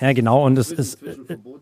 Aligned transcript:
Ja, 0.00 0.12
genau. 0.12 0.44
Und 0.44 0.58
es, 0.58 0.72
es, 0.72 0.98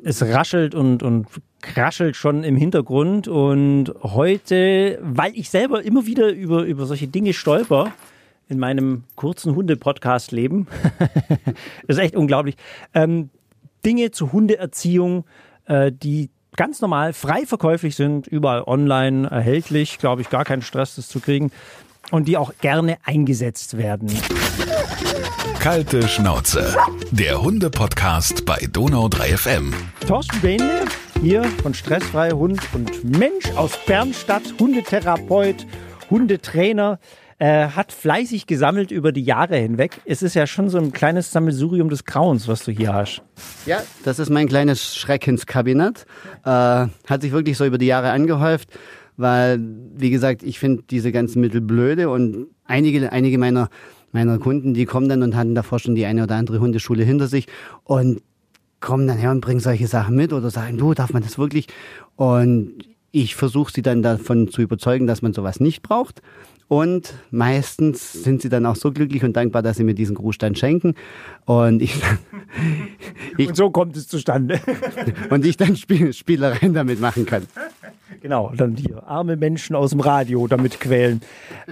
es 0.03 0.23
raschelt 0.23 0.75
und, 0.75 1.03
und 1.03 1.27
kraschelt 1.61 2.17
schon 2.17 2.43
im 2.43 2.57
Hintergrund. 2.57 3.29
Und 3.29 3.93
heute, 4.03 4.99
weil 5.03 5.33
ich 5.35 5.51
selber 5.51 5.83
immer 5.83 6.07
wieder 6.07 6.33
über, 6.33 6.65
über 6.65 6.87
solche 6.87 7.07
Dinge 7.07 7.35
stolper, 7.35 7.93
in 8.49 8.59
meinem 8.59 9.05
kurzen 9.15 9.55
Hunde-Podcast-Leben, 9.55 10.67
ist 11.87 11.99
echt 11.99 12.17
unglaublich, 12.17 12.57
ähm, 12.95 13.31
Dinge 13.85 14.11
zur 14.11 14.33
Hundeerziehung, 14.33 15.25
äh, 15.67 15.93
die 15.93 16.31
ganz 16.57 16.81
normal 16.81 17.13
frei 17.13 17.47
verkäuflich 17.47 17.95
sind, 17.95 18.27
überall 18.27 18.63
online 18.63 19.29
erhältlich, 19.31 19.99
glaube 19.99 20.23
ich, 20.23 20.31
gar 20.31 20.45
keinen 20.45 20.63
Stress, 20.63 20.97
das 20.97 21.09
zu 21.09 21.21
kriegen 21.21 21.53
und 22.11 22.27
die 22.27 22.37
auch 22.37 22.53
gerne 22.61 22.97
eingesetzt 23.05 23.77
werden. 23.77 24.11
Kalte 25.59 26.09
Schnauze, 26.09 26.75
der 27.11 27.43
Hunde-Podcast 27.43 28.45
bei 28.47 28.67
Donau 28.73 29.09
3 29.09 29.37
FM. 29.37 29.75
Thorsten 30.07 30.41
Behnle, 30.41 30.85
hier 31.21 31.45
von 31.63 31.75
Stressfrei 31.75 32.31
Hund 32.31 32.61
und 32.73 33.05
Mensch 33.05 33.51
aus 33.57 33.79
Bernstadt, 33.87 34.43
Hundetherapeut, 34.59 35.67
Hundetrainer, 36.11 36.99
äh, 37.39 37.69
hat 37.69 37.93
fleißig 37.93 38.47
gesammelt 38.47 38.91
über 38.91 39.13
die 39.13 39.23
Jahre 39.23 39.57
hinweg. 39.57 40.01
Es 40.05 40.23
ist 40.23 40.35
ja 40.35 40.47
schon 40.47 40.69
so 40.69 40.79
ein 40.79 40.93
kleines 40.93 41.31
Sammelsurium 41.31 41.89
des 41.89 42.05
Grauens, 42.05 42.49
was 42.49 42.65
du 42.65 42.71
hier 42.71 42.93
hast. 42.93 43.23
Ja, 43.67 43.83
das 44.05 44.19
ist 44.19 44.29
mein 44.31 44.49
kleines 44.49 44.95
Schreckenskabinett. 44.95 46.05
Äh, 46.45 46.49
hat 46.49 47.23
sich 47.23 47.33
wirklich 47.33 47.57
so 47.57 47.65
über 47.65 47.79
die 47.79 47.87
Jahre 47.87 48.11
angehäuft, 48.11 48.69
weil, 49.17 49.59
wie 49.95 50.11
gesagt, 50.11 50.43
ich 50.43 50.59
finde 50.59 50.83
diese 50.91 51.13
ganzen 51.13 51.41
Mittel 51.41 51.61
blöde 51.61 52.11
und 52.11 52.49
einige, 52.65 53.11
einige 53.11 53.39
meiner, 53.39 53.71
meiner 54.13 54.39
Kunden, 54.39 54.75
die 54.75 54.87
kommen 54.87 55.09
dann 55.09 55.23
und 55.23 55.37
hatten 55.37 55.55
davor 55.55 55.79
schon 55.79 55.95
die 55.95 56.07
eine 56.07 56.25
oder 56.25 56.37
andere 56.37 56.61
Hundeschule 56.61 57.05
hinter 57.05 57.29
sich 57.29 57.47
und 57.85 58.23
kommen 58.81 59.07
dann 59.07 59.19
her 59.19 59.31
und 59.31 59.41
bringen 59.41 59.61
solche 59.61 59.87
Sachen 59.87 60.17
mit 60.17 60.33
oder 60.33 60.51
sagen, 60.51 60.79
du, 60.79 60.95
darf 60.95 61.13
man 61.13 61.23
das 61.23 61.39
wirklich? 61.39 61.69
Und 62.17 62.75
ich 63.13 63.35
versuche 63.35 63.73
sie 63.73 63.83
dann 63.83 64.03
davon 64.03 64.49
zu 64.49 64.63
überzeugen, 64.63 65.07
dass 65.07 65.23
man 65.23 65.33
sowas 65.33 65.61
nicht 65.61 65.83
braucht. 65.83 66.23
Und 66.71 67.15
meistens 67.33 68.13
sind 68.13 68.43
sie 68.43 68.49
dann 68.49 68.65
auch 68.65 68.77
so 68.77 68.93
glücklich 68.93 69.25
und 69.25 69.37
dankbar, 69.37 69.61
dass 69.61 69.77
sie 69.77 69.83
mir 69.83 69.95
diesen 69.95 70.15
Grußstand 70.15 70.57
schenken. 70.57 70.95
Und 71.45 71.83
ich, 71.83 72.01
ich 73.37 73.49
und 73.49 73.57
so 73.57 73.71
kommt 73.71 73.97
es 73.97 74.07
zustande. 74.07 74.61
und 75.31 75.45
ich 75.45 75.57
dann 75.57 75.75
Spiel, 75.75 76.13
Spielereien 76.13 76.73
damit 76.73 77.01
machen 77.01 77.27
kann. 77.27 77.49
Genau, 78.21 78.53
dann 78.57 78.77
hier 78.77 79.03
arme 79.03 79.37
Menschen 79.37 79.75
aus 79.75 79.91
dem 79.91 79.99
Radio 79.99 80.47
damit 80.47 80.79
quälen. 80.79 81.23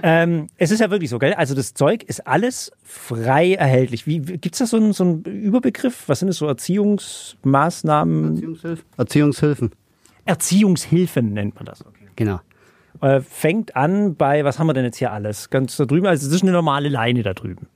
Ähm, 0.03 0.47
es 0.57 0.69
ist 0.69 0.79
ja 0.81 0.91
wirklich 0.91 1.09
so, 1.09 1.17
gell? 1.17 1.33
Also 1.33 1.55
das 1.55 1.73
Zeug 1.73 2.03
ist 2.03 2.27
alles 2.27 2.73
frei 2.83 3.53
erhältlich. 3.53 4.05
Wie, 4.05 4.19
Gibt 4.19 4.55
es 4.55 4.59
da 4.59 4.65
so 4.65 4.75
einen, 4.75 4.91
so 4.91 5.05
einen 5.05 5.23
Überbegriff? 5.23 6.03
Was 6.07 6.19
sind 6.19 6.27
das 6.27 6.35
so 6.35 6.47
Erziehungsmaßnahmen? 6.47 8.33
Erziehungshilfen. 8.33 8.85
Erziehungshilfen. 8.97 9.71
Erziehungshilfen 10.25 11.33
nennt 11.33 11.55
man 11.55 11.65
das. 11.65 11.85
Okay. 11.85 12.07
Genau. 12.15 12.39
Äh, 13.01 13.21
fängt 13.21 13.75
an 13.75 14.15
bei, 14.15 14.43
was 14.43 14.59
haben 14.59 14.67
wir 14.67 14.73
denn 14.73 14.85
jetzt 14.85 14.97
hier 14.97 15.11
alles? 15.11 15.49
Ganz 15.49 15.77
da 15.77 15.85
drüben, 15.85 16.07
also 16.07 16.27
es 16.27 16.33
ist 16.33 16.43
eine 16.43 16.51
normale 16.51 16.89
Leine 16.89 17.23
da 17.23 17.33
drüben. 17.33 17.67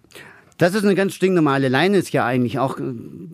Das 0.58 0.75
ist 0.75 0.83
eine 0.83 0.95
ganz 0.95 1.13
stinknormale 1.13 1.67
Leine, 1.67 1.97
ist 1.97 2.13
ja 2.13 2.25
eigentlich 2.25 2.59
auch 2.59 2.77
äh, 2.80 2.83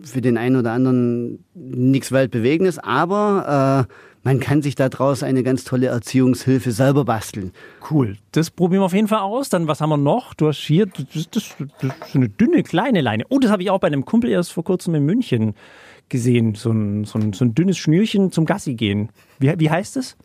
für 0.02 0.20
den 0.20 0.38
einen 0.38 0.56
oder 0.56 0.72
anderen 0.72 1.44
nichts 1.54 2.12
Weltbewegendes, 2.12 2.78
aber 2.78 3.86
äh, 3.88 3.92
man 4.22 4.38
kann 4.38 4.62
sich 4.62 4.74
daraus 4.74 5.22
eine 5.22 5.42
ganz 5.42 5.64
tolle 5.64 5.86
Erziehungshilfe 5.86 6.72
selber 6.72 7.04
basteln. 7.04 7.52
Cool, 7.90 8.16
das 8.32 8.50
probieren 8.50 8.82
wir 8.82 8.86
auf 8.86 8.92
jeden 8.92 9.08
Fall 9.08 9.20
aus. 9.20 9.48
Dann, 9.48 9.66
was 9.66 9.80
haben 9.80 9.90
wir 9.90 9.96
noch? 9.96 10.34
Du 10.34 10.48
hast 10.48 10.58
hier, 10.58 10.86
das, 10.86 11.30
das, 11.30 11.56
das 11.80 11.90
ist 12.08 12.14
eine 12.14 12.28
dünne, 12.28 12.62
kleine 12.62 13.00
Leine. 13.00 13.24
Oh, 13.30 13.38
das 13.38 13.50
habe 13.50 13.62
ich 13.62 13.70
auch 13.70 13.80
bei 13.80 13.86
einem 13.86 14.04
Kumpel 14.04 14.30
erst 14.30 14.52
vor 14.52 14.64
kurzem 14.64 14.94
in 14.94 15.04
München 15.04 15.54
gesehen. 16.10 16.54
So 16.54 16.70
ein, 16.70 17.04
so 17.04 17.18
ein, 17.18 17.32
so 17.32 17.44
ein 17.44 17.54
dünnes 17.54 17.78
Schnürchen 17.78 18.30
zum 18.32 18.44
Gassi 18.44 18.74
gehen. 18.74 19.08
Wie, 19.38 19.52
wie 19.58 19.70
heißt 19.70 19.96
es? 19.96 20.16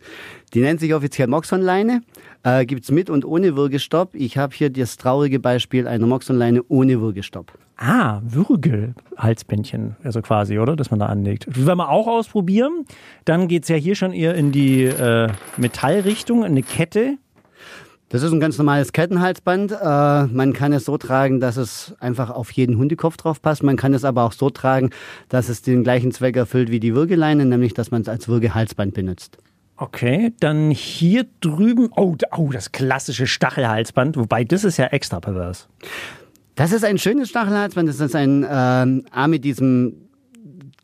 Die 0.54 0.62
nennt 0.62 0.80
sich 0.80 0.94
offiziell 0.94 1.28
Moxonleine. 1.28 2.02
Äh, 2.44 2.66
Gibt 2.66 2.84
es 2.84 2.92
mit 2.92 3.10
und 3.10 3.24
ohne 3.26 3.56
Würgestopp. 3.56 4.14
Ich 4.14 4.38
habe 4.38 4.54
hier 4.56 4.70
das 4.70 4.98
traurige 4.98 5.40
Beispiel 5.40 5.88
einer 5.88 6.08
Moxonleine 6.08 6.64
ohne 6.68 7.00
Würgestopp. 7.00 7.54
Ah, 7.78 8.22
Würgehalsbändchen, 8.24 9.98
also 10.02 10.22
quasi, 10.22 10.60
oder? 10.60 10.78
Dass 10.78 10.92
man 10.92 11.00
da 11.00 11.08
anlegt. 11.08 11.46
Werden 11.48 11.78
wir 11.78 11.90
auch 11.90 12.08
ausprobieren. 12.08 12.86
Dann 13.26 13.50
geht 13.50 13.64
es 13.64 13.70
ja 13.70 13.76
hier 13.76 13.96
schon 13.96 14.14
eher 14.14 14.34
in 14.36 14.54
die 14.54 14.84
äh, 14.84 15.30
Metallrichtung, 15.58 16.46
eine 16.46 16.64
Kette. 16.64 17.18
Das 18.16 18.24
ist 18.24 18.32
ein 18.32 18.40
ganz 18.40 18.58
normales 18.58 18.94
Kettenhalsband. 18.94 19.74
Äh, 19.74 19.76
man 20.28 20.54
kann 20.54 20.72
es 20.72 20.86
so 20.86 20.98
tragen, 20.98 21.42
dass 21.42 21.58
es 21.58 21.96
einfach 22.00 22.30
auf 22.30 22.50
jeden 22.52 22.78
Hundekopf 22.78 23.18
drauf 23.18 23.42
passt. 23.42 23.62
Man 23.62 23.76
kann 23.76 23.94
es 23.94 24.06
aber 24.06 24.24
auch 24.24 24.32
so 24.32 24.50
tragen, 24.50 24.92
dass 25.28 25.50
es 25.50 25.64
den 25.64 25.84
gleichen 25.84 26.14
Zweck 26.14 26.38
erfüllt 26.38 26.72
wie 26.72 26.80
die 26.80 26.96
Würgeleine, 26.96 27.44
nämlich 27.44 27.74
dass 27.74 27.92
man 27.92 28.04
es 28.04 28.08
als 28.08 28.30
Würgehalsband 28.30 28.94
benutzt. 28.94 29.38
Okay, 29.76 30.32
dann 30.40 30.72
hier 30.72 31.26
drüben, 31.42 31.90
oh, 31.94 32.16
oh, 32.32 32.52
das 32.54 32.72
klassische 32.72 33.28
Stachelhalsband, 33.28 34.16
wobei 34.16 34.46
das 34.46 34.64
ist 34.64 34.78
ja 34.78 34.86
extra 34.86 35.20
pervers. 35.20 35.68
Das 36.56 36.72
ist 36.72 36.86
ein 36.86 36.98
schönes 36.98 37.28
Stachelhalsband. 37.28 37.90
Das 37.90 38.00
ist 38.00 38.16
ein 38.16 38.44
äh, 38.44 38.48
A 39.12 39.28
mit 39.28 39.44
diesem 39.44 40.05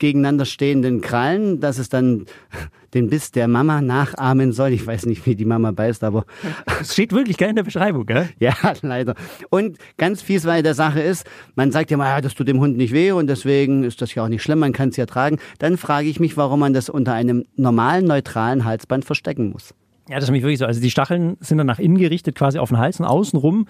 gegeneinander 0.01 0.45
stehenden 0.45 0.99
Krallen, 0.99 1.61
dass 1.61 1.77
es 1.77 1.87
dann 1.87 2.25
den 2.93 3.09
Biss 3.09 3.31
der 3.31 3.47
Mama 3.47 3.81
nachahmen 3.81 4.51
soll. 4.51 4.73
Ich 4.73 4.85
weiß 4.85 5.05
nicht, 5.05 5.25
wie 5.25 5.35
die 5.35 5.45
Mama 5.45 5.71
beißt, 5.71 6.03
aber. 6.03 6.25
Es 6.81 6.93
steht 6.93 7.13
wirklich 7.13 7.37
gar 7.37 7.47
in 7.47 7.55
der 7.55 7.63
Beschreibung, 7.63 8.05
gell? 8.05 8.27
Ja, 8.39 8.55
leider. 8.81 9.15
Und 9.49 9.77
ganz 9.97 10.21
fies, 10.21 10.45
weil 10.45 10.63
der 10.63 10.73
Sache 10.73 10.99
ist, 10.99 11.25
man 11.55 11.71
sagt 11.71 11.91
ja 11.91 11.97
mal, 11.97 12.09
ja, 12.09 12.19
das 12.19 12.33
tut 12.33 12.47
dem 12.47 12.59
Hund 12.59 12.75
nicht 12.75 12.91
weh 12.91 13.11
und 13.11 13.27
deswegen 13.27 13.83
ist 13.83 14.01
das 14.01 14.13
ja 14.15 14.23
auch 14.23 14.27
nicht 14.27 14.41
schlimm, 14.41 14.59
man 14.59 14.73
kann 14.73 14.89
es 14.89 14.97
ja 14.97 15.05
tragen. 15.05 15.37
Dann 15.59 15.77
frage 15.77 16.07
ich 16.07 16.19
mich, 16.19 16.35
warum 16.35 16.59
man 16.59 16.73
das 16.73 16.89
unter 16.89 17.13
einem 17.13 17.45
normalen, 17.55 18.05
neutralen 18.05 18.65
Halsband 18.65 19.05
verstecken 19.05 19.51
muss. 19.51 19.75
Ja, 20.09 20.15
das 20.15 20.23
ist 20.23 20.29
nämlich 20.29 20.43
wirklich 20.43 20.59
so. 20.59 20.65
Also 20.65 20.81
die 20.81 20.89
Stacheln 20.89 21.37
sind 21.39 21.59
dann 21.59 21.67
nach 21.67 21.79
innen 21.79 21.99
gerichtet, 21.99 22.35
quasi 22.35 22.57
auf 22.57 22.69
den 22.69 22.79
Hals 22.79 22.99
und 22.99 23.05
außenrum 23.05 23.67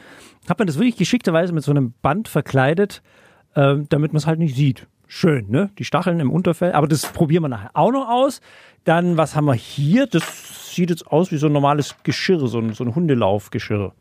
hat 0.48 0.58
man 0.58 0.68
das 0.68 0.78
wirklich 0.78 0.96
geschickterweise 0.96 1.52
mit 1.54 1.64
so 1.64 1.72
einem 1.72 1.94
Band 2.02 2.30
verkleidet, 2.30 3.02
äh, 3.56 3.76
damit 3.90 4.14
man 4.14 4.18
es 4.18 4.28
halt 4.28 4.40
nicht 4.40 4.56
sieht. 4.56 4.88
Schön, 5.14 5.50
ne? 5.50 5.70
Die 5.78 5.84
Stacheln 5.84 6.22
im 6.22 6.32
Unterfell. 6.32 6.72
Aber 6.72 6.88
das 6.88 7.06
probieren 7.06 7.44
wir 7.44 7.50
nachher 7.50 7.72
auch 7.74 7.92
noch 7.92 8.08
aus. 8.08 8.40
Dann, 8.86 9.18
was 9.18 9.36
haben 9.36 9.44
wir 9.44 9.54
hier? 9.54 10.08
Das 10.08 10.72
sieht 10.74 10.90
jetzt 10.90 11.06
aus 11.06 11.34
wie 11.34 11.38
so 11.38 11.48
ein 11.48 11.52
normales 11.52 11.98
Geschirr, 12.04 12.48
so 12.48 12.60
ein, 12.60 12.72
so 12.72 12.86
ein 12.86 12.96
Hundelaufgeschirr. 12.96 13.92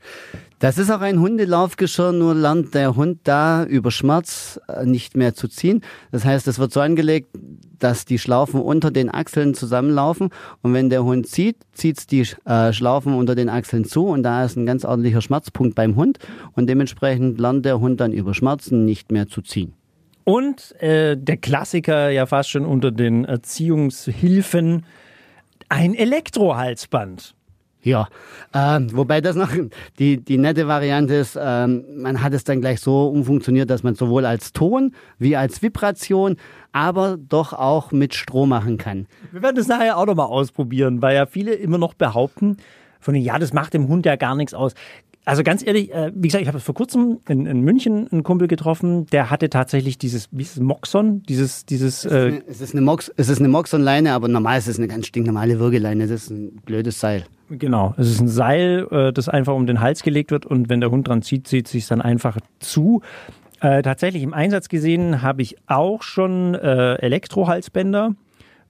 Das 0.61 0.79
ist 0.79 0.89
auch 0.89 1.01
ein 1.01 1.19
Hundelaufgeschirr, 1.19 2.13
nur 2.13 2.37
lernt 2.37 2.77
der 2.77 2.95
Hund 2.95 3.19
da 3.25 3.65
über 3.65 3.91
Schmerz 3.91 4.61
äh, 4.69 4.87
nicht 4.87 5.17
mehr 5.17 5.35
zu 5.35 5.49
ziehen. 5.49 5.83
Das 6.13 6.25
heißt, 6.25 6.47
es 6.47 6.61
wird 6.61 6.73
so 6.73 6.79
angelegt, 6.79 7.37
dass 7.81 8.05
die 8.05 8.21
Schlaufen 8.21 8.61
unter 8.61 8.93
den 8.93 9.13
Achseln 9.13 9.55
zusammenlaufen 9.55 10.29
und 10.63 10.75
wenn 10.75 10.91
der 10.91 11.03
Hund 11.03 11.27
zieht, 11.27 11.57
zieht's 11.73 12.07
die 12.07 12.25
äh, 12.45 12.73
Schlaufen 12.73 13.15
unter 13.15 13.35
den 13.35 13.49
Achseln 13.49 13.85
zu 13.85 14.07
und 14.07 14.23
da 14.23 14.45
ist 14.45 14.57
ein 14.57 14.65
ganz 14.65 14.85
ordentlicher 14.85 15.23
Schmerzpunkt 15.23 15.75
beim 15.75 15.97
Hund 15.97 16.21
und 16.53 16.69
dementsprechend 16.69 17.41
lernt 17.41 17.65
der 17.65 17.81
Hund 17.81 18.01
dann 18.01 18.13
über 18.13 18.33
Schmerzen 18.33 18.85
nicht 18.85 19.11
mehr 19.11 19.27
zu 19.27 19.43
ziehen. 19.43 19.75
Und 20.25 20.81
äh, 20.81 21.17
der 21.17 21.37
Klassiker 21.37 22.11
ja 22.11 22.27
fast 22.27 22.51
schon 22.51 22.65
unter 22.65 22.91
den 22.91 23.25
Erziehungshilfen, 23.25 24.85
ein 25.69 25.95
Elektrohalsband. 25.95 27.35
Ja, 27.83 28.09
äh, 28.53 28.81
wobei 28.93 29.23
das 29.23 29.37
noch 29.37 29.51
die, 29.99 30.23
die 30.23 30.37
nette 30.37 30.69
Variante 30.69 31.15
ist, 31.15 31.37
äh, 31.37 31.67
man 31.67 32.23
hat 32.23 32.35
es 32.35 32.45
dann 32.45 32.61
gleich 32.61 32.81
so 32.81 33.09
umfunktioniert, 33.09 33.71
dass 33.71 33.83
man 33.83 33.95
sowohl 33.95 34.27
als 34.27 34.53
Ton 34.53 34.95
wie 35.19 35.35
als 35.35 35.63
Vibration, 35.63 36.37
aber 36.73 37.17
doch 37.17 37.55
auch 37.55 37.91
mit 37.91 38.15
Strom 38.15 38.51
machen 38.51 38.77
kann. 38.77 39.07
Wir 39.33 39.43
werden 39.43 39.57
das 39.57 39.67
nachher 39.67 39.97
auch 39.97 40.05
nochmal 40.05 40.27
ausprobieren, 40.27 41.01
weil 41.01 41.17
ja 41.17 41.25
viele 41.25 41.55
immer 41.55 41.79
noch 41.79 41.95
behaupten, 41.95 42.59
von 43.01 43.15
ja, 43.15 43.39
das 43.39 43.55
macht 43.55 43.73
dem 43.73 43.89
Hund 43.89 44.05
ja 44.05 44.17
gar 44.17 44.35
nichts 44.35 44.53
aus. 44.53 44.75
Also 45.31 45.45
ganz 45.45 45.65
ehrlich, 45.65 45.95
äh, 45.95 46.11
wie 46.13 46.27
gesagt, 46.27 46.43
ich 46.43 46.49
habe 46.49 46.59
vor 46.59 46.75
kurzem 46.75 47.21
in, 47.29 47.47
in, 47.47 47.61
München 47.61 48.09
einen 48.11 48.25
Kumpel 48.25 48.49
getroffen, 48.49 49.07
der 49.07 49.31
hatte 49.31 49.49
tatsächlich 49.49 49.97
dieses, 49.97 50.27
wie 50.33 50.43
ist 50.43 50.57
es, 50.57 50.61
Moxon, 50.61 51.23
dieses, 51.23 51.65
dieses. 51.65 52.05
Es 52.05 52.11
ist 52.11 52.13
eine, 52.13 52.43
es 52.49 52.61
ist 52.61 52.75
eine, 52.75 52.81
Mox, 52.81 53.13
es 53.17 53.29
ist 53.29 53.39
eine 53.39 53.47
Moxon-Leine, 53.47 54.13
aber 54.13 54.27
normal 54.27 54.59
ist 54.59 54.67
es 54.67 54.79
eine 54.79 54.89
ganz 54.89 55.07
stinknormale 55.07 55.61
Würgeleine. 55.61 56.09
Das 56.09 56.25
ist 56.25 56.31
ein 56.31 56.57
blödes 56.67 56.99
Seil. 56.99 57.27
Genau, 57.49 57.95
es 57.97 58.11
ist 58.11 58.21
ein 58.21 58.27
Seil, 58.27 58.89
äh, 58.91 59.13
das 59.13 59.29
einfach 59.29 59.55
um 59.55 59.69
den 59.69 59.81
Hals 59.81 60.03
gelegt 60.03 60.33
wird 60.33 60.47
und 60.47 60.69
wenn 60.69 60.81
der 60.81 60.91
Hund 60.91 61.07
dran 61.07 61.23
zieht, 61.23 61.47
zieht 61.47 61.67
es 61.67 61.73
sich 61.73 61.87
dann 61.87 62.03
einfach 62.03 62.39
zu. 62.59 63.03
Äh, 63.61 63.83
tatsächlich 63.83 64.25
im 64.25 64.35
Einsatz 64.35 64.69
gesehen 64.69 65.23
habe 65.23 65.43
ich 65.43 65.59
auch 65.69 66.03
schon 66.03 66.57
äh, 66.57 66.95
Elektrohalsbänder 66.95 68.17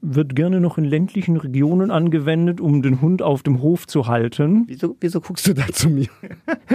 wird 0.02 0.34
gerne 0.34 0.60
noch 0.60 0.78
in 0.78 0.84
ländlichen 0.84 1.36
Regionen 1.36 1.90
angewendet, 1.90 2.60
um 2.60 2.82
den 2.82 3.00
Hund 3.00 3.22
auf 3.22 3.42
dem 3.42 3.60
Hof 3.60 3.86
zu 3.86 4.06
halten. 4.06 4.64
Wieso, 4.66 4.96
wieso 5.00 5.20
guckst 5.20 5.46
du 5.46 5.54
da 5.54 5.66
zu 5.68 5.90
mir? 5.90 6.08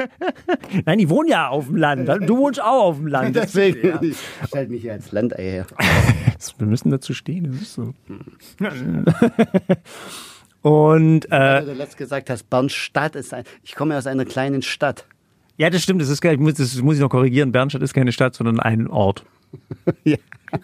Nein, 0.86 1.00
ich 1.00 1.10
wohne 1.10 1.30
ja 1.30 1.50
auf 1.50 1.68
dem 1.68 1.76
Land. 1.76 2.08
Du 2.28 2.38
wohnst 2.38 2.62
auch 2.62 2.84
auf 2.84 2.98
dem 2.98 3.08
Land. 3.08 3.36
Deswegen 3.36 3.88
ja. 3.88 4.02
ich 4.02 4.18
stell 4.48 4.68
mich 4.68 4.82
hier 4.82 4.94
als 4.94 5.12
Landei 5.12 5.44
her. 5.44 5.66
Wir 6.58 6.68
müssen 6.68 6.92
dazu 6.92 7.14
stehen, 7.14 7.46
das 7.46 7.62
ist 7.62 7.74
so. 7.74 7.94
Und 10.62 11.32
äh, 11.32 11.64
du 11.64 11.74
letztes 11.74 11.98
gesagt 11.98 12.30
hast, 12.30 12.50
Bernstadt 12.50 13.16
ist 13.16 13.34
ein. 13.34 13.44
Ich 13.64 13.76
komme 13.76 13.98
aus 13.98 14.08
einer 14.08 14.26
kleinen 14.26 14.62
Stadt. 14.62 15.06
Ja, 15.58 15.70
das 15.70 15.84
stimmt. 15.84 16.02
Das 16.02 16.10
ist 16.10 16.24
das 16.24 16.82
muss 16.82 16.96
ich 16.96 17.02
noch 17.02 17.10
korrigieren. 17.10 17.52
Bernstadt 17.52 17.82
ist 17.82 17.94
keine 17.94 18.12
Stadt, 18.12 18.36
sondern 18.36 18.60
ein 18.60 18.88
Ort. 18.88 19.26
ja. 20.04 20.18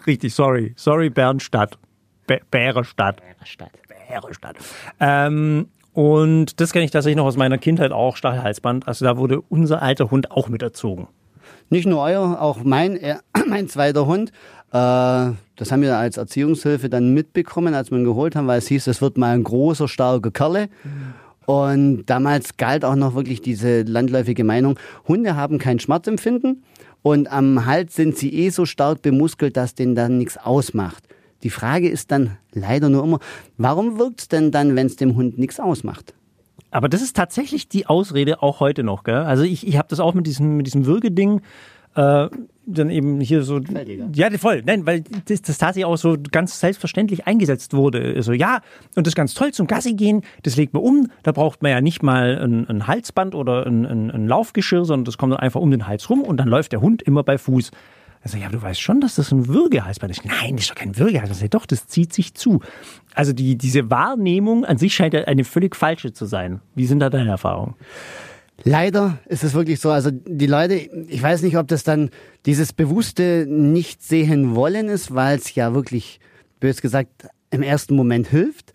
Richtig, 0.06 0.34
sorry. 0.34 0.72
Sorry, 0.76 1.10
Bernstadt. 1.10 1.78
Bärestadt. 2.26 3.20
Bärestadt. 3.20 3.72
Bärestadt. 4.08 4.56
Ähm, 5.00 5.68
und 5.92 6.60
das 6.60 6.72
kenne 6.72 6.84
ich 6.84 6.90
tatsächlich 6.90 7.16
noch 7.16 7.26
aus 7.26 7.36
meiner 7.36 7.58
Kindheit 7.58 7.92
auch, 7.92 8.16
Stachelhalsband. 8.16 8.88
Also 8.88 9.04
da 9.04 9.16
wurde 9.16 9.40
unser 9.42 9.82
alter 9.82 10.10
Hund 10.10 10.30
auch 10.30 10.48
mit 10.48 10.62
erzogen. 10.62 11.08
Nicht 11.68 11.86
nur 11.86 12.02
euer, 12.02 12.40
auch 12.40 12.64
mein, 12.64 12.96
äh, 12.96 13.16
mein 13.48 13.68
zweiter 13.68 14.06
Hund. 14.06 14.30
Äh, 14.72 15.32
das 15.56 15.70
haben 15.70 15.82
wir 15.82 15.96
als 15.96 16.16
Erziehungshilfe 16.16 16.88
dann 16.88 17.12
mitbekommen, 17.12 17.74
als 17.74 17.90
wir 17.90 17.98
ihn 17.98 18.04
geholt 18.04 18.36
haben, 18.36 18.46
weil 18.46 18.58
es 18.58 18.68
hieß, 18.68 18.86
es 18.86 19.02
wird 19.02 19.18
mal 19.18 19.34
ein 19.34 19.44
großer, 19.44 19.88
starker 19.88 20.30
Kerle. 20.30 20.68
Und 21.44 22.04
damals 22.06 22.56
galt 22.56 22.84
auch 22.84 22.94
noch 22.94 23.14
wirklich 23.14 23.42
diese 23.42 23.82
landläufige 23.82 24.44
Meinung, 24.44 24.78
Hunde 25.08 25.36
haben 25.36 25.58
kein 25.58 25.80
Schmerzempfinden 25.80 26.62
und 27.02 27.30
am 27.30 27.66
Hals 27.66 27.96
sind 27.96 28.16
sie 28.16 28.32
eh 28.32 28.50
so 28.50 28.64
stark 28.64 29.02
bemuskelt, 29.02 29.56
dass 29.56 29.74
denen 29.74 29.94
dann 29.94 30.18
nichts 30.18 30.38
ausmacht. 30.38 31.04
Die 31.42 31.50
Frage 31.50 31.88
ist 31.88 32.10
dann 32.10 32.36
leider 32.52 32.88
nur 32.88 33.04
immer, 33.04 33.18
warum 33.58 33.98
wirkt 33.98 34.20
es 34.20 34.28
denn 34.28 34.50
dann, 34.50 34.76
wenn 34.76 34.86
es 34.86 34.96
dem 34.96 35.16
Hund 35.16 35.38
nichts 35.38 35.58
ausmacht? 35.60 36.14
Aber 36.70 36.88
das 36.88 37.02
ist 37.02 37.16
tatsächlich 37.16 37.68
die 37.68 37.86
Ausrede 37.86 38.42
auch 38.42 38.60
heute 38.60 38.82
noch. 38.82 39.04
Gell? 39.04 39.14
Also 39.14 39.42
ich, 39.42 39.66
ich 39.66 39.76
habe 39.76 39.88
das 39.88 40.00
auch 40.00 40.14
mit 40.14 40.26
diesem, 40.26 40.56
mit 40.56 40.66
diesem 40.66 40.86
Würgeding. 40.86 41.42
Äh, 41.94 42.28
dann 42.64 42.90
eben 42.90 43.20
hier 43.20 43.42
so. 43.42 43.60
Ja, 44.14 44.30
voll. 44.38 44.62
Nein, 44.64 44.86
weil 44.86 45.02
das, 45.26 45.42
das 45.42 45.58
tatsächlich 45.58 45.84
auch 45.84 45.96
so 45.96 46.16
ganz 46.30 46.60
selbstverständlich 46.60 47.26
eingesetzt 47.26 47.74
wurde. 47.74 48.22
So, 48.22 48.32
ja, 48.32 48.60
und 48.94 49.06
das 49.06 49.12
ist 49.12 49.16
ganz 49.16 49.34
toll 49.34 49.52
zum 49.52 49.66
Gassi 49.66 49.94
gehen, 49.94 50.22
das 50.44 50.56
legt 50.56 50.72
man 50.72 50.82
um. 50.82 51.08
Da 51.22 51.32
braucht 51.32 51.62
man 51.62 51.72
ja 51.72 51.80
nicht 51.80 52.02
mal 52.02 52.38
ein, 52.38 52.68
ein 52.68 52.86
Halsband 52.86 53.34
oder 53.34 53.66
ein, 53.66 53.84
ein, 53.84 54.10
ein 54.10 54.28
Laufgeschirr, 54.28 54.84
sondern 54.84 55.04
das 55.04 55.18
kommt 55.18 55.32
dann 55.32 55.40
einfach 55.40 55.60
um 55.60 55.70
den 55.70 55.86
Hals 55.86 56.08
rum 56.08 56.22
und 56.22 56.36
dann 56.36 56.48
läuft 56.48 56.72
der 56.72 56.80
Hund 56.80 57.02
immer 57.02 57.24
bei 57.24 57.36
Fuß. 57.36 57.72
Also, 58.22 58.36
ja, 58.36 58.48
du 58.48 58.62
weißt 58.62 58.80
schon, 58.80 59.00
dass 59.00 59.16
das 59.16 59.32
ein 59.32 59.48
Würgehalsband 59.48 60.12
ist. 60.12 60.24
Nein, 60.24 60.56
das 60.56 60.66
ist 60.66 60.70
doch 60.70 60.76
kein 60.76 60.96
Würgehalsband. 60.96 61.42
Also, 61.42 61.48
doch, 61.48 61.66
das 61.66 61.86
zieht 61.88 62.12
sich 62.12 62.34
zu. 62.34 62.60
Also 63.14 63.32
die, 63.32 63.56
diese 63.56 63.90
Wahrnehmung 63.90 64.64
an 64.64 64.78
sich 64.78 64.94
scheint 64.94 65.14
eine 65.14 65.44
völlig 65.44 65.76
falsche 65.76 66.12
zu 66.12 66.26
sein. 66.26 66.60
Wie 66.74 66.86
sind 66.86 67.00
da 67.00 67.10
deine 67.10 67.30
Erfahrungen? 67.30 67.74
Leider 68.64 69.18
ist 69.26 69.42
es 69.42 69.54
wirklich 69.54 69.80
so. 69.80 69.90
Also 69.90 70.10
die 70.12 70.46
Leute, 70.46 70.74
ich 70.74 71.22
weiß 71.22 71.42
nicht, 71.42 71.56
ob 71.56 71.68
das 71.68 71.82
dann 71.82 72.10
dieses 72.46 72.72
bewusste 72.72 73.46
nicht 73.48 74.02
sehen 74.02 74.54
wollen 74.54 74.88
ist, 74.88 75.14
weil 75.14 75.38
es 75.38 75.54
ja 75.54 75.74
wirklich, 75.74 76.20
bös 76.60 76.80
gesagt, 76.80 77.26
im 77.50 77.62
ersten 77.62 77.96
Moment 77.96 78.28
hilft. 78.28 78.72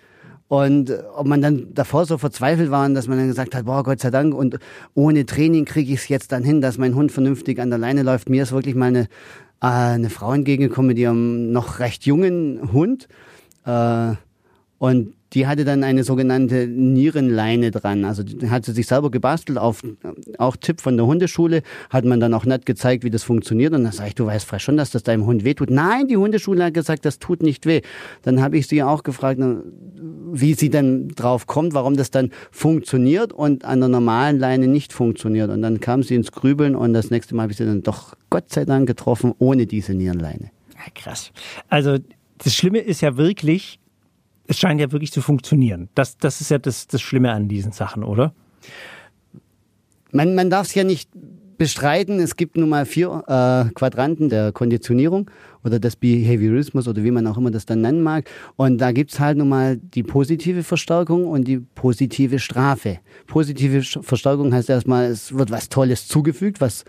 Und 0.47 0.93
ob 1.15 1.27
man 1.27 1.41
dann 1.41 1.73
davor 1.73 2.05
so 2.05 2.17
verzweifelt 2.17 2.71
war, 2.71 2.87
dass 2.89 3.07
man 3.07 3.17
dann 3.17 3.27
gesagt 3.27 3.53
hat, 3.53 3.65
boah, 3.65 3.83
Gott 3.83 3.99
sei 3.99 4.11
Dank, 4.11 4.33
und 4.33 4.59
ohne 4.93 5.25
Training 5.25 5.65
kriege 5.65 5.91
ich 5.91 5.99
es 5.99 6.07
jetzt 6.07 6.31
dann 6.31 6.43
hin, 6.43 6.61
dass 6.61 6.77
mein 6.77 6.95
Hund 6.95 7.11
vernünftig 7.11 7.59
an 7.59 7.69
der 7.69 7.79
Leine 7.79 8.03
läuft. 8.03 8.29
Mir 8.29 8.43
ist 8.43 8.53
wirklich 8.53 8.75
mal 8.75 8.85
eine, 8.85 9.01
äh, 9.61 9.67
eine 9.67 10.09
Frau 10.09 10.33
entgegengekommen 10.33 10.87
mit 10.87 10.97
ihrem 10.97 11.51
noch 11.51 11.79
recht 11.79 12.05
jungen 12.05 12.71
Hund. 12.71 13.09
Äh, 13.65 14.13
und 14.79 15.13
die 15.33 15.45
hatte 15.45 15.65
dann 15.65 15.83
eine 15.83 16.03
sogenannte 16.03 16.67
Nierenleine 16.67 17.71
dran. 17.71 18.05
Also 18.05 18.23
die 18.23 18.49
hat 18.49 18.65
sie 18.65 18.71
sich 18.71 18.87
selber 18.87 19.11
gebastelt, 19.11 19.57
auf, 19.57 19.83
auch 20.37 20.55
Tipp 20.55 20.81
von 20.81 20.95
der 20.95 21.05
Hundeschule, 21.05 21.63
hat 21.89 22.05
man 22.05 22.19
dann 22.19 22.33
auch 22.33 22.45
nett 22.45 22.65
gezeigt, 22.65 23.03
wie 23.03 23.09
das 23.09 23.23
funktioniert. 23.23 23.73
Und 23.73 23.83
dann 23.83 23.91
sage 23.91 24.09
ich, 24.09 24.15
du 24.15 24.25
weißt 24.25 24.45
frei 24.45 24.59
schon, 24.59 24.77
dass 24.77 24.91
das 24.91 25.03
deinem 25.03 25.25
Hund 25.25 25.43
wehtut. 25.43 25.69
Nein, 25.69 26.07
die 26.07 26.17
Hundeschule 26.17 26.63
hat 26.63 26.73
gesagt, 26.73 27.05
das 27.05 27.19
tut 27.19 27.43
nicht 27.43 27.65
weh. 27.65 27.81
Dann 28.21 28.41
habe 28.41 28.57
ich 28.57 28.67
sie 28.67 28.83
auch 28.83 29.03
gefragt, 29.03 29.39
wie 30.31 30.53
sie 30.53 30.69
dann 30.69 31.09
drauf 31.09 31.47
kommt, 31.47 31.73
warum 31.73 31.97
das 31.97 32.11
dann 32.11 32.31
funktioniert 32.51 33.33
und 33.33 33.65
an 33.65 33.79
der 33.79 33.89
normalen 33.89 34.39
Leine 34.39 34.67
nicht 34.67 34.93
funktioniert. 34.93 35.49
Und 35.49 35.61
dann 35.61 35.79
kam 35.79 36.03
sie 36.03 36.15
ins 36.15 36.31
Grübeln 36.31 36.75
und 36.75 36.93
das 36.93 37.11
nächste 37.11 37.35
Mal 37.35 37.43
habe 37.43 37.51
ich 37.51 37.57
sie 37.57 37.65
dann 37.65 37.83
doch 37.83 38.15
Gott 38.29 38.51
sei 38.51 38.65
Dank 38.65 38.87
getroffen, 38.87 39.33
ohne 39.39 39.65
diese 39.65 39.93
Nierenleine. 39.93 40.51
Ja, 40.75 40.91
krass. 40.95 41.31
Also 41.69 41.97
das 42.37 42.53
Schlimme 42.53 42.79
ist 42.79 43.01
ja 43.01 43.17
wirklich, 43.17 43.79
es 44.47 44.57
scheint 44.57 44.79
ja 44.79 44.91
wirklich 44.91 45.11
zu 45.11 45.21
funktionieren. 45.21 45.89
Das, 45.95 46.17
das 46.17 46.41
ist 46.41 46.49
ja 46.49 46.57
das, 46.57 46.87
das 46.87 47.01
Schlimme 47.01 47.31
an 47.31 47.47
diesen 47.47 47.71
Sachen, 47.71 48.03
oder? 48.03 48.33
Man, 50.11 50.35
man 50.35 50.49
darf 50.49 50.67
es 50.67 50.75
ja 50.75 50.83
nicht 50.83 51.09
bestreiten. 51.57 52.19
Es 52.19 52.35
gibt 52.35 52.57
nun 52.57 52.69
mal 52.69 52.85
vier 52.85 53.23
äh, 53.27 53.73
Quadranten 53.73 54.29
der 54.29 54.51
Konditionierung 54.51 55.29
oder 55.63 55.79
des 55.79 55.95
Behaviorismus 55.95 56.87
oder 56.87 57.03
wie 57.03 57.11
man 57.11 57.27
auch 57.27 57.37
immer 57.37 57.51
das 57.51 57.65
dann 57.65 57.81
nennen 57.81 58.01
mag. 58.01 58.29
Und 58.55 58.77
da 58.79 58.91
gibt's 58.91 59.19
halt 59.19 59.37
nun 59.37 59.49
mal 59.49 59.77
die 59.77 60.03
positive 60.03 60.63
Verstärkung 60.63 61.27
und 61.27 61.47
die 61.47 61.57
positive 61.57 62.39
Strafe. 62.39 62.99
Positive 63.25 63.81
Verstärkung 64.01 64.53
heißt 64.53 64.69
erstmal, 64.69 65.05
es 65.05 65.33
wird 65.33 65.51
was 65.51 65.69
Tolles 65.69 66.07
zugefügt, 66.07 66.61
was 66.61 66.85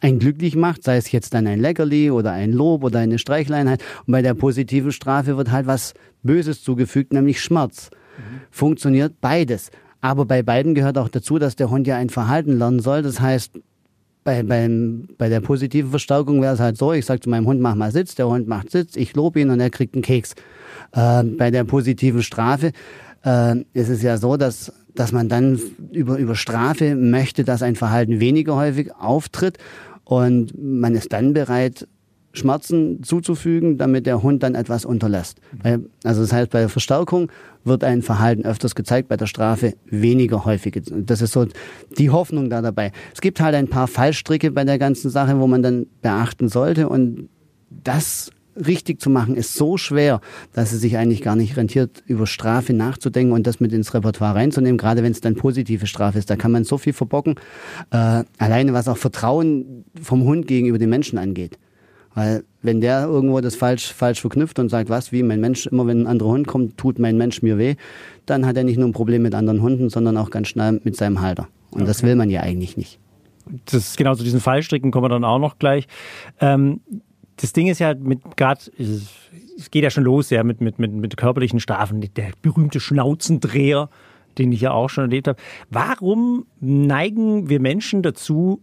einen 0.00 0.18
glücklich 0.18 0.56
macht, 0.56 0.84
sei 0.84 0.96
es 0.96 1.12
jetzt 1.12 1.34
dann 1.34 1.46
ein 1.46 1.60
Leckerli 1.60 2.10
oder 2.10 2.32
ein 2.32 2.52
Lob 2.52 2.84
oder 2.84 3.00
eine 3.00 3.18
Streichleinheit. 3.18 3.82
Und 4.06 4.12
bei 4.12 4.22
der 4.22 4.34
positiven 4.34 4.92
Strafe 4.92 5.36
wird 5.36 5.50
halt 5.50 5.66
was 5.66 5.94
Böses 6.22 6.62
zugefügt, 6.62 7.12
nämlich 7.12 7.40
Schmerz. 7.40 7.90
Mhm. 7.90 8.40
Funktioniert 8.50 9.20
beides. 9.20 9.70
Aber 10.00 10.24
bei 10.24 10.42
beiden 10.42 10.74
gehört 10.74 10.98
auch 10.98 11.08
dazu, 11.08 11.38
dass 11.38 11.56
der 11.56 11.70
Hund 11.70 11.86
ja 11.86 11.96
ein 11.96 12.08
Verhalten 12.08 12.58
lernen 12.58 12.80
soll. 12.80 13.02
Das 13.02 13.20
heißt, 13.20 13.52
bei, 14.24 14.42
beim, 14.42 15.08
bei 15.18 15.28
der 15.28 15.40
positiven 15.40 15.90
Verstärkung 15.90 16.42
wäre 16.42 16.54
es 16.54 16.60
halt 16.60 16.76
so, 16.76 16.92
ich 16.92 17.06
sage 17.06 17.20
zu 17.20 17.30
meinem 17.30 17.46
Hund, 17.46 17.60
mach 17.60 17.74
mal 17.74 17.90
Sitz, 17.90 18.14
der 18.14 18.28
Hund 18.28 18.48
macht 18.48 18.70
Sitz, 18.70 18.96
ich 18.96 19.14
lobe 19.14 19.40
ihn 19.40 19.50
und 19.50 19.60
er 19.60 19.70
kriegt 19.70 19.94
einen 19.94 20.02
Keks. 20.02 20.34
Äh, 20.92 21.24
bei 21.24 21.50
der 21.50 21.64
positiven 21.64 22.22
Strafe 22.22 22.72
äh, 23.24 23.56
ist 23.72 23.88
es 23.88 24.02
ja 24.02 24.16
so, 24.16 24.36
dass, 24.36 24.72
dass 24.94 25.12
man 25.12 25.28
dann 25.28 25.60
über, 25.92 26.16
über 26.16 26.34
Strafe 26.34 26.94
möchte, 26.96 27.44
dass 27.44 27.62
ein 27.62 27.76
Verhalten 27.76 28.20
weniger 28.20 28.56
häufig 28.56 28.94
auftritt 28.94 29.58
und 30.04 30.52
man 30.60 30.94
ist 30.94 31.12
dann 31.12 31.32
bereit, 31.32 31.86
Schmerzen 32.32 33.02
zuzufügen, 33.02 33.76
damit 33.76 34.06
der 34.06 34.22
Hund 34.22 34.42
dann 34.42 34.54
etwas 34.54 34.84
unterlässt. 34.84 35.40
Also 36.04 36.22
das 36.22 36.32
heißt, 36.32 36.50
bei 36.50 36.60
der 36.60 36.68
Verstärkung 36.68 37.30
wird 37.64 37.82
ein 37.82 38.02
Verhalten 38.02 38.44
öfters 38.44 38.74
gezeigt, 38.74 39.08
bei 39.08 39.16
der 39.16 39.26
Strafe 39.26 39.74
weniger 39.86 40.44
häufig. 40.44 40.80
Das 40.90 41.22
ist 41.22 41.32
so 41.32 41.46
die 41.98 42.10
Hoffnung 42.10 42.48
da 42.48 42.62
dabei. 42.62 42.92
Es 43.12 43.20
gibt 43.20 43.40
halt 43.40 43.54
ein 43.54 43.68
paar 43.68 43.88
Fallstricke 43.88 44.52
bei 44.52 44.64
der 44.64 44.78
ganzen 44.78 45.10
Sache, 45.10 45.40
wo 45.40 45.46
man 45.46 45.62
dann 45.62 45.86
beachten 46.02 46.48
sollte 46.48 46.88
und 46.88 47.28
das 47.68 48.30
richtig 48.66 49.00
zu 49.00 49.10
machen 49.10 49.36
ist 49.36 49.54
so 49.54 49.76
schwer, 49.76 50.20
dass 50.52 50.72
es 50.72 50.80
sich 50.80 50.96
eigentlich 50.96 51.22
gar 51.22 51.36
nicht 51.36 51.56
rentiert, 51.56 52.02
über 52.06 52.26
Strafe 52.26 52.72
nachzudenken 52.72 53.32
und 53.32 53.46
das 53.46 53.60
mit 53.60 53.72
ins 53.72 53.94
Repertoire 53.94 54.34
reinzunehmen, 54.34 54.78
gerade 54.78 55.02
wenn 55.02 55.12
es 55.12 55.20
dann 55.20 55.36
positive 55.36 55.86
Strafe 55.86 56.18
ist. 56.18 56.30
Da 56.30 56.36
kann 56.36 56.52
man 56.52 56.64
so 56.64 56.78
viel 56.78 56.92
verbocken, 56.92 57.36
äh, 57.90 58.24
alleine 58.38 58.72
was 58.72 58.88
auch 58.88 58.96
Vertrauen 58.96 59.84
vom 60.00 60.24
Hund 60.24 60.46
gegenüber 60.46 60.78
den 60.78 60.90
Menschen 60.90 61.18
angeht. 61.18 61.58
Weil 62.14 62.42
wenn 62.60 62.80
der 62.80 63.04
irgendwo 63.04 63.40
das 63.40 63.54
falsch, 63.54 63.92
falsch 63.92 64.20
verknüpft 64.20 64.58
und 64.58 64.68
sagt, 64.68 64.90
was, 64.90 65.12
wie, 65.12 65.22
mein 65.22 65.40
Mensch, 65.40 65.66
immer 65.66 65.86
wenn 65.86 66.02
ein 66.02 66.06
anderer 66.06 66.30
Hund 66.30 66.46
kommt, 66.46 66.76
tut 66.76 66.98
mein 66.98 67.16
Mensch 67.16 67.42
mir 67.42 67.56
weh, 67.56 67.76
dann 68.26 68.46
hat 68.46 68.56
er 68.56 68.64
nicht 68.64 68.78
nur 68.78 68.88
ein 68.88 68.92
Problem 68.92 69.22
mit 69.22 69.34
anderen 69.34 69.62
Hunden, 69.62 69.90
sondern 69.90 70.16
auch 70.16 70.30
ganz 70.30 70.48
schnell 70.48 70.80
mit 70.82 70.96
seinem 70.96 71.20
Halter. 71.20 71.48
Und 71.70 71.82
okay. 71.82 71.88
das 71.88 72.02
will 72.02 72.16
man 72.16 72.28
ja 72.28 72.40
eigentlich 72.40 72.76
nicht. 72.76 72.98
Das 73.66 73.96
genau 73.96 74.14
zu 74.14 74.24
diesen 74.24 74.40
Fallstricken 74.40 74.90
kommen 74.90 75.04
wir 75.04 75.08
dann 75.08 75.24
auch 75.24 75.38
noch 75.38 75.58
gleich. 75.58 75.86
Ähm, 76.40 76.80
das 77.40 77.52
Ding 77.52 77.68
ist 77.68 77.78
ja 77.78 77.94
mit 77.94 78.36
gerade, 78.36 78.60
es 78.78 79.70
geht 79.70 79.82
ja 79.82 79.90
schon 79.90 80.04
los, 80.04 80.30
ja, 80.30 80.42
mit, 80.44 80.60
mit, 80.60 80.78
mit, 80.78 80.92
mit 80.92 81.16
körperlichen 81.16 81.60
Strafen, 81.60 82.00
der 82.00 82.30
berühmte 82.42 82.80
Schnauzendreher, 82.80 83.88
den 84.38 84.52
ich 84.52 84.60
ja 84.60 84.72
auch 84.72 84.88
schon 84.88 85.04
erlebt 85.04 85.28
habe. 85.28 85.38
Warum 85.70 86.46
neigen 86.60 87.48
wir 87.48 87.60
Menschen 87.60 88.02
dazu, 88.02 88.62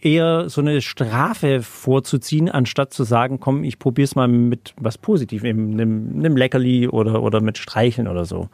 eher 0.00 0.48
so 0.48 0.60
eine 0.60 0.82
Strafe 0.82 1.62
vorzuziehen, 1.62 2.48
anstatt 2.48 2.92
zu 2.92 3.04
sagen, 3.04 3.40
komm, 3.40 3.64
ich 3.64 3.78
probier's 3.78 4.14
mal 4.14 4.28
mit 4.28 4.74
was 4.76 4.98
Positivem, 4.98 5.72
einem, 5.72 6.18
einem 6.18 6.36
Leckerli 6.36 6.88
oder, 6.88 7.22
oder 7.22 7.40
mit 7.40 7.58
Streicheln 7.58 8.08
oder 8.08 8.24
so? 8.24 8.48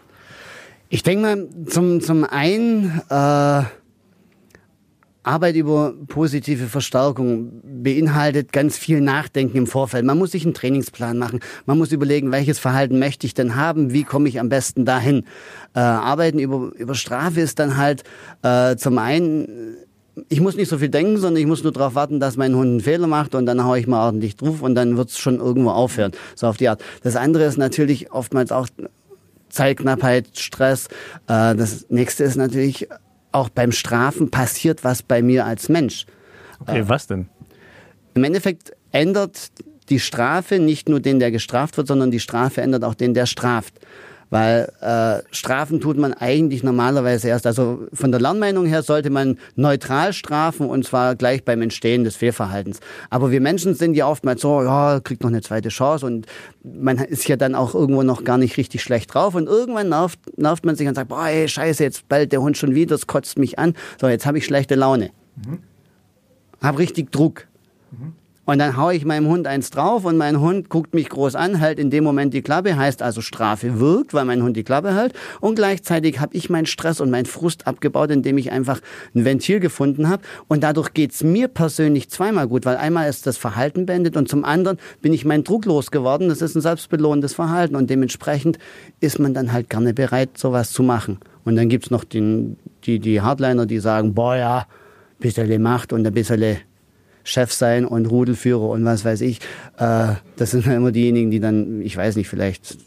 Ich 0.88 1.02
denke 1.02 1.22
mal, 1.22 1.48
zum, 1.66 2.00
zum 2.00 2.24
einen, 2.24 3.00
äh, 3.08 3.62
Arbeit 5.24 5.54
über 5.54 5.94
positive 6.08 6.66
Verstärkung 6.66 7.60
beinhaltet 7.62 8.52
ganz 8.52 8.76
viel 8.76 9.00
Nachdenken 9.00 9.56
im 9.56 9.66
Vorfeld. 9.66 10.04
Man 10.04 10.18
muss 10.18 10.32
sich 10.32 10.44
einen 10.44 10.54
Trainingsplan 10.54 11.16
machen. 11.16 11.40
Man 11.64 11.78
muss 11.78 11.92
überlegen, 11.92 12.32
welches 12.32 12.58
Verhalten 12.58 12.98
möchte 12.98 13.26
ich 13.26 13.34
denn 13.34 13.54
haben? 13.54 13.92
Wie 13.92 14.02
komme 14.04 14.28
ich 14.28 14.40
am 14.40 14.48
besten 14.48 14.84
dahin? 14.84 15.24
Äh, 15.74 15.80
Arbeiten 15.80 16.38
über, 16.38 16.72
über 16.76 16.94
Strafe 16.94 17.40
ist 17.40 17.58
dann 17.58 17.76
halt 17.76 18.02
äh, 18.42 18.76
zum 18.76 18.98
einen 18.98 19.76
ich 20.28 20.42
muss 20.42 20.56
nicht 20.56 20.68
so 20.68 20.76
viel 20.76 20.90
denken, 20.90 21.16
sondern 21.16 21.40
ich 21.40 21.46
muss 21.46 21.62
nur 21.62 21.72
darauf 21.72 21.94
warten, 21.94 22.20
dass 22.20 22.36
mein 22.36 22.54
Hund 22.54 22.68
einen 22.68 22.80
Fehler 22.80 23.06
macht 23.06 23.34
und 23.34 23.46
dann 23.46 23.64
haue 23.64 23.78
ich 23.78 23.86
mal 23.86 24.04
ordentlich 24.04 24.36
drauf 24.36 24.60
und 24.60 24.74
dann 24.74 24.98
wird 24.98 25.08
es 25.08 25.18
schon 25.18 25.40
irgendwo 25.40 25.70
aufhören. 25.70 26.12
So 26.34 26.48
auf 26.48 26.58
die 26.58 26.68
Art. 26.68 26.82
Das 27.02 27.16
andere 27.16 27.44
ist 27.44 27.56
natürlich 27.56 28.12
oftmals 28.12 28.52
auch 28.52 28.68
Zeitknappheit, 29.48 30.28
Stress. 30.34 30.88
Äh, 31.28 31.54
das 31.54 31.86
nächste 31.88 32.24
ist 32.24 32.36
natürlich 32.36 32.88
auch 33.32 33.48
beim 33.48 33.72
Strafen 33.72 34.30
passiert 34.30 34.84
was 34.84 35.02
bei 35.02 35.22
mir 35.22 35.46
als 35.46 35.68
Mensch. 35.68 36.06
Okay, 36.60 36.80
äh, 36.80 36.88
was 36.88 37.06
denn? 37.06 37.28
Im 38.14 38.24
Endeffekt 38.24 38.72
ändert 38.90 39.50
die 39.88 40.00
Strafe 40.00 40.58
nicht 40.58 40.88
nur 40.88 41.00
den, 41.00 41.18
der 41.18 41.30
gestraft 41.30 41.76
wird, 41.76 41.88
sondern 41.88 42.10
die 42.10 42.20
Strafe 42.20 42.60
ändert 42.60 42.84
auch 42.84 42.94
den, 42.94 43.14
der 43.14 43.26
straft. 43.26 43.74
Weil 44.32 44.72
äh, 44.80 45.22
Strafen 45.30 45.82
tut 45.82 45.98
man 45.98 46.14
eigentlich 46.14 46.62
normalerweise 46.62 47.28
erst. 47.28 47.46
Also 47.46 47.86
von 47.92 48.12
der 48.12 48.18
Lernmeinung 48.18 48.64
her 48.64 48.82
sollte 48.82 49.10
man 49.10 49.36
neutral 49.56 50.14
strafen 50.14 50.70
und 50.70 50.86
zwar 50.86 51.16
gleich 51.16 51.44
beim 51.44 51.60
Entstehen 51.60 52.02
des 52.02 52.16
Fehlverhaltens. 52.16 52.80
Aber 53.10 53.30
wir 53.30 53.42
Menschen 53.42 53.74
sind 53.74 53.94
ja 53.94 54.08
oftmals 54.08 54.40
so, 54.40 54.62
ja, 54.62 55.00
kriegt 55.00 55.22
noch 55.22 55.28
eine 55.28 55.42
zweite 55.42 55.68
Chance 55.68 56.06
und 56.06 56.24
man 56.64 56.96
ist 56.96 57.28
ja 57.28 57.36
dann 57.36 57.54
auch 57.54 57.74
irgendwo 57.74 58.04
noch 58.04 58.24
gar 58.24 58.38
nicht 58.38 58.56
richtig 58.56 58.82
schlecht 58.82 59.12
drauf 59.12 59.34
und 59.34 59.48
irgendwann 59.48 59.90
nervt, 59.90 60.18
nervt 60.38 60.64
man 60.64 60.76
sich 60.76 60.88
und 60.88 60.94
sagt, 60.94 61.10
boah, 61.10 61.26
ey, 61.26 61.46
scheiße, 61.46 61.84
jetzt 61.84 62.08
bellt 62.08 62.32
der 62.32 62.40
Hund 62.40 62.56
schon 62.56 62.74
wieder, 62.74 62.94
das 62.94 63.06
kotzt 63.06 63.38
mich 63.38 63.58
an. 63.58 63.74
So, 64.00 64.08
jetzt 64.08 64.24
habe 64.24 64.38
ich 64.38 64.46
schlechte 64.46 64.76
Laune. 64.76 65.10
Mhm. 65.36 65.58
Hab 66.62 66.78
richtig 66.78 67.12
Druck. 67.12 67.48
Mhm. 67.90 68.14
Und 68.44 68.58
dann 68.58 68.76
haue 68.76 68.94
ich 68.94 69.04
meinem 69.04 69.28
Hund 69.28 69.46
eins 69.46 69.70
drauf 69.70 70.04
und 70.04 70.16
mein 70.16 70.40
Hund 70.40 70.68
guckt 70.68 70.94
mich 70.94 71.08
groß 71.08 71.36
an, 71.36 71.54
hält 71.54 71.78
in 71.78 71.90
dem 71.90 72.02
Moment 72.02 72.34
die 72.34 72.42
Klappe, 72.42 72.76
heißt 72.76 73.00
also 73.00 73.20
Strafe 73.20 73.78
wirkt, 73.78 74.14
weil 74.14 74.24
mein 74.24 74.42
Hund 74.42 74.56
die 74.56 74.64
Klappe 74.64 74.96
hält. 74.96 75.12
Und 75.40 75.54
gleichzeitig 75.54 76.18
habe 76.18 76.34
ich 76.34 76.50
meinen 76.50 76.66
Stress 76.66 77.00
und 77.00 77.10
meinen 77.10 77.26
Frust 77.26 77.68
abgebaut, 77.68 78.10
indem 78.10 78.38
ich 78.38 78.50
einfach 78.50 78.80
ein 79.14 79.24
Ventil 79.24 79.60
gefunden 79.60 80.08
habe. 80.08 80.22
Und 80.48 80.64
dadurch 80.64 80.92
geht's 80.92 81.22
mir 81.22 81.46
persönlich 81.46 82.10
zweimal 82.10 82.48
gut, 82.48 82.64
weil 82.64 82.76
einmal 82.76 83.08
ist 83.08 83.28
das 83.28 83.36
Verhalten 83.36 83.86
beendet 83.86 84.16
und 84.16 84.28
zum 84.28 84.44
anderen 84.44 84.78
bin 85.00 85.12
ich 85.12 85.24
meinen 85.24 85.44
Druck 85.44 85.64
losgeworden. 85.64 86.28
Das 86.28 86.42
ist 86.42 86.56
ein 86.56 86.62
selbstbelohnendes 86.62 87.34
Verhalten 87.34 87.76
und 87.76 87.90
dementsprechend 87.90 88.58
ist 88.98 89.20
man 89.20 89.34
dann 89.34 89.52
halt 89.52 89.70
gerne 89.70 89.94
bereit, 89.94 90.36
sowas 90.36 90.72
zu 90.72 90.82
machen. 90.82 91.18
Und 91.44 91.54
dann 91.54 91.68
gibt's 91.68 91.90
noch 91.90 92.02
den, 92.02 92.56
die, 92.84 92.98
die 92.98 93.20
Hardliner, 93.20 93.66
die 93.66 93.78
sagen, 93.78 94.14
boah 94.14 94.34
ja, 94.34 94.66
bisschen 95.20 95.62
Macht 95.62 95.92
und 95.92 96.04
ein 96.04 96.12
bisschen 96.12 96.56
Chef 97.24 97.52
sein 97.52 97.84
und 97.84 98.06
Rudelführer 98.06 98.68
und 98.68 98.84
was 98.84 99.04
weiß 99.04 99.20
ich. 99.20 99.38
Äh, 99.78 100.14
das 100.36 100.50
sind 100.50 100.66
immer 100.66 100.92
diejenigen, 100.92 101.30
die 101.30 101.40
dann, 101.40 101.80
ich 101.82 101.96
weiß 101.96 102.16
nicht, 102.16 102.28
vielleicht 102.28 102.78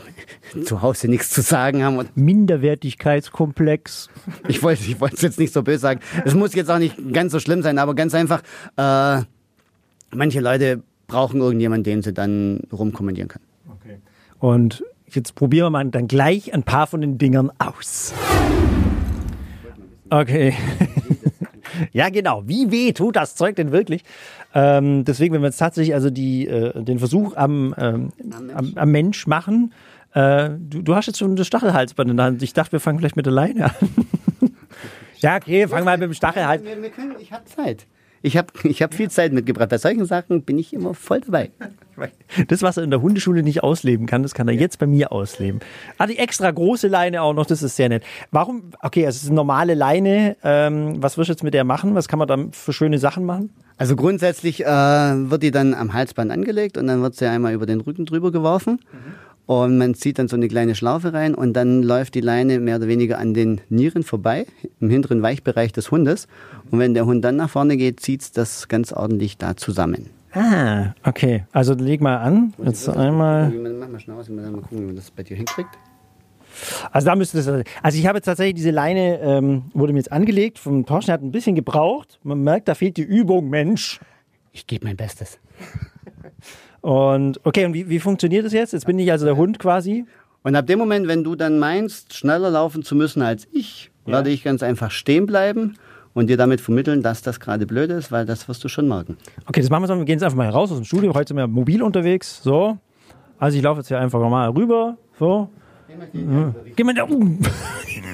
zu 0.64 0.82
Hause 0.82 1.08
nichts 1.08 1.30
zu 1.30 1.42
sagen 1.42 1.84
haben. 1.84 1.98
Und 1.98 2.16
Minderwertigkeitskomplex. 2.16 4.08
Ich 4.48 4.62
wollte 4.62 4.82
ich 4.82 5.00
wollte 5.00 5.16
es 5.16 5.22
jetzt 5.22 5.38
nicht 5.38 5.52
so 5.52 5.62
böse 5.62 5.78
sagen. 5.78 6.00
Es 6.24 6.34
muss 6.34 6.54
jetzt 6.54 6.70
auch 6.70 6.78
nicht 6.78 6.96
ganz 7.12 7.32
so 7.32 7.40
schlimm 7.40 7.62
sein, 7.62 7.78
aber 7.78 7.94
ganz 7.94 8.14
einfach, 8.14 8.42
äh, 8.76 9.22
manche 10.14 10.40
Leute 10.40 10.82
brauchen 11.06 11.40
irgendjemanden, 11.40 11.84
den 11.84 12.02
sie 12.02 12.12
dann 12.12 12.60
rumkommandieren 12.72 13.28
können. 13.28 13.44
Okay. 13.70 13.98
Und 14.38 14.84
jetzt 15.08 15.34
probieren 15.34 15.66
wir 15.66 15.70
mal 15.70 15.88
dann 15.88 16.08
gleich 16.08 16.52
ein 16.52 16.62
paar 16.62 16.86
von 16.86 17.00
den 17.00 17.18
Dingern 17.18 17.50
aus. 17.58 18.12
Okay. 20.10 20.54
Ja, 21.92 22.08
genau. 22.08 22.42
Wie 22.46 22.70
weh 22.70 22.92
tut 22.92 23.16
das 23.16 23.34
Zeug 23.34 23.56
denn 23.56 23.72
wirklich? 23.72 24.02
Ähm, 24.54 25.04
deswegen, 25.04 25.34
wenn 25.34 25.42
wir 25.42 25.48
jetzt 25.48 25.58
tatsächlich 25.58 25.94
also 25.94 26.10
die, 26.10 26.46
äh, 26.46 26.82
den 26.82 26.98
Versuch 26.98 27.36
am, 27.36 27.74
ähm, 27.78 28.12
am, 28.54 28.72
am, 28.74 28.90
Mensch 28.90 29.26
machen, 29.26 29.72
äh, 30.14 30.50
du, 30.58 30.82
du, 30.82 30.94
hast 30.94 31.06
jetzt 31.06 31.18
schon 31.18 31.36
das 31.36 31.46
Stachelhalsband 31.46 32.10
in 32.10 32.16
der 32.16 32.26
Hand. 32.26 32.42
Ich 32.42 32.52
dachte, 32.52 32.72
wir 32.72 32.80
fangen 32.80 32.98
vielleicht 32.98 33.16
mit 33.16 33.26
der 33.26 33.32
Leine 33.32 33.66
an. 33.66 33.72
ja, 35.18 35.36
okay, 35.36 35.68
fangen 35.68 35.82
wir 35.82 35.92
mal 35.92 35.98
mit 35.98 36.08
dem 36.08 36.14
Stachelhals. 36.14 36.64
Wir, 36.64 36.80
wir 36.80 36.90
können, 36.90 37.16
ich 37.20 37.32
habe 37.32 37.44
Zeit. 37.44 37.86
Ich 38.22 38.36
habe 38.36 38.48
ich 38.64 38.82
hab 38.82 38.94
viel 38.94 39.10
Zeit 39.10 39.32
mitgebracht. 39.32 39.68
Bei 39.68 39.78
solchen 39.78 40.04
Sachen 40.06 40.42
bin 40.42 40.58
ich 40.58 40.72
immer 40.72 40.94
voll 40.94 41.20
dabei. 41.20 41.50
Das, 42.48 42.62
was 42.62 42.76
er 42.76 42.82
in 42.82 42.90
der 42.90 43.00
Hundeschule 43.00 43.42
nicht 43.42 43.62
ausleben 43.62 44.06
kann, 44.06 44.22
das 44.22 44.34
kann 44.34 44.48
er 44.48 44.54
jetzt 44.54 44.78
bei 44.78 44.86
mir 44.86 45.12
ausleben. 45.12 45.60
Ah, 45.96 46.06
die 46.06 46.18
extra 46.18 46.50
große 46.50 46.88
Leine 46.88 47.22
auch 47.22 47.32
noch, 47.32 47.46
das 47.46 47.62
ist 47.62 47.76
sehr 47.76 47.88
nett. 47.88 48.02
Warum? 48.30 48.64
Okay, 48.82 49.06
also 49.06 49.16
es 49.16 49.22
ist 49.22 49.28
eine 49.28 49.36
normale 49.36 49.74
Leine. 49.74 50.36
Ähm, 50.44 51.02
was 51.02 51.16
wirst 51.16 51.28
du 51.28 51.32
jetzt 51.32 51.42
mit 51.42 51.54
der 51.54 51.64
machen? 51.64 51.94
Was 51.94 52.08
kann 52.08 52.18
man 52.18 52.28
da 52.28 52.36
für 52.52 52.74
schöne 52.74 52.98
Sachen 52.98 53.24
machen? 53.24 53.50
Also 53.78 53.96
grundsätzlich 53.96 54.64
äh, 54.64 54.66
wird 54.66 55.42
die 55.42 55.50
dann 55.50 55.74
am 55.74 55.92
Halsband 55.92 56.30
angelegt 56.30 56.78
und 56.78 56.86
dann 56.86 57.02
wird 57.02 57.14
sie 57.14 57.26
einmal 57.26 57.52
über 57.52 57.66
den 57.66 57.80
Rücken 57.80 58.06
drüber 58.06 58.32
geworfen. 58.32 58.80
Mhm. 58.92 59.25
Und 59.46 59.78
man 59.78 59.94
zieht 59.94 60.18
dann 60.18 60.26
so 60.26 60.36
eine 60.36 60.48
kleine 60.48 60.74
Schlaufe 60.74 61.12
rein 61.12 61.34
und 61.34 61.52
dann 61.52 61.82
läuft 61.82 62.14
die 62.14 62.20
Leine 62.20 62.58
mehr 62.58 62.76
oder 62.76 62.88
weniger 62.88 63.18
an 63.18 63.32
den 63.32 63.60
Nieren 63.68 64.02
vorbei, 64.02 64.46
im 64.80 64.90
hinteren 64.90 65.22
Weichbereich 65.22 65.72
des 65.72 65.92
Hundes. 65.92 66.26
Und 66.70 66.80
wenn 66.80 66.94
der 66.94 67.06
Hund 67.06 67.24
dann 67.24 67.36
nach 67.36 67.50
vorne 67.50 67.76
geht, 67.76 68.00
zieht 68.00 68.36
das 68.36 68.66
ganz 68.66 68.92
ordentlich 68.92 69.38
da 69.38 69.56
zusammen. 69.56 70.10
Ah, 70.32 70.94
okay. 71.04 71.44
Also 71.52 71.74
leg 71.74 72.00
mal 72.00 72.18
an. 72.18 72.52
Jetzt 72.62 72.88
einmal. 72.88 73.50
Mach 73.50 73.88
mal 73.88 74.00
schnell 74.00 74.16
aus, 74.16 74.28
mal 74.28 74.50
gucken, 74.50 74.80
wie 74.80 74.84
man 74.84 74.96
das 74.96 75.10
bei 75.12 75.22
dir 75.22 75.36
hinkriegt. 75.36 75.70
Also 76.90 77.06
da 77.06 77.16
müsste 77.16 77.36
das. 77.36 77.48
Also 77.82 77.98
ich 77.98 78.06
habe 78.06 78.18
jetzt 78.18 78.26
tatsächlich 78.26 78.56
diese 78.56 78.70
Leine, 78.70 79.20
ähm, 79.20 79.64
wurde 79.74 79.92
mir 79.92 80.00
jetzt 80.00 80.12
angelegt 80.12 80.58
vom 80.58 80.84
Torschen, 80.86 81.12
hat 81.12 81.22
ein 81.22 81.32
bisschen 81.32 81.54
gebraucht. 81.54 82.18
Man 82.22 82.42
merkt, 82.42 82.68
da 82.68 82.74
fehlt 82.74 82.96
die 82.96 83.02
Übung, 83.02 83.48
Mensch. 83.48 84.00
Ich 84.52 84.66
gebe 84.66 84.86
mein 84.86 84.96
Bestes. 84.96 85.38
Und 86.86 87.40
okay, 87.44 87.64
und 87.64 87.74
wie, 87.74 87.88
wie 87.88 87.98
funktioniert 87.98 88.46
das 88.46 88.52
jetzt? 88.52 88.72
Jetzt 88.72 88.86
bin 88.86 88.96
ich 89.00 89.10
also 89.10 89.26
der 89.26 89.36
Hund 89.36 89.58
quasi. 89.58 90.04
Und 90.44 90.54
ab 90.54 90.68
dem 90.68 90.78
Moment, 90.78 91.08
wenn 91.08 91.24
du 91.24 91.34
dann 91.34 91.58
meinst, 91.58 92.14
schneller 92.14 92.48
laufen 92.48 92.84
zu 92.84 92.94
müssen 92.94 93.22
als 93.22 93.48
ich, 93.50 93.90
ja. 94.06 94.12
werde 94.12 94.30
ich 94.30 94.44
ganz 94.44 94.62
einfach 94.62 94.92
stehen 94.92 95.26
bleiben 95.26 95.74
und 96.14 96.30
dir 96.30 96.36
damit 96.36 96.60
vermitteln, 96.60 97.02
dass 97.02 97.22
das 97.22 97.40
gerade 97.40 97.66
blöd 97.66 97.90
ist, 97.90 98.12
weil 98.12 98.24
das 98.24 98.46
wirst 98.46 98.62
du 98.62 98.68
schon 98.68 98.86
merken. 98.86 99.16
Okay, 99.46 99.62
das 99.62 99.68
machen 99.68 99.82
wir 99.82 99.88
so. 99.88 99.96
Wir 99.96 100.04
gehen 100.04 100.12
jetzt 100.12 100.22
einfach 100.22 100.36
mal 100.36 100.48
raus 100.48 100.70
aus 100.70 100.78
dem 100.78 100.84
Studio. 100.84 101.12
Heute 101.12 101.30
sind 101.30 101.38
wir 101.38 101.48
mobil 101.48 101.82
unterwegs. 101.82 102.40
So. 102.40 102.78
Also 103.40 103.58
ich 103.58 103.64
laufe 103.64 103.80
jetzt 103.80 103.88
hier 103.88 103.98
einfach 103.98 104.20
mal 104.20 104.48
rüber. 104.50 104.96
So. 105.18 105.48
Geh 106.76 106.84
mal 106.84 106.94
da 106.94 107.02
um. 107.02 107.40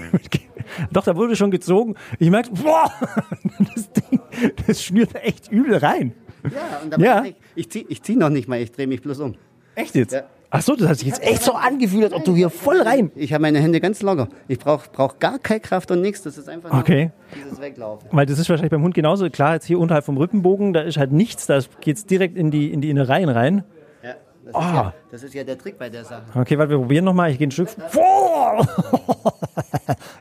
Doch, 0.90 1.04
da 1.04 1.14
wurde 1.14 1.36
schon 1.36 1.50
gezogen. 1.50 1.94
Ich 2.18 2.30
merke, 2.30 2.52
boah, 2.52 2.90
das 3.74 3.92
Ding, 3.92 4.18
das 4.66 4.82
schnürt 4.82 5.14
echt 5.16 5.52
übel 5.52 5.76
rein. 5.76 6.14
Ja, 6.44 6.80
und 6.82 7.02
ja. 7.02 7.24
ich, 7.24 7.34
ich 7.54 7.70
ziehe 7.70 7.84
ich 7.88 8.02
zieh 8.02 8.16
noch 8.16 8.30
nicht 8.30 8.48
mal, 8.48 8.60
ich 8.60 8.72
drehe 8.72 8.86
mich 8.86 9.02
bloß 9.02 9.20
um. 9.20 9.34
Echt 9.74 9.94
jetzt? 9.94 10.12
Ja. 10.12 10.24
Ach 10.54 10.60
so, 10.60 10.76
das 10.76 10.86
hat 10.86 10.98
sich 10.98 11.08
jetzt 11.08 11.22
echt 11.22 11.42
so 11.42 11.52
angefühlt, 11.52 12.04
als 12.04 12.12
ob 12.12 12.24
du 12.24 12.36
hier 12.36 12.50
voll 12.50 12.82
rein. 12.82 13.10
Ich 13.14 13.32
habe 13.32 13.40
meine 13.40 13.58
Hände 13.58 13.80
ganz 13.80 14.02
locker. 14.02 14.28
Ich 14.48 14.58
brauche 14.58 14.90
brauch 14.90 15.18
gar 15.18 15.38
keine 15.38 15.60
Kraft 15.60 15.90
und 15.90 16.02
nichts. 16.02 16.22
Das 16.22 16.36
ist 16.36 16.46
einfach 16.46 16.78
okay. 16.78 17.10
dieses 17.34 17.58
Weglaufen. 17.58 18.06
Weil 18.12 18.26
das 18.26 18.38
ist 18.38 18.50
wahrscheinlich 18.50 18.70
beim 18.70 18.82
Hund 18.82 18.94
genauso. 18.94 19.30
Klar, 19.30 19.54
jetzt 19.54 19.64
hier 19.64 19.78
unterhalb 19.78 20.04
vom 20.04 20.18
Rückenbogen, 20.18 20.74
da 20.74 20.82
ist 20.82 20.98
halt 20.98 21.10
nichts, 21.10 21.46
da 21.46 21.60
geht 21.80 21.96
es 21.96 22.04
direkt 22.04 22.36
in 22.36 22.50
die, 22.50 22.70
in 22.70 22.82
die 22.82 22.90
Innereien 22.90 23.30
rein. 23.30 23.64
Ja 24.02 24.16
das, 24.44 24.54
oh. 24.54 24.58
ist 24.58 24.64
ja, 24.64 24.94
das 25.10 25.22
ist 25.22 25.34
ja 25.34 25.44
der 25.44 25.58
Trick 25.58 25.78
bei 25.78 25.88
der 25.88 26.04
Sache. 26.04 26.24
Okay, 26.34 26.58
warte, 26.58 26.70
wir 26.70 26.78
probieren 26.78 27.04
nochmal. 27.04 27.30
Ich 27.30 27.38
gehe 27.38 27.46
ein 27.46 27.50
Stück. 27.52 27.68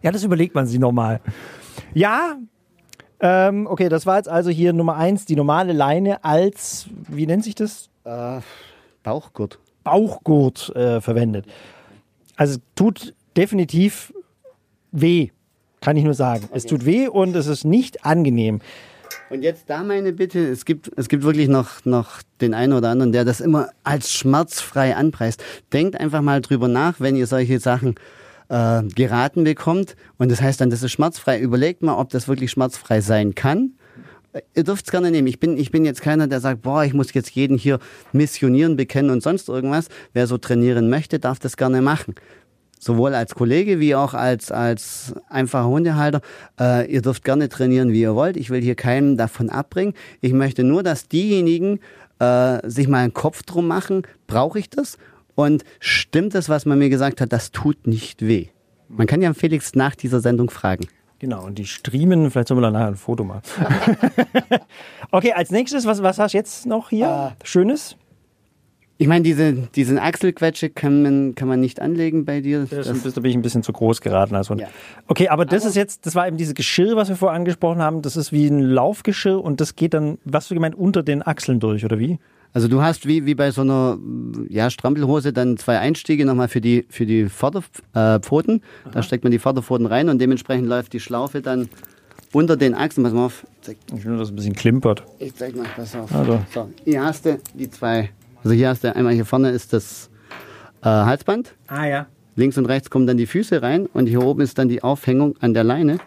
ja, 0.02 0.12
das 0.12 0.24
überlegt 0.24 0.56
man 0.56 0.68
sich 0.68 0.80
nochmal. 0.80 1.20
Ja, 1.94 2.38
ähm, 3.22 3.68
okay, 3.68 3.88
das 3.88 4.06
war 4.06 4.18
jetzt 4.18 4.30
also 4.30 4.50
hier 4.50 4.74
Nummer 4.74 4.98
eins, 4.98 5.26
die 5.26 5.36
normale 5.36 5.74
Leine 5.74 6.24
als, 6.24 6.88
wie 7.08 7.28
nennt 7.28 7.44
sich 7.44 7.56
das? 7.56 7.90
Äh, 8.04 8.40
Bauchgurt. 9.04 9.60
Bauchgurt 9.84 10.76
äh, 10.76 11.02
verwendet. 11.02 11.46
Also 12.36 12.60
tut 12.76 13.14
definitiv 13.38 14.14
weh, 14.92 15.30
kann 15.82 15.98
ich 15.98 16.04
nur 16.04 16.14
sagen. 16.14 16.46
Okay. 16.46 16.58
Es 16.58 16.66
tut 16.66 16.86
weh 16.86 17.08
und 17.08 17.36
es 17.36 17.48
ist 17.48 17.64
nicht 17.64 18.06
angenehm. 18.06 18.60
Und 19.30 19.44
jetzt 19.44 19.70
da 19.70 19.84
meine 19.84 20.14
Bitte, 20.14 20.40
es 20.40 20.66
gibt, 20.66 20.92
es 20.98 21.08
gibt 21.08 21.24
wirklich 21.24 21.48
noch, 21.48 21.86
noch 21.86 22.22
den 22.42 22.54
einen 22.54 22.74
oder 22.74 22.90
anderen, 22.90 23.12
der 23.12 23.24
das 23.24 23.40
immer 23.40 23.70
als 23.84 24.12
schmerzfrei 24.12 24.96
anpreist. 24.96 25.44
Denkt 25.72 26.00
einfach 26.00 26.22
mal 26.22 26.42
drüber 26.42 26.68
nach, 26.68 27.00
wenn 27.00 27.16
ihr 27.16 27.28
solche 27.28 27.60
Sachen 27.60 27.96
äh, 28.52 28.84
geraten 28.84 29.46
bekommt. 29.46 29.96
Und 30.18 30.30
das 30.30 30.42
heißt 30.42 30.62
dann, 30.62 30.70
das 30.70 30.84
ist 30.84 30.92
schmerzfrei. 30.92 31.40
Überlegt 31.40 31.82
mal, 31.82 31.98
ob 31.98 32.10
das 32.10 32.28
wirklich 32.28 32.52
schmerzfrei 32.52 33.02
sein 33.02 33.34
kann. 33.34 33.72
Ihr 34.54 34.64
dürft 34.64 34.86
es 34.86 34.92
gerne 34.92 35.12
nehmen. 35.12 35.28
Ich 35.28 35.40
bin, 35.40 35.58
ich 35.58 35.72
bin 35.72 35.84
jetzt 35.86 36.02
keiner, 36.02 36.28
der 36.28 36.40
sagt, 36.40 36.62
boah, 36.62 36.84
ich 36.84 36.94
muss 36.94 37.14
jetzt 37.14 37.32
jeden 37.32 37.58
hier 37.58 37.80
missionieren, 38.12 38.78
bekennen 38.78 39.10
und 39.10 39.24
sonst 39.24 39.50
irgendwas. 39.50 39.88
Wer 40.14 40.28
so 40.28 40.38
trainieren 40.38 40.90
möchte, 40.90 41.20
darf 41.20 41.40
das 41.40 41.58
gerne 41.58 41.82
machen. 41.82 42.16
Sowohl 42.80 43.14
als 43.14 43.36
Kollege 43.36 43.80
wie 43.80 43.94
auch 43.96 44.14
als, 44.14 44.52
als 44.52 45.14
einfacher 45.30 45.68
Hundehalter. 45.68 46.22
Äh, 46.60 46.92
ihr 46.92 47.02
dürft 47.02 47.24
gerne 47.24 47.48
trainieren, 47.48 47.92
wie 47.92 48.02
ihr 48.02 48.16
wollt. 48.16 48.38
Ich 48.38 48.50
will 48.50 48.62
hier 48.62 48.76
keinen 48.76 49.18
davon 49.18 49.50
abbringen. 49.50 49.94
Ich 50.20 50.34
möchte 50.34 50.64
nur, 50.64 50.82
dass 50.82 51.08
diejenigen 51.08 51.80
äh, 52.20 52.68
sich 52.68 52.88
mal 52.88 53.00
einen 53.00 53.14
Kopf 53.14 53.44
drum 53.44 53.68
machen, 53.68 54.04
brauche 54.28 54.60
ich 54.60 54.70
das? 54.70 54.98
Und 55.36 55.64
stimmt 55.80 56.36
es, 56.36 56.50
was 56.50 56.66
man 56.66 56.80
mir 56.80 56.90
gesagt 56.90 57.22
hat, 57.22 57.32
das 57.32 57.52
tut 57.52 57.88
nicht 57.88 58.26
weh? 58.26 58.48
Man 58.88 59.08
kann 59.08 59.22
ja 59.22 59.34
Felix 59.34 59.76
nach 59.76 59.96
dieser 59.96 60.20
Sendung 60.20 60.50
fragen. 60.50 60.88
Genau, 61.20 61.46
und 61.46 61.60
die 61.60 61.66
Striemen, 61.66 62.32
vielleicht 62.32 62.48
sollen 62.48 62.62
wir 62.62 62.72
nachher 62.72 62.88
ein 62.88 62.96
Foto 62.96 63.24
machen. 63.24 63.44
okay, 65.12 65.34
als 65.34 65.52
nächstes, 65.52 65.86
was, 65.86 66.02
was 66.02 66.18
hast 66.18 66.34
du 66.34 66.38
jetzt 66.38 66.66
noch 66.66 66.90
hier? 66.90 67.34
Uh, 67.34 67.46
Schönes? 67.46 67.96
Ich 68.98 69.08
meine, 69.08 69.24
diese, 69.24 69.54
diesen 69.54 69.98
Achselquetsche 69.98 70.70
kann 70.70 71.02
man, 71.02 71.36
kann 71.36 71.48
man 71.48 71.60
nicht 71.60 71.80
anlegen 71.80 72.26
bei 72.26 72.42
dir. 72.42 72.68
Das, 72.70 72.88
das, 72.88 73.14
da 73.14 73.22
bin 73.22 73.32
ich 73.32 73.38
ein 73.38 73.42
bisschen 73.42 73.64
zu 73.64 73.74
groß 73.74 74.02
geraten 74.02 74.36
als 74.36 74.52
Hund. 74.52 74.62
Ja. 74.62 74.68
Okay, 75.08 75.28
aber 75.28 75.46
das 75.46 75.64
aber 75.64 75.70
ist 75.70 75.76
jetzt, 75.76 76.06
das 76.06 76.14
war 76.14 76.28
eben 76.28 76.38
dieses 76.38 76.54
Geschirr, 76.54 76.96
was 76.96 77.10
wir 77.10 77.16
vorher 77.16 77.36
angesprochen 77.36 77.82
haben. 77.82 78.04
Das 78.04 78.16
ist 78.16 78.32
wie 78.32 78.48
ein 78.48 78.60
Laufgeschirr 78.60 79.44
und 79.44 79.60
das 79.60 79.76
geht 79.76 79.96
dann, 79.96 80.20
was 80.24 80.50
du 80.50 80.54
gemeint, 80.54 80.76
unter 80.76 81.02
den 81.02 81.26
Achseln 81.26 81.60
durch, 81.60 81.84
oder 81.84 81.98
wie? 81.98 82.20
Also 82.54 82.68
du 82.68 82.82
hast 82.82 83.08
wie, 83.08 83.26
wie 83.26 83.36
bei 83.36 83.52
so 83.52 83.62
einer 83.62 83.98
ja, 84.50 84.70
Strampelhose 84.70 85.32
dann 85.32 85.58
zwei 85.58 85.80
Einstiege 85.80 86.26
nochmal 86.26 86.50
für 86.50 86.60
die, 86.60 86.86
für 86.90 87.06
die 87.06 87.30
Vorderpfoten. 87.30 88.58
Äh, 88.58 88.90
da 88.92 89.04
steckt 89.04 89.24
man 89.24 89.32
die 89.32 89.40
Vorderpfoten 89.40 89.86
rein 89.86 90.10
und 90.10 90.20
dementsprechend 90.20 90.68
läuft 90.68 90.92
die 90.94 91.00
Schlaufe 91.00 91.42
dann 91.42 91.70
unter 92.34 92.58
den 92.58 92.74
Achsen. 92.74 93.04
Pass 93.04 93.14
mal 93.14 93.26
auf. 93.26 93.46
Zeig. 93.62 93.78
Ich 93.96 94.06
will, 94.06 94.18
dass 94.18 94.28
es 94.28 94.34
ein 94.34 94.36
bisschen 94.36 94.56
klimpert. 94.56 95.04
Ich 95.20 95.34
zeig 95.36 95.56
mal, 95.56 95.66
pass 95.76 95.96
auf. 95.96 96.14
Also. 96.14 96.42
So, 96.54 96.70
hier 96.84 97.04
hast 97.04 97.26
du 97.26 97.40
die 97.54 97.70
zwei. 97.70 98.10
Also 98.44 98.56
hier 98.56 98.70
hast 98.70 98.84
du 98.84 98.94
einmal 98.94 99.14
hier 99.14 99.26
vorne 99.26 99.52
ist 99.52 99.72
das 99.72 100.10
äh, 100.82 100.88
Halsband. 100.88 101.54
Ah 101.68 101.86
ja. 101.86 102.08
Links 102.36 102.58
und 102.58 102.66
rechts 102.66 102.90
kommen 102.90 103.08
dann 103.08 103.18
die 103.18 103.28
Füße 103.28 103.62
rein 103.62 103.88
und 103.88 104.08
hier 104.08 104.24
oben 104.24 104.42
ist 104.42 104.58
dann 104.58 104.68
die 104.68 104.84
Aufhängung 104.84 105.36
an 105.40 105.54
der 105.54 105.64
Leine. 105.64 106.00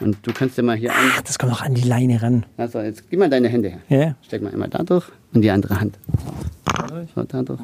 Und 0.00 0.18
du 0.22 0.32
kannst 0.32 0.56
ja 0.58 0.62
mal 0.62 0.76
hier 0.76 0.90
an. 0.92 0.98
Ach, 1.16 1.22
das 1.22 1.38
kommt 1.38 1.52
noch 1.52 1.62
an 1.62 1.74
die 1.74 1.86
Leine 1.88 2.20
ran. 2.22 2.44
Also 2.56 2.80
jetzt 2.80 3.08
gib 3.08 3.18
mal 3.18 3.30
deine 3.30 3.48
Hände 3.48 3.70
her. 3.70 3.78
Ja. 3.88 4.14
Steck 4.22 4.42
mal 4.42 4.52
einmal 4.52 4.68
da 4.68 4.82
durch 4.82 5.06
und 5.32 5.40
die 5.42 5.50
andere 5.50 5.80
Hand. 5.80 5.98
So, 7.14 7.22
da 7.22 7.42
durch. 7.42 7.60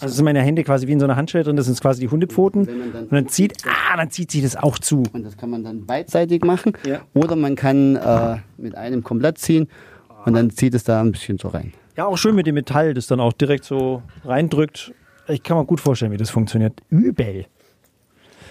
Also 0.00 0.08
sind 0.14 0.24
meine 0.24 0.40
Hände 0.40 0.64
quasi 0.64 0.86
wie 0.86 0.92
in 0.92 1.00
so 1.00 1.04
einer 1.06 1.16
Handschelle 1.16 1.44
drin, 1.44 1.56
das 1.56 1.66
sind 1.66 1.78
quasi 1.80 2.00
die 2.00 2.08
Hundepfoten. 2.08 2.64
Dann- 2.66 3.02
Und 3.04 3.12
dann 3.12 3.28
zieht, 3.28 3.54
ah, 3.66 3.96
dann 3.96 4.10
zieht 4.10 4.30
sich 4.30 4.42
das 4.42 4.56
auch 4.56 4.78
zu. 4.78 5.02
Und 5.12 5.22
das 5.24 5.36
kann 5.36 5.50
man 5.50 5.62
dann 5.64 5.84
beidseitig 5.86 6.42
machen. 6.44 6.72
Ja. 6.86 7.00
Oder 7.14 7.36
man 7.36 7.56
kann 7.56 7.96
äh, 7.96 8.36
mit 8.56 8.74
einem 8.74 9.02
komplett 9.04 9.38
ziehen 9.38 9.68
und 10.24 10.34
dann 10.34 10.50
zieht 10.50 10.74
es 10.74 10.84
da 10.84 11.00
ein 11.00 11.12
bisschen 11.12 11.38
so 11.38 11.48
rein. 11.48 11.72
Ja, 11.96 12.06
auch 12.06 12.16
schön 12.16 12.34
mit 12.34 12.46
dem 12.46 12.54
Metall, 12.54 12.94
das 12.94 13.06
dann 13.06 13.20
auch 13.20 13.34
direkt 13.34 13.64
so 13.64 14.02
reindrückt. 14.24 14.92
Ich 15.28 15.42
kann 15.42 15.58
mir 15.58 15.64
gut 15.66 15.80
vorstellen, 15.80 16.10
wie 16.10 16.16
das 16.16 16.30
funktioniert. 16.30 16.80
Übel. 16.88 17.46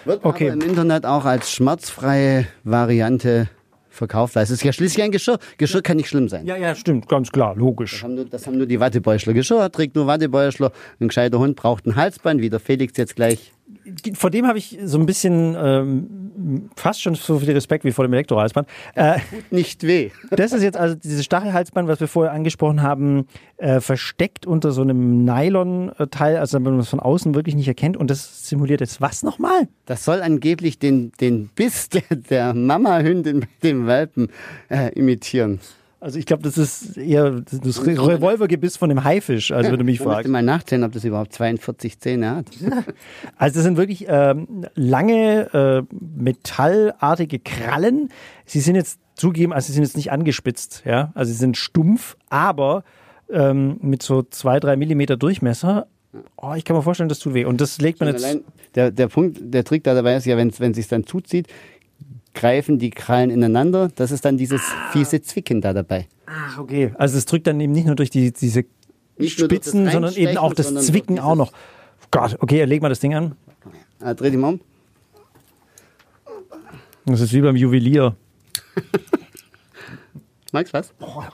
Wird 0.05 0.23
Okay. 0.25 0.51
aber 0.51 0.61
im 0.61 0.69
Internet 0.69 1.05
auch 1.05 1.25
als 1.25 1.51
schmerzfreie 1.51 2.47
Variante 2.63 3.49
verkauft, 3.89 4.35
weil 4.35 4.43
es 4.43 4.49
ist 4.49 4.63
ja 4.63 4.71
schließlich 4.71 5.03
ein 5.03 5.11
Geschirr. 5.11 5.37
Geschirr 5.57 5.81
kann 5.81 5.97
nicht 5.97 6.07
schlimm 6.09 6.29
sein. 6.29 6.45
Ja, 6.45 6.55
ja, 6.55 6.73
stimmt, 6.75 7.07
ganz 7.09 7.31
klar, 7.31 7.55
logisch. 7.55 7.91
Das 7.91 8.03
haben, 8.03 8.15
nur, 8.15 8.25
das 8.25 8.47
haben 8.47 8.57
nur 8.57 8.65
die 8.65 8.79
Wattebäuschler. 8.79 9.33
Geschirr 9.33 9.71
trägt 9.71 9.95
nur 9.95 10.07
Wattebäuschler. 10.07 10.71
Ein 10.99 11.09
gescheiter 11.09 11.39
Hund 11.39 11.55
braucht 11.55 11.85
ein 11.85 11.95
Halsband, 11.95 12.41
wie 12.41 12.49
der 12.49 12.59
Felix 12.59 12.97
jetzt 12.97 13.15
gleich. 13.15 13.51
Vor 14.13 14.29
dem 14.29 14.47
habe 14.47 14.57
ich 14.57 14.77
so 14.83 14.99
ein 14.99 15.05
bisschen 15.05 15.55
ähm, 15.57 16.69
fast 16.75 17.01
schon 17.01 17.15
so 17.15 17.39
viel 17.39 17.51
Respekt 17.51 17.83
wie 17.83 17.91
vor 17.91 18.05
dem 18.05 18.13
Elektrohalsband. 18.13 18.67
Äh, 18.95 19.19
nicht 19.49 19.83
weh. 19.83 20.11
das 20.31 20.53
ist 20.53 20.63
jetzt 20.63 20.77
also 20.77 20.95
dieses 20.95 21.25
Stachelhalsband, 21.25 21.87
was 21.87 21.99
wir 21.99 22.07
vorher 22.07 22.33
angesprochen 22.33 22.81
haben, 22.81 23.27
äh, 23.57 23.79
versteckt 23.79 24.45
unter 24.45 24.71
so 24.71 24.81
einem 24.81 25.23
Nylon-Teil, 25.25 26.37
also 26.37 26.57
wenn 26.57 26.63
man 26.63 26.79
es 26.79 26.89
von 26.89 26.99
außen 26.99 27.35
wirklich 27.35 27.55
nicht 27.55 27.67
erkennt. 27.67 27.97
Und 27.97 28.09
das 28.09 28.47
simuliert 28.47 28.81
jetzt 28.81 29.01
was 29.01 29.23
nochmal? 29.23 29.67
Das 29.85 30.05
soll 30.05 30.21
angeblich 30.21 30.79
den, 30.79 31.11
den 31.19 31.47
Biss 31.47 31.89
der, 31.89 32.03
der 32.29 32.53
Mama-Hündin 32.53 33.41
bei 33.41 33.47
dem 33.63 33.87
Welpen 33.87 34.29
äh, 34.69 34.91
imitieren. 34.93 35.59
Also 36.01 36.17
ich 36.17 36.25
glaube, 36.25 36.41
das 36.41 36.57
ist 36.57 36.97
eher 36.97 37.29
das 37.41 37.85
Revolvergebiss 37.85 38.75
von 38.75 38.89
dem 38.89 39.03
Haifisch, 39.03 39.51
also 39.51 39.71
wenn 39.71 39.77
du 39.77 39.85
mich 39.85 39.95
Ich 39.95 39.99
müsste 39.99 40.13
fragst. 40.15 40.31
mal 40.31 40.41
nachzählen, 40.41 40.83
ob 40.83 40.93
das 40.93 41.03
überhaupt 41.03 41.31
42 41.31 41.99
Zähne 41.99 42.37
hat. 42.37 42.47
Also 43.37 43.55
das 43.55 43.63
sind 43.63 43.77
wirklich 43.77 44.05
ähm, 44.07 44.65
lange 44.73 45.53
äh, 45.53 45.95
metallartige 45.99 47.37
Krallen. 47.37 48.09
Sie 48.45 48.61
sind 48.61 48.75
jetzt 48.75 48.99
zugegeben, 49.15 49.53
also 49.53 49.67
sie 49.67 49.73
sind 49.73 49.83
jetzt 49.83 49.95
nicht 49.95 50.11
angespitzt, 50.11 50.81
ja, 50.85 51.11
also 51.13 51.31
sie 51.31 51.37
sind 51.37 51.55
stumpf, 51.55 52.17
aber 52.29 52.83
ähm, 53.31 53.77
mit 53.81 54.01
so 54.01 54.23
zwei, 54.23 54.59
drei 54.59 54.77
Millimeter 54.77 55.17
Durchmesser. 55.17 55.85
Oh, 56.35 56.53
ich 56.55 56.65
kann 56.65 56.75
mir 56.75 56.81
vorstellen, 56.81 57.09
das 57.09 57.19
tut 57.19 57.35
weh. 57.35 57.45
Und 57.45 57.61
das 57.61 57.79
legt 57.79 57.99
man 57.99 58.09
jetzt. 58.09 58.25
Allein 58.25 58.41
der, 58.73 58.89
der 58.89 59.07
Punkt, 59.07 59.37
der 59.39 59.63
Trick 59.63 59.83
da 59.83 59.93
dabei 59.93 60.15
ist 60.15 60.25
ja, 60.25 60.35
wenn 60.35 60.49
es 60.49 60.57
sich 60.75 60.87
dann 60.87 61.05
zuzieht, 61.05 61.47
greifen 62.33 62.79
die 62.79 62.89
Krallen 62.89 63.29
ineinander. 63.29 63.89
Das 63.95 64.11
ist 64.11 64.25
dann 64.25 64.37
dieses 64.37 64.61
fiese 64.91 65.21
Zwicken 65.21 65.61
da 65.61 65.73
dabei. 65.73 66.07
Ach, 66.25 66.57
okay. 66.59 66.93
Also 66.97 67.17
es 67.17 67.25
drückt 67.25 67.47
dann 67.47 67.59
eben 67.59 67.73
nicht 67.73 67.85
nur 67.85 67.95
durch 67.95 68.09
die, 68.09 68.31
diese 68.31 68.65
Nicht 69.17 69.39
Spitzen, 69.39 69.89
sondern 69.89 70.13
eben 70.15 70.37
auch 70.37 70.53
das 70.53 70.73
Zwicken 70.85 71.19
auch 71.19 71.35
noch. 71.35 71.51
Gott, 72.11 72.37
okay, 72.39 72.63
leg 72.65 72.81
mal 72.81 72.89
das 72.89 72.99
Ding 72.99 73.13
an. 73.13 73.35
Ah, 73.99 74.13
dreh 74.13 74.29
dich 74.29 74.39
mal 74.39 74.53
um. 74.53 74.61
Das 77.05 77.21
ist 77.21 77.33
wie 77.33 77.41
beim 77.41 77.55
Juwelier. 77.55 78.15
Magst 80.51 80.73
du 80.73 80.77
was? 80.77 80.91
Boah, 80.93 81.29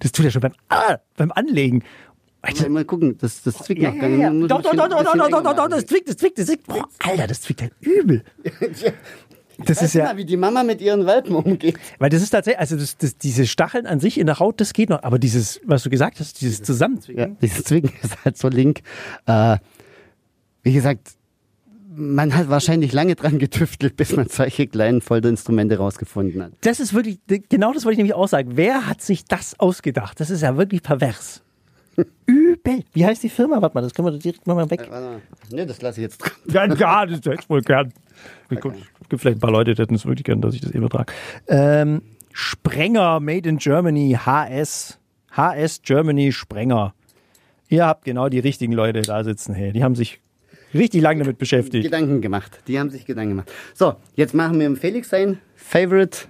das 0.00 0.12
tut 0.12 0.24
ja 0.24 0.30
schon 0.30 0.40
beim, 0.40 0.54
ah, 0.68 0.98
beim 1.16 1.32
Anlegen. 1.32 1.82
Alter, 2.40 2.68
Mal 2.68 2.84
gucken, 2.84 3.18
das, 3.18 3.42
das 3.42 3.56
zwickt 3.58 3.82
Ja, 3.82 3.90
noch. 3.90 4.02
ja, 4.02 4.08
ja. 4.08 4.30
muss 4.30 4.48
Doch, 4.48 4.62
doch, 4.62 4.72
doch, 4.74 4.88
doch, 4.88 5.02
doch, 5.02 5.42
doch, 5.42 5.56
doch, 5.56 5.68
das 5.68 5.86
zwickt, 5.86 6.08
das 6.08 6.16
zwickt, 6.16 6.38
das 6.38 6.46
zwickt. 6.46 6.66
Boah, 6.66 6.88
Alter, 7.00 7.26
das 7.26 7.40
zwickt 7.42 7.62
ja 7.62 7.68
übel. 7.80 8.22
Das 9.64 9.82
ist 9.82 9.94
mal, 9.94 10.04
ja, 10.04 10.16
wie 10.16 10.24
die 10.24 10.36
Mama 10.36 10.62
mit 10.62 10.80
ihren 10.80 11.04
Welpen 11.06 11.34
umgeht. 11.34 11.76
weil 11.98 12.10
das 12.10 12.22
ist 12.22 12.30
tatsächlich, 12.30 12.60
also 12.60 12.76
das, 12.76 12.96
das, 12.96 13.16
diese 13.18 13.46
Stacheln 13.46 13.86
an 13.86 13.98
sich 14.00 14.18
in 14.18 14.26
der 14.26 14.38
Haut, 14.38 14.60
das 14.60 14.72
geht 14.72 14.88
noch, 14.88 15.02
aber 15.02 15.18
dieses, 15.18 15.60
was 15.64 15.82
du 15.82 15.90
gesagt 15.90 16.20
hast, 16.20 16.40
dieses 16.40 16.58
Ja, 16.58 16.64
Zusammenzwicken. 16.64 17.36
dieses 17.42 17.64
Zwicken 17.64 17.92
ist 18.02 18.24
halt 18.24 18.36
so 18.38 18.48
link. 18.48 18.80
Äh, 19.26 19.56
wie 20.62 20.72
gesagt, 20.72 21.12
man 22.00 22.36
hat 22.36 22.48
wahrscheinlich 22.48 22.92
lange 22.92 23.16
dran 23.16 23.38
getüftelt, 23.40 23.96
bis 23.96 24.14
man 24.14 24.28
solche 24.28 24.68
kleinen 24.68 25.00
Folterinstrumente 25.00 25.78
rausgefunden 25.78 26.42
hat. 26.42 26.52
Das 26.60 26.78
ist 26.78 26.94
wirklich, 26.94 27.18
genau 27.48 27.72
das 27.72 27.84
wollte 27.84 27.94
ich 27.94 27.98
nämlich 27.98 28.14
auch 28.14 28.28
sagen. 28.28 28.52
Wer 28.54 28.86
hat 28.86 29.00
sich 29.02 29.24
das 29.24 29.58
ausgedacht? 29.58 30.20
Das 30.20 30.30
ist 30.30 30.42
ja 30.42 30.56
wirklich 30.56 30.82
pervers. 30.84 31.42
Übel. 32.26 32.84
Wie 32.92 33.04
heißt 33.04 33.22
die 33.22 33.28
Firma? 33.28 33.60
Warte 33.60 33.74
mal, 33.74 33.82
das 33.82 33.94
können 33.94 34.08
wir 34.08 34.18
direkt 34.18 34.46
mal 34.46 34.70
weg. 34.70 34.80
Warte 34.88 34.92
mal. 34.92 35.22
Ne, 35.50 35.66
das 35.66 35.80
lasse 35.82 36.00
ich 36.00 36.04
jetzt 36.04 36.18
dran. 36.18 36.32
Ja, 36.46 36.74
ja, 36.74 37.06
das 37.06 37.18
hätte 37.18 37.36
ich 37.40 37.50
wohl 37.50 37.62
gern. 37.62 37.92
Es 38.50 38.60
gibt 39.08 39.20
vielleicht 39.20 39.38
ein 39.38 39.40
paar 39.40 39.50
Leute, 39.50 39.74
die 39.74 39.82
hätten 39.82 39.94
es 39.94 40.06
wirklich 40.06 40.24
gern, 40.24 40.40
dass 40.40 40.54
ich 40.54 40.60
das 40.60 40.70
übertrage. 40.70 41.12
Ähm, 41.48 42.02
Sprenger, 42.32 43.20
Made 43.20 43.48
in 43.48 43.58
Germany, 43.58 44.16
HS. 44.24 44.98
HS 45.32 45.82
Germany 45.82 46.32
Sprenger. 46.32 46.94
Ihr 47.68 47.86
habt 47.86 48.04
genau 48.04 48.28
die 48.28 48.38
richtigen 48.38 48.72
Leute 48.72 49.02
da 49.02 49.24
sitzen. 49.24 49.54
Hey, 49.54 49.72
die 49.72 49.84
haben 49.84 49.94
sich 49.94 50.20
richtig 50.74 51.02
lange 51.02 51.20
damit 51.20 51.38
beschäftigt. 51.38 51.84
Gedanken 51.84 52.20
gemacht. 52.20 52.60
Die 52.66 52.78
haben 52.78 52.90
sich 52.90 53.06
Gedanken 53.06 53.30
gemacht. 53.30 53.52
So, 53.74 53.96
jetzt 54.14 54.34
machen 54.34 54.58
wir 54.58 54.66
im 54.66 54.76
Felix 54.76 55.10
sein 55.10 55.38
Favorite, 55.54 56.26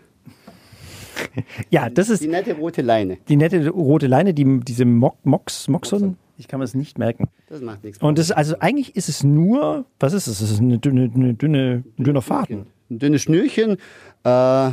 Ja, 1.70 1.90
das 1.90 2.10
ist 2.10 2.22
die 2.22 2.28
nette 2.28 2.54
rote 2.54 2.82
Leine. 2.82 3.18
die 3.28 3.36
nette 3.36 3.68
rote 3.68 4.06
Leine, 4.06 4.34
die, 4.34 4.60
diese 4.60 4.84
Mo 4.84 5.14
Mox, 5.24 5.68
Moxon. 5.68 6.16
Ich 6.36 6.46
kann 6.46 6.60
mir 6.60 6.64
das 6.64 6.74
nicht 6.74 6.98
merken. 6.98 7.28
Das 7.48 7.60
macht 7.60 7.82
nichts. 7.82 8.00
Und 8.00 8.18
das, 8.18 8.30
also 8.30 8.56
eigentlich 8.60 8.94
ist 8.94 9.08
es 9.08 9.24
nur, 9.24 9.86
was 9.98 10.12
ist 10.12 10.28
es? 10.28 10.40
Es 10.40 10.50
ist 10.52 10.60
eine 10.60 10.78
dünne, 10.78 11.10
eine 11.14 11.34
dünne, 11.34 11.82
ein 11.98 12.04
dünner 12.04 12.22
Faden. 12.22 12.66
Ein 12.90 12.98
dünnes 13.00 13.22
Schnürchen, 13.22 13.72
äh, 13.72 14.70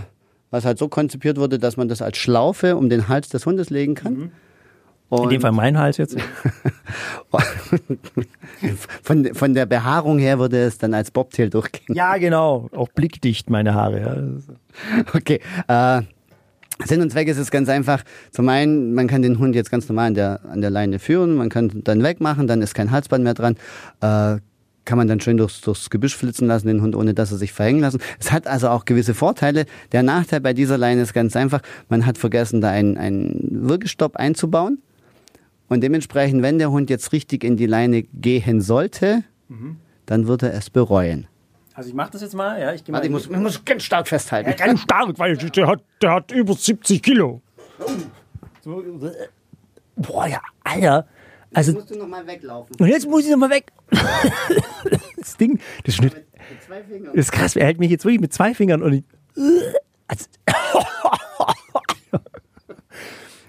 was 0.51 0.63
halt 0.63 0.77
so 0.77 0.87
konzipiert 0.87 1.37
wurde, 1.37 1.57
dass 1.57 1.75
man 1.75 1.87
das 1.87 2.01
als 2.03 2.17
Schlaufe 2.17 2.75
um 2.77 2.87
den 2.89 3.07
Hals 3.07 3.29
des 3.29 3.45
Hundes 3.47 3.71
legen 3.71 3.95
kann. 3.95 4.31
Und 5.09 5.23
In 5.23 5.29
dem 5.29 5.41
Fall 5.41 5.51
mein 5.53 5.77
Hals 5.77 5.97
jetzt. 5.97 6.17
von, 9.03 9.33
von 9.33 9.53
der 9.53 9.65
Behaarung 9.65 10.19
her 10.19 10.39
würde 10.39 10.57
es 10.63 10.77
dann 10.77 10.93
als 10.93 11.11
Bobtail 11.11 11.49
durchgehen. 11.49 11.95
Ja, 11.95 12.17
genau. 12.17 12.69
Auch 12.73 12.89
blickdicht, 12.89 13.49
meine 13.49 13.73
Haare. 13.73 14.01
Ja. 14.01 15.05
Okay. 15.13 15.39
Äh, 15.67 16.01
Sinn 16.83 17.01
und 17.01 17.11
Zweck 17.11 17.27
ist 17.27 17.37
es 17.37 17.51
ganz 17.51 17.69
einfach. 17.69 18.03
Zum 18.31 18.49
einen, 18.49 18.93
man 18.93 19.07
kann 19.07 19.21
den 19.21 19.39
Hund 19.39 19.55
jetzt 19.55 19.71
ganz 19.71 19.87
normal 19.87 20.07
an 20.07 20.13
der, 20.13 20.41
an 20.45 20.61
der 20.61 20.69
Leine 20.69 20.99
führen, 20.99 21.35
man 21.35 21.49
kann 21.49 21.71
dann 21.83 22.03
wegmachen, 22.03 22.47
dann 22.47 22.61
ist 22.61 22.75
kein 22.75 22.91
Halsband 22.91 23.23
mehr 23.23 23.33
dran. 23.33 23.55
Äh, 24.01 24.39
kann 24.83 24.99
man 24.99 25.07
dann 25.07 25.19
schön 25.19 25.37
durchs, 25.37 25.61
durchs 25.61 25.89
Gebüsch 25.89 26.15
flitzen 26.15 26.47
lassen, 26.47 26.67
den 26.67 26.81
Hund, 26.81 26.95
ohne 26.95 27.15
dass 27.15 27.31
er 27.31 27.37
sich 27.37 27.53
verhängen 27.53 27.79
lassen. 27.79 27.99
Es 28.19 28.31
hat 28.31 28.45
also 28.45 28.69
auch 28.69 28.85
gewisse 28.85 29.15
Vorteile. 29.15 29.65
Der 29.91 30.03
Nachteil 30.03 30.41
bei 30.41 30.53
dieser 30.53 30.77
Leine 30.77 31.01
ist 31.01 31.13
ganz 31.13 31.35
einfach, 31.35 31.61
man 31.89 32.05
hat 32.05 32.19
vergessen, 32.19 32.61
da 32.61 32.69
einen, 32.69 32.97
einen 32.97 33.47
Würgestopp 33.67 34.15
einzubauen. 34.15 34.79
Und 35.67 35.81
dementsprechend, 35.81 36.43
wenn 36.43 36.59
der 36.59 36.69
Hund 36.69 36.91
jetzt 36.91 37.11
richtig 37.11 37.43
in 37.43 37.57
die 37.57 37.65
Leine 37.65 38.03
gehen 38.03 38.61
sollte, 38.61 39.23
dann 40.05 40.27
wird 40.27 40.43
er 40.43 40.53
es 40.53 40.69
bereuen. 40.69 41.25
Also 41.75 41.89
ich 41.89 41.95
mache 41.95 42.11
das 42.11 42.21
jetzt 42.21 42.33
mal. 42.33 42.59
Ja, 42.59 42.73
ich 42.73 42.81
Warte, 42.87 43.05
ich 43.07 43.11
muss, 43.11 43.25
ich 43.25 43.37
muss 43.37 43.63
ganz 43.65 43.83
stark 43.83 44.07
festhalten. 44.07 44.55
ganz 44.55 44.81
stark, 44.81 45.19
weil 45.19 45.35
der 45.35 45.67
hat, 45.67 45.83
der 46.01 46.11
hat 46.13 46.31
über 46.31 46.53
70 46.53 47.03
Kilo. 47.03 47.41
Boah, 49.97 50.27
ja, 50.27 50.41
Alter. 50.63 51.05
Also, 51.53 51.73
musst 51.73 51.91
du 51.91 51.97
nochmal 51.97 52.25
weglaufen. 52.25 52.75
und 52.79 52.87
jetzt 52.87 53.07
muss 53.07 53.25
ich 53.25 53.31
nochmal 53.31 53.49
weg. 53.49 53.71
Das 55.17 55.37
Ding, 55.37 55.59
das 55.83 55.95
Schnitt, 55.95 56.13
Mit 56.13 56.61
zwei 56.63 56.83
Fingern. 56.83 57.15
das 57.15 57.25
ist 57.25 57.31
krass. 57.31 57.55
Er 57.55 57.65
hält 57.65 57.79
mich 57.79 57.89
jetzt 57.89 58.05
wirklich 58.05 58.21
mit 58.21 58.31
zwei 58.31 58.53
Fingern 58.53 58.83
und 58.83 58.93
ich, 58.93 59.03
also, 60.07 60.25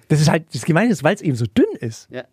Das 0.09 0.21
ist 0.23 0.31
halt, 0.31 0.47
das 0.55 0.65
Gemeine 0.65 0.91
ist, 0.91 1.05
weil 1.05 1.15
es 1.17 1.21
eben 1.21 1.37
so 1.37 1.45
dünn 1.45 1.67
ist. 1.81 2.09
Ja. 2.11 2.25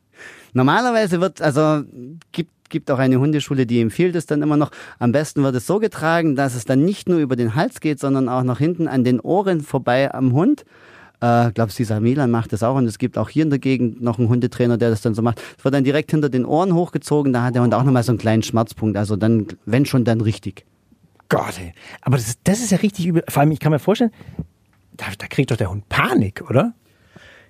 Normalerweise 0.53 1.19
wird, 1.19 1.41
also 1.41 1.83
gibt, 2.31 2.52
gibt 2.69 2.89
auch 2.91 2.99
eine 2.99 3.19
Hundeschule, 3.19 3.65
die 3.65 3.81
empfiehlt 3.81 4.15
es 4.15 4.25
dann 4.25 4.41
immer 4.41 4.57
noch. 4.57 4.71
Am 4.99 5.11
besten 5.11 5.43
wird 5.43 5.55
es 5.55 5.67
so 5.67 5.79
getragen, 5.79 6.35
dass 6.35 6.55
es 6.55 6.65
dann 6.65 6.83
nicht 6.83 7.07
nur 7.07 7.19
über 7.19 7.35
den 7.35 7.55
Hals 7.55 7.79
geht, 7.79 7.99
sondern 7.99 8.29
auch 8.29 8.43
nach 8.43 8.59
hinten 8.59 8.87
an 8.87 9.03
den 9.03 9.19
Ohren 9.19 9.61
vorbei 9.61 10.13
am 10.13 10.33
Hund. 10.33 10.65
Ich 11.21 11.27
äh, 11.29 11.51
glaube, 11.51 11.71
dieser 11.71 12.01
Milan 12.01 12.31
macht 12.31 12.51
das 12.51 12.63
auch 12.63 12.75
und 12.75 12.85
es 12.85 12.97
gibt 12.97 13.17
auch 13.17 13.29
hier 13.29 13.43
in 13.43 13.49
der 13.49 13.59
Gegend 13.59 14.01
noch 14.01 14.19
einen 14.19 14.27
Hundetrainer, 14.27 14.77
der 14.77 14.89
das 14.89 15.01
dann 15.01 15.13
so 15.13 15.21
macht. 15.21 15.41
Es 15.57 15.63
wird 15.63 15.73
dann 15.73 15.85
direkt 15.85 16.11
hinter 16.11 16.27
den 16.29 16.45
Ohren 16.45 16.73
hochgezogen, 16.73 17.31
da 17.31 17.43
hat 17.43 17.55
der 17.55 17.61
Hund 17.61 17.73
auch 17.73 17.83
nochmal 17.83 18.03
so 18.03 18.11
einen 18.11 18.19
kleinen 18.19 18.43
Schmerzpunkt. 18.43 18.97
Also 18.97 19.15
dann, 19.15 19.47
wenn 19.65 19.85
schon, 19.85 20.03
dann 20.03 20.19
richtig. 20.19 20.65
Gott, 21.29 21.57
ey. 21.59 21.73
Aber 22.01 22.17
das, 22.17 22.37
das 22.43 22.59
ist 22.59 22.71
ja 22.71 22.77
richtig 22.79 23.07
übel. 23.07 23.23
Vor 23.29 23.41
allem, 23.41 23.51
ich 23.51 23.59
kann 23.59 23.71
mir 23.71 23.79
vorstellen, 23.79 24.11
da, 24.97 25.05
da 25.17 25.27
kriegt 25.27 25.49
doch 25.49 25.57
der 25.57 25.71
Hund 25.71 25.87
Panik, 25.89 26.43
oder? 26.49 26.73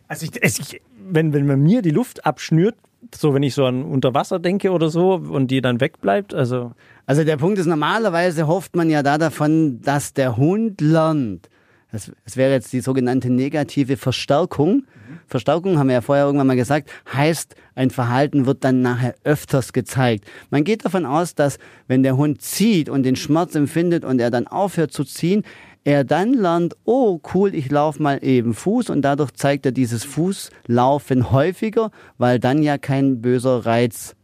Also, 0.08 0.26
ich, 0.26 0.60
ich, 0.60 0.82
wenn, 1.10 1.34
wenn 1.34 1.48
man 1.48 1.62
mir 1.62 1.82
die 1.82 1.90
Luft 1.90 2.26
abschnürt, 2.26 2.76
so 3.14 3.34
wenn 3.34 3.44
ich 3.44 3.54
so 3.54 3.66
an 3.66 3.84
Unterwasser 3.84 4.40
denke 4.40 4.72
oder 4.72 4.90
so 4.90 5.14
und 5.14 5.48
die 5.50 5.62
dann 5.62 5.80
wegbleibt, 5.80 6.34
also. 6.34 6.72
Also 7.06 7.24
der 7.26 7.38
Punkt 7.38 7.60
ist, 7.60 7.66
normalerweise 7.66 8.48
hofft 8.48 8.76
man 8.76 8.90
ja 8.90 9.04
da 9.04 9.18
davon, 9.18 9.82
dass 9.82 10.14
der 10.14 10.38
Hund 10.38 10.80
lernt. 10.80 11.50
das, 11.92 12.12
das 12.24 12.38
wäre 12.38 12.54
jetzt 12.54 12.72
die 12.72 12.80
sogenannte 12.80 13.30
negative 13.30 13.98
Verstärkung. 13.98 14.86
Verstärkung, 15.28 15.78
haben 15.78 15.88
wir 15.88 15.96
ja 15.96 16.02
vorher 16.02 16.26
irgendwann 16.26 16.48
mal 16.48 16.56
gesagt, 16.56 16.90
heißt, 17.12 17.56
ein 17.76 17.90
Verhalten 17.90 18.46
wird 18.46 18.64
dann 18.64 18.82
nachher 18.82 19.16
öfters 19.24 19.74
gezeigt. 19.74 20.26
Man 20.50 20.64
geht 20.64 20.86
davon 20.86 21.06
aus, 21.06 21.36
dass 21.36 21.58
wenn 21.88 22.04
der 22.04 22.18
Hund 22.18 22.42
zieht 22.42 22.90
und 22.90 23.04
den 23.04 23.16
Schmerz 23.16 23.56
empfindet 23.56 24.06
und 24.06 24.20
er 24.20 24.32
dann 24.32 24.48
aufhört 24.48 24.92
zu 24.92 25.04
ziehen, 25.04 25.44
er 25.84 26.04
dann 26.04 26.34
lernt, 26.34 26.76
oh 26.86 27.20
cool, 27.34 27.54
ich 27.54 27.70
laufe 27.70 28.02
mal 28.02 28.24
eben 28.24 28.54
Fuß 28.54 28.90
und 28.90 29.02
dadurch 29.02 29.32
zeigt 29.34 29.66
er 29.66 29.72
dieses 29.72 30.04
Fußlaufen 30.06 31.32
häufiger, 31.32 31.92
weil 32.18 32.40
dann 32.40 32.64
ja 32.64 32.78
kein 32.78 33.22
böser 33.22 33.66
Reiz 33.66 34.16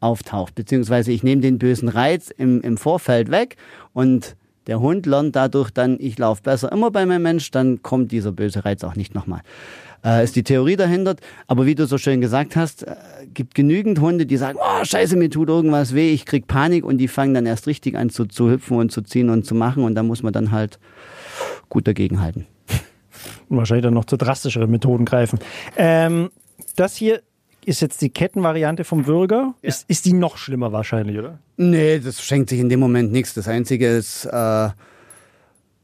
auftaucht. 0.00 0.54
Beziehungsweise 0.54 1.12
ich 1.12 1.22
nehme 1.22 1.40
den 1.40 1.58
bösen 1.58 1.88
Reiz 1.88 2.30
im, 2.30 2.60
im 2.60 2.76
Vorfeld 2.76 3.30
weg 3.30 3.56
und 3.92 4.36
der 4.66 4.80
Hund 4.80 5.06
lernt 5.06 5.36
dadurch 5.36 5.70
dann, 5.70 5.96
ich 6.00 6.18
laufe 6.18 6.42
besser 6.42 6.72
immer 6.72 6.90
bei 6.90 7.06
meinem 7.06 7.22
Mensch, 7.22 7.50
dann 7.50 7.82
kommt 7.82 8.12
dieser 8.12 8.32
böse 8.32 8.64
Reiz 8.64 8.82
auch 8.84 8.96
nicht 8.96 9.14
nochmal. 9.14 9.40
Äh, 10.04 10.24
ist 10.24 10.36
die 10.36 10.44
Theorie 10.44 10.76
dahinter. 10.76 11.16
Aber 11.46 11.66
wie 11.66 11.74
du 11.74 11.86
so 11.86 11.98
schön 11.98 12.20
gesagt 12.20 12.54
hast, 12.56 12.84
äh, 12.84 12.94
gibt 13.32 13.54
genügend 13.54 14.00
Hunde, 14.00 14.26
die 14.26 14.36
sagen, 14.36 14.58
oh 14.60 14.84
scheiße, 14.84 15.16
mir 15.16 15.30
tut 15.30 15.48
irgendwas 15.48 15.94
weh, 15.94 16.12
ich 16.12 16.26
krieg 16.26 16.46
Panik 16.46 16.84
und 16.84 16.98
die 16.98 17.08
fangen 17.08 17.34
dann 17.34 17.46
erst 17.46 17.66
richtig 17.66 17.96
an 17.96 18.10
zu, 18.10 18.26
zu 18.26 18.50
hüpfen 18.50 18.76
und 18.76 18.92
zu 18.92 19.02
ziehen 19.02 19.30
und 19.30 19.44
zu 19.46 19.54
machen 19.54 19.82
und 19.82 19.94
da 19.94 20.02
muss 20.02 20.22
man 20.22 20.32
dann 20.32 20.52
halt 20.52 20.78
gut 21.68 21.86
dagegenhalten. 21.88 22.46
Und 23.48 23.56
wahrscheinlich 23.56 23.84
dann 23.84 23.94
noch 23.94 24.04
zu 24.04 24.16
drastischeren 24.16 24.70
Methoden 24.70 25.04
greifen. 25.04 25.38
Ähm, 25.76 26.30
das 26.76 26.96
hier 26.96 27.22
ist 27.66 27.80
jetzt 27.80 28.00
die 28.00 28.10
Kettenvariante 28.10 28.84
vom 28.84 29.06
Würger. 29.06 29.54
Ja. 29.60 29.68
Ist, 29.68 29.84
ist 29.88 30.04
die 30.04 30.12
noch 30.12 30.36
schlimmer 30.36 30.72
wahrscheinlich, 30.72 31.18
oder? 31.18 31.38
Nee, 31.56 31.98
das 31.98 32.22
schenkt 32.22 32.48
sich 32.50 32.60
in 32.60 32.68
dem 32.68 32.80
Moment 32.80 33.12
nichts. 33.12 33.34
Das 33.34 33.48
Einzige 33.48 33.88
ist, 33.88 34.24
äh, 34.24 34.68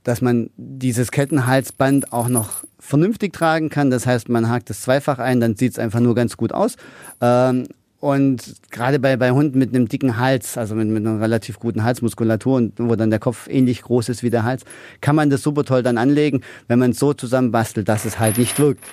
dass 0.04 0.20
man 0.20 0.50
dieses 0.56 1.10
Kettenhalsband 1.10 2.12
auch 2.12 2.28
noch 2.28 2.64
vernünftig 2.78 3.32
tragen 3.32 3.68
kann. 3.68 3.90
Das 3.90 4.06
heißt, 4.06 4.28
man 4.28 4.48
hakt 4.48 4.70
es 4.70 4.82
zweifach 4.82 5.18
ein, 5.18 5.40
dann 5.40 5.56
sieht 5.56 5.72
es 5.72 5.78
einfach 5.78 6.00
nur 6.00 6.14
ganz 6.14 6.36
gut 6.36 6.52
aus. 6.52 6.76
Ähm, 7.20 7.66
und 7.98 8.54
gerade 8.70 8.98
bei, 8.98 9.16
bei 9.16 9.30
Hunden 9.32 9.58
mit 9.58 9.74
einem 9.74 9.88
dicken 9.88 10.18
Hals, 10.18 10.58
also 10.58 10.74
mit, 10.74 10.88
mit 10.88 11.06
einer 11.06 11.20
relativ 11.20 11.58
guten 11.58 11.82
Halsmuskulatur 11.82 12.56
und 12.56 12.72
wo 12.78 12.96
dann 12.96 13.10
der 13.10 13.20
Kopf 13.20 13.48
ähnlich 13.48 13.82
groß 13.82 14.08
ist 14.08 14.22
wie 14.22 14.30
der 14.30 14.44
Hals, 14.44 14.64
kann 15.00 15.16
man 15.16 15.30
das 15.30 15.42
super 15.42 15.64
toll 15.64 15.82
dann 15.82 15.98
anlegen, 15.98 16.42
wenn 16.68 16.78
man 16.78 16.92
es 16.92 16.98
so 16.98 17.12
zusammenbastelt, 17.12 17.88
dass 17.88 18.04
es 18.04 18.18
halt 18.18 18.38
nicht 18.38 18.58
wirkt. 18.58 18.84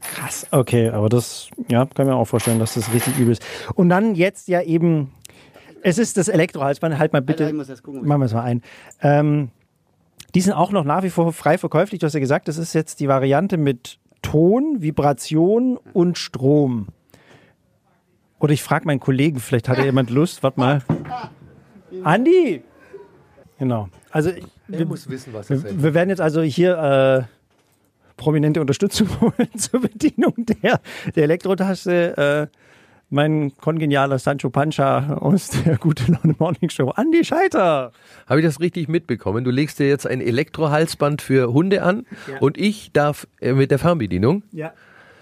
Krass, 0.00 0.46
okay, 0.50 0.90
aber 0.90 1.08
das, 1.08 1.48
ja, 1.68 1.86
kann 1.86 2.06
mir 2.06 2.14
auch 2.14 2.26
vorstellen, 2.26 2.58
dass 2.58 2.74
das 2.74 2.92
richtig 2.92 3.18
übel 3.18 3.32
ist. 3.32 3.44
Und 3.74 3.88
dann 3.88 4.14
jetzt 4.14 4.48
ja 4.48 4.62
eben, 4.62 5.12
es 5.82 5.98
ist 5.98 6.16
das 6.16 6.28
Elektrohalsband, 6.28 6.98
halt 6.98 7.12
mal 7.12 7.22
bitte, 7.22 7.46
Alter, 7.46 7.76
gucken, 7.82 8.06
machen 8.06 8.20
wir 8.20 8.26
es 8.26 8.34
mal 8.34 8.42
ein. 8.42 8.62
Ähm, 9.00 9.50
die 10.34 10.40
sind 10.40 10.52
auch 10.52 10.70
noch 10.70 10.84
nach 10.84 11.02
wie 11.02 11.10
vor 11.10 11.32
frei 11.32 11.58
verkäuflich. 11.58 12.00
Du 12.00 12.06
hast 12.06 12.12
ja 12.12 12.20
gesagt, 12.20 12.48
das 12.48 12.58
ist 12.58 12.74
jetzt 12.74 13.00
die 13.00 13.08
Variante 13.08 13.56
mit 13.56 13.98
Ton, 14.22 14.82
Vibration 14.82 15.78
und 15.92 16.18
Strom. 16.18 16.88
Oder 18.38 18.52
ich 18.52 18.62
frage 18.62 18.84
meinen 18.84 19.00
Kollegen, 19.00 19.40
vielleicht 19.40 19.68
hat 19.68 19.78
er 19.78 19.84
jemand 19.84 20.10
Lust. 20.10 20.42
Warte 20.42 20.60
mal. 20.60 20.82
Andi! 22.02 22.62
Genau. 23.58 23.88
Also, 24.10 24.30
er 24.30 24.42
wir, 24.66 24.84
muss 24.84 25.08
wissen, 25.08 25.32
was 25.32 25.48
er 25.48 25.62
wir, 25.62 25.82
wir 25.82 25.94
werden 25.94 26.10
jetzt 26.10 26.20
also 26.20 26.42
hier 26.42 26.76
äh, 26.76 27.35
prominente 28.16 28.60
Unterstützung 28.60 29.08
holen 29.20 29.48
zur 29.56 29.80
Bedienung 29.80 30.34
der, 30.36 30.80
der 31.14 31.24
Elektrotaste. 31.24 32.48
Äh, 32.50 32.56
mein 33.08 33.56
kongenialer 33.58 34.18
Sancho 34.18 34.50
Pancha 34.50 35.14
aus 35.18 35.50
der 35.50 35.76
Gute 35.76 36.10
Laune 36.10 36.34
Morning 36.38 36.70
Show. 36.70 36.90
Andi 36.90 37.24
Scheiter. 37.24 37.92
Habe 38.26 38.40
ich 38.40 38.46
das 38.46 38.60
richtig 38.60 38.88
mitbekommen? 38.88 39.44
Du 39.44 39.52
legst 39.52 39.78
dir 39.78 39.88
jetzt 39.88 40.06
ein 40.06 40.20
Elektrohalsband 40.20 41.22
für 41.22 41.52
Hunde 41.52 41.82
an 41.82 42.04
ja. 42.28 42.38
und 42.40 42.58
ich 42.58 42.90
darf 42.92 43.28
äh, 43.40 43.52
mit 43.52 43.70
der 43.70 43.78
Fernbedienung? 43.78 44.42
Ja. 44.50 44.72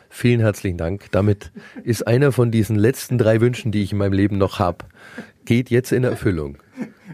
Vielen 0.09 0.41
herzlichen 0.41 0.79
Dank. 0.79 1.11
Damit 1.11 1.51
ist 1.83 2.07
einer 2.07 2.31
von 2.31 2.53
diesen 2.53 2.77
letzten 2.77 3.19
drei 3.19 3.41
Wünschen, 3.41 3.73
die 3.73 3.83
ich 3.83 3.91
in 3.91 3.99
meinem 3.99 4.13
Leben 4.13 4.39
noch 4.39 4.61
habe, 4.61 4.85
geht 5.45 5.71
jetzt 5.71 5.93
in 5.93 6.05
Erfüllung. 6.05 6.59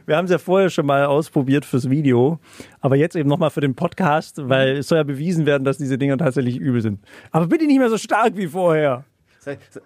Wir 0.06 0.16
haben 0.16 0.24
es 0.24 0.30
ja 0.30 0.38
vorher 0.38 0.70
schon 0.70 0.86
mal 0.86 1.04
ausprobiert 1.04 1.64
fürs 1.64 1.90
Video, 1.90 2.40
aber 2.80 2.96
jetzt 2.96 3.16
eben 3.16 3.28
nochmal 3.28 3.50
für 3.50 3.60
den 3.60 3.74
Podcast, 3.74 4.48
weil 4.48 4.78
es 4.78 4.88
soll 4.88 4.98
ja 4.98 5.04
bewiesen 5.04 5.46
werden, 5.46 5.64
dass 5.64 5.78
diese 5.78 5.98
Dinger 5.98 6.18
tatsächlich 6.18 6.56
übel 6.56 6.80
sind. 6.80 7.00
Aber 7.30 7.46
bitte 7.46 7.66
nicht 7.66 7.78
mehr 7.78 7.90
so 7.90 7.98
stark 7.98 8.36
wie 8.36 8.48
vorher. 8.48 9.04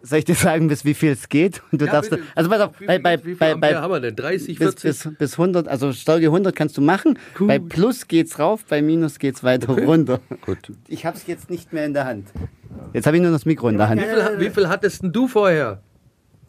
Soll 0.03 0.19
ich 0.19 0.25
dir 0.25 0.35
sagen, 0.35 0.67
bis 0.67 0.85
wie 0.85 0.95
viel 0.95 1.13
es 1.13 1.29
geht? 1.29 1.63
Und 1.71 1.81
du 1.81 1.87
ja, 1.87 1.93
darfst, 1.93 2.11
bitte. 2.11 2.25
also 2.35 2.51
pass 2.51 2.61
auf, 2.61 2.73
bei, 2.85 2.99
bei, 2.99 3.25
wie 3.25 3.35
bei, 3.35 3.55
bei, 3.55 3.77
haben 3.77 3.93
wir 3.93 4.01
denn? 4.01 4.17
30, 4.17 4.59
40? 4.59 4.83
Bis, 4.83 5.05
bis, 5.05 5.17
bis 5.17 5.33
100, 5.35 5.69
also 5.69 5.93
Stärke 5.93 6.27
100 6.27 6.57
kannst 6.57 6.77
du 6.77 6.81
machen. 6.81 7.19
Cool. 7.39 7.47
Bei 7.47 7.59
Plus 7.61 8.09
geht's 8.09 8.39
rauf, 8.41 8.65
bei 8.65 8.83
Minus 8.83 9.21
geht's 9.21 9.45
weiter 9.45 9.71
okay. 9.71 9.85
runter. 9.85 10.21
Gut. 10.41 10.73
Ich 10.89 11.07
hab's 11.07 11.27
jetzt 11.29 11.51
nicht 11.51 11.73
mehr 11.73 11.87
in 11.87 11.95
der 11.95 12.05
Hand. 12.05 12.33
Jetzt 12.93 13.07
habe 13.07 13.17
ich 13.17 13.23
nur 13.23 13.31
das 13.31 13.47
Mikro 13.47 13.69
in 13.69 13.79
der 13.79 13.89
Hand. 13.89 14.01
Wie 14.01 14.07
viel, 14.07 14.41
wie 14.41 14.51
viel 14.51 14.69
hattest 14.69 15.03
denn 15.05 15.13
du 15.13 15.29
vorher? 15.29 15.83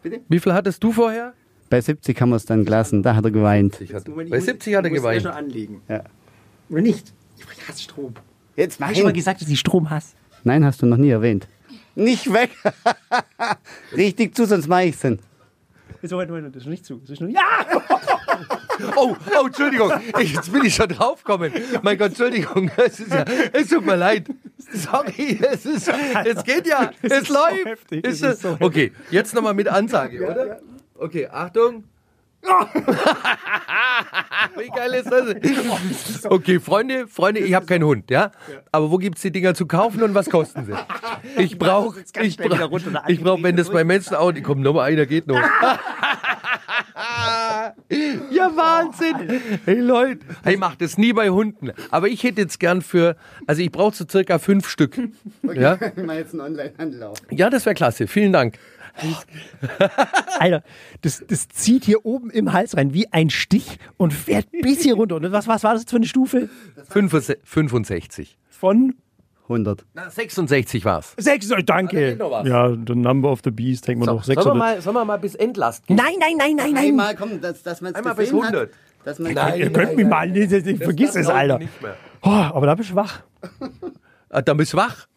Bitte? 0.02 0.22
Wie 0.28 0.40
viel 0.40 0.54
hattest 0.54 0.84
du 0.84 0.92
vorher? 0.92 1.34
Bei 1.70 1.82
70 1.82 2.20
haben 2.22 2.30
wir 2.30 2.36
es 2.36 2.46
dann 2.46 2.64
gelassen, 2.64 3.04
da 3.04 3.16
hat 3.16 3.26
er 3.26 3.32
geweint. 3.32 3.80
Hat, 3.94 4.06
bei 4.30 4.40
70 4.40 4.76
hat 4.76 4.84
er 4.84 4.90
geweint. 4.92 5.24
schon 5.24 5.32
anlegen. 5.32 5.82
Ja. 5.88 6.04
Oder 6.70 6.82
nicht? 6.82 7.14
Ich 7.38 7.68
hasse 7.68 7.82
Strom. 7.82 8.14
Jetzt 8.56 8.80
mach 8.80 8.90
Hast 8.90 9.00
du 9.00 9.04
mal 9.04 9.14
gesagt, 9.14 9.42
dass 9.42 9.50
ich 9.50 9.60
Strom 9.60 9.90
hasse? 9.90 10.16
Nein, 10.44 10.64
hast 10.64 10.82
du 10.82 10.86
noch 10.86 10.98
nie 10.98 11.10
erwähnt. 11.10 11.48
Nicht 11.96 12.32
weg! 12.32 12.52
Richtig 13.96 14.36
zu, 14.36 14.46
sonst 14.46 14.68
mache 14.68 14.84
ich 14.84 14.96
es 14.96 15.02
denn. 15.02 15.20
So, 16.04 16.22
das 16.22 16.56
ist 16.56 16.66
noch 16.66 16.72
nicht 16.72 16.86
zu. 16.86 16.98
Das 16.98 17.12
ist 17.12 17.22
noch 17.22 17.28
nicht. 17.28 17.38
Ja! 17.38 17.66
Oh, 18.98 19.16
oh, 19.42 19.46
Entschuldigung. 19.46 19.90
Ich, 20.20 20.34
jetzt 20.34 20.52
bin 20.52 20.66
ich 20.66 20.76
schon 20.76 20.90
draufgekommen. 20.90 21.52
Mein 21.82 21.98
Gott, 21.98 22.10
Entschuldigung. 22.10 22.70
Es, 22.76 23.00
ist 23.00 23.14
ja, 23.14 23.24
es 23.54 23.70
tut 23.70 23.86
mir 23.86 23.96
leid. 23.96 24.28
Sorry, 24.58 25.40
es, 25.42 25.66
ist, 25.66 25.90
es 26.26 26.44
geht 26.44 26.68
ja. 26.68 26.92
Es, 27.02 27.12
es 27.12 27.30
läuft. 27.30 27.64
So 27.64 27.70
heftig, 27.70 28.06
ist 28.06 28.22
es, 28.22 28.42
so 28.42 28.58
okay, 28.60 28.92
jetzt 29.12 29.34
nochmal 29.34 29.54
mit 29.54 29.70
Ansage, 29.70 30.22
oder? 30.26 30.60
Okay, 30.98 31.28
Achtung. 31.28 31.84
Wie 34.56 34.70
geil 34.70 34.94
ist 34.94 35.12
das? 35.12 35.36
Okay, 36.30 36.60
Freunde, 36.60 37.08
Freunde, 37.08 37.40
ich 37.42 37.54
habe 37.54 37.66
keinen 37.66 37.86
Hund, 37.86 38.12
ja? 38.12 38.32
Aber 38.72 38.92
wo 38.92 38.98
gibt 38.98 39.18
es 39.18 39.24
die 39.24 39.32
Dinger 39.32 39.56
zu 39.56 39.66
kaufen 39.66 40.04
und 40.04 40.14
was 40.14 40.30
kosten 40.30 40.66
sie? 40.66 40.74
Ich 41.42 41.58
brauche, 41.58 42.02
ich 42.22 42.38
brauche, 42.38 42.82
ich 43.08 43.22
brauch, 43.22 43.42
wenn 43.42 43.56
das 43.56 43.72
bei 43.72 43.84
Menschen 43.84 44.16
auch, 44.16 44.32
komm, 44.44 44.62
nochmal 44.62 44.92
einer 44.92 45.06
geht 45.06 45.28
noch. 45.28 45.36
ja, 48.32 48.52
Wahnsinn. 48.56 49.42
Hey 49.66 49.80
Leute, 49.80 50.26
ich 50.48 50.58
mache 50.58 50.78
das 50.80 50.98
nie 50.98 51.14
bei 51.14 51.30
Hunden. 51.30 51.72
Aber 51.92 52.08
ich 52.08 52.24
hätte 52.24 52.42
jetzt 52.42 52.60
gern 52.60 52.82
für, 52.82 53.16
also 53.48 53.62
ich 53.62 53.72
brauche 53.72 53.96
so 53.96 54.06
circa 54.10 54.40
fünf 54.40 54.70
Stück. 54.70 54.98
Okay, 55.44 55.62
ja? 55.62 55.78
mal 56.04 56.18
jetzt 56.18 56.34
einen 56.34 56.42
Online-Handel 56.42 57.04
auf. 57.04 57.18
Ja, 57.32 57.50
das 57.50 57.66
wäre 57.66 57.76
klasse. 57.76 58.08
Vielen 58.08 58.34
Dank. 58.34 58.58
Alter, 60.40 60.64
das, 61.02 61.24
das 61.28 61.48
zieht 61.50 61.86
hier 61.86 62.06
oben 62.06 62.30
im 62.30 62.54
Hals 62.54 62.78
rein 62.78 62.94
wie 62.94 63.12
ein 63.12 63.30
Stich 63.30 63.78
und 63.98 64.14
fährt 64.14 64.48
bis 64.52 64.82
hier 64.82 64.96
runter. 64.96 65.16
Und 65.18 65.32
was, 65.32 65.48
was 65.48 65.64
war 65.64 65.74
das 65.74 65.84
jetzt 65.84 65.92
für 65.92 65.98
eine 65.98 66.06
Stufe? 66.06 66.50
65. 66.88 68.38
Von? 68.50 68.96
100. 69.44 69.86
Na, 69.94 70.10
66 70.10 70.86
war's. 70.86 71.14
66, 71.18 71.66
danke. 71.66 72.18
Ja, 72.46 72.72
the 72.72 72.96
number 72.96 73.32
of 73.32 73.42
the 73.44 73.52
beast, 73.52 73.88
denken 73.88 74.02
wir 74.02 74.06
so, 74.06 74.14
noch 74.14 74.24
600. 74.24 74.44
Sollen 74.44 74.56
wir, 74.56 74.60
mal, 74.60 74.82
sollen 74.82 74.96
wir 74.96 75.06
mal 75.06 75.18
bis 75.18 75.36
Endlast 75.36 75.86
gehen? 75.86 75.98
Nein, 75.98 76.16
nein, 76.20 76.36
nein, 76.38 76.56
nein, 76.56 76.74
nein. 76.74 76.86
Einmal, 76.86 77.16
komm, 77.16 77.42
dass, 77.42 77.62
dass 77.62 77.82
man 77.82 77.94
Einmal 77.94 78.16
bis 78.16 78.30
100. 78.30 78.54
Hat, 78.54 78.70
dass 79.04 79.20
man 79.20 79.34
nein, 79.34 79.60
ihr 79.60 79.72
könnt 79.72 79.96
mich 79.96 80.08
mal, 80.08 80.36
ich, 80.36 80.52
ich 80.52 80.78
vergiss 80.80 81.16
es, 81.16 81.28
Alter. 81.28 81.60
Oh, 82.24 82.30
aber 82.30 82.66
da 82.66 82.76
bist 82.76 82.90
du 82.92 82.96
wach. 82.96 83.22
Ah, 84.30 84.42
da 84.42 84.54
bist 84.56 84.74
du 84.74 84.78
wach? 84.78 85.08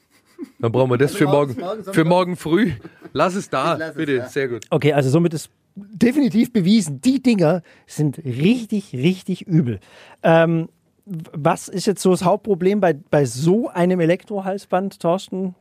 Dann 0.59 0.73
brauchen 0.73 0.91
wir 0.91 0.99
das 0.99 1.15
für 1.15 1.27
morgen, 1.27 1.57
für 1.93 2.05
morgen 2.05 2.37
früh. 2.37 2.73
Lass 3.13 3.35
es 3.35 3.51
da, 3.51 3.79
bitte. 3.95 4.27
Sehr 4.29 4.49
gut. 4.49 4.65
Okay, 4.71 4.93
also 4.93 5.11
somit 5.11 5.35
ist 5.35 5.51
definitiv 5.75 6.53
bewiesen, 6.53 7.01
die 7.01 7.23
Dinger 7.23 7.63
sind 7.87 8.19
richtig, 8.19 8.93
richtig 8.95 9.47
übel. 9.47 9.81
Ähm, 10.23 10.69
was 11.07 11.69
ist 11.69 11.87
jetzt 11.87 12.03
so 12.03 12.11
das 12.11 12.25
Hauptproblem 12.25 12.81
bei, 12.81 12.93
bei 12.93 13.25
so 13.25 13.69
einem 13.69 14.01
Elektrohalsband, 14.01 15.01
Thorsten? 15.01 15.55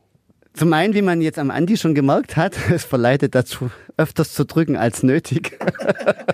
Zum 0.54 0.72
einen, 0.72 0.94
wie 0.94 1.02
man 1.02 1.20
jetzt 1.20 1.38
am 1.38 1.50
Andi 1.50 1.76
schon 1.76 1.94
gemerkt 1.94 2.36
hat, 2.36 2.56
es 2.70 2.84
verleitet 2.84 3.34
dazu, 3.34 3.70
öfters 3.96 4.32
zu 4.32 4.44
drücken 4.44 4.76
als 4.76 5.02
nötig. 5.02 5.58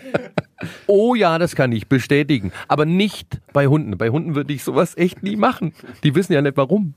oh 0.86 1.14
ja, 1.14 1.38
das 1.38 1.54
kann 1.54 1.72
ich 1.72 1.88
bestätigen. 1.88 2.52
Aber 2.66 2.86
nicht 2.86 3.40
bei 3.52 3.66
Hunden. 3.66 3.96
Bei 3.98 4.08
Hunden 4.08 4.34
würde 4.34 4.52
ich 4.52 4.64
sowas 4.64 4.96
echt 4.96 5.22
nie 5.22 5.36
machen. 5.36 5.74
Die 6.02 6.14
wissen 6.14 6.32
ja 6.32 6.42
nicht 6.42 6.56
warum. 6.56 6.94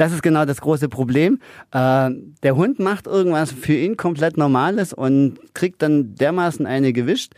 Das 0.00 0.14
ist 0.14 0.22
genau 0.22 0.46
das 0.46 0.62
große 0.62 0.88
Problem. 0.88 1.40
Äh, 1.72 2.10
der 2.42 2.56
Hund 2.56 2.78
macht 2.78 3.06
irgendwas 3.06 3.52
für 3.52 3.74
ihn 3.74 3.98
komplett 3.98 4.38
Normales 4.38 4.94
und 4.94 5.38
kriegt 5.52 5.82
dann 5.82 6.14
dermaßen 6.14 6.64
eine 6.64 6.94
gewischt. 6.94 7.34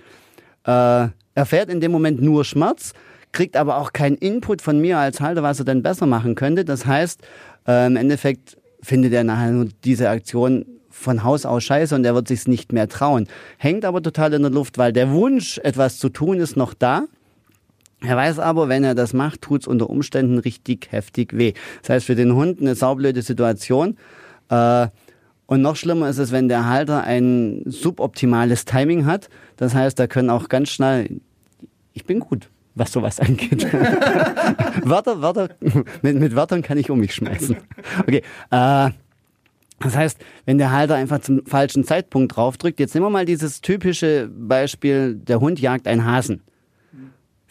Äh, 0.65 1.09
erfährt 1.35 1.71
in 1.71 1.81
dem 1.81 1.91
Moment 1.91 2.23
nur 2.23 2.45
Schmerz, 2.45 2.93
kriegt 3.33 3.57
aber 3.57 3.79
auch 3.79 3.93
keinen 3.93 4.15
Input 4.15 4.63
von 4.63 4.81
mir 4.81 4.99
als 4.99 5.21
Halter, 5.21 5.43
was 5.43 5.59
er 5.59 5.65
denn 5.65 5.83
besser 5.83 6.07
machen 6.07 6.37
könnte. 6.37 6.65
Das 6.65 6.87
heißt, 6.87 7.23
äh, 7.67 7.89
im 7.89 7.97
Endeffekt 7.97 8.57
findet 8.81 9.13
er 9.13 9.25
nachher 9.25 9.51
nur 9.51 9.67
diese 9.83 10.09
Aktion 10.09 10.65
von 10.89 11.25
Haus 11.25 11.45
aus 11.45 11.65
scheiße 11.65 11.97
und 11.97 12.05
er 12.05 12.15
wird 12.15 12.29
sich 12.29 12.47
nicht 12.47 12.73
mehr 12.73 12.89
trauen. 12.89 13.27
Hängt 13.59 13.85
aber 13.85 14.05
total 14.05 14.35
in 14.35 14.43
der 14.43 14.53
Luft, 14.53 14.79
weil 14.79 14.93
der 14.93 15.11
Wunsch, 15.11 15.59
etwas 15.65 15.99
zu 15.99 16.11
tun, 16.11 16.39
ist 16.39 16.57
noch 16.57 16.75
da. 16.75 17.07
Er 18.05 18.17
weiß 18.17 18.39
aber, 18.39 18.69
wenn 18.69 18.85
er 18.85 18.95
das 18.95 19.13
macht, 19.13 19.43
tut 19.43 19.63
es 19.63 19.67
unter 19.67 19.89
Umständen 19.89 20.39
richtig 20.39 20.89
heftig 20.91 21.37
weh. 21.37 21.53
Das 21.83 21.91
heißt, 21.91 22.07
für 22.07 22.15
den 22.15 22.35
Hund 22.35 22.61
eine 22.61 22.75
saublöde 22.75 23.23
Situation. 23.23 23.97
Äh, 24.49 24.89
und 25.47 25.63
noch 25.63 25.77
schlimmer 25.77 26.09
ist 26.09 26.19
es, 26.19 26.33
wenn 26.33 26.49
der 26.49 26.69
Halter 26.69 27.05
ein 27.05 27.63
suboptimales 27.67 28.65
Timing 28.65 29.07
hat. 29.07 29.29
Das 29.57 29.75
heißt, 29.75 29.99
da 29.99 30.07
können 30.07 30.31
auch 30.31 30.49
ganz 30.49 30.71
schnell, 30.71 31.21
ich 31.93 32.05
bin 32.05 32.21
gut, 32.21 32.49
was 32.75 32.93
sowas 32.93 33.21
angeht. 33.21 33.65
Wörter, 34.83 35.21
Wörter, 35.21 35.51
mit, 36.03 36.19
mit 36.19 36.35
Wörtern 36.35 36.63
kann 36.63 36.79
ich 36.79 36.91
um 36.91 36.99
mich 36.99 37.15
schmeißen. 37.15 37.57
Okay, 38.01 38.23
äh, 38.51 38.91
das 39.81 39.97
heißt, 39.97 40.19
wenn 40.47 40.59
der 40.59 40.71
Halter 40.71 40.95
einfach 40.95 41.21
zum 41.21 41.45
falschen 41.45 41.85
Zeitpunkt 41.85 42.37
draufdrückt, 42.37 42.79
jetzt 42.79 42.95
nehmen 42.95 43.07
wir 43.07 43.11
mal 43.11 43.27
dieses 43.27 43.61
typische 43.61 44.29
Beispiel, 44.29 45.17
der 45.17 45.41
Hund 45.41 45.61
jagt 45.61 45.89
einen 45.89 46.05
Hasen. 46.05 46.43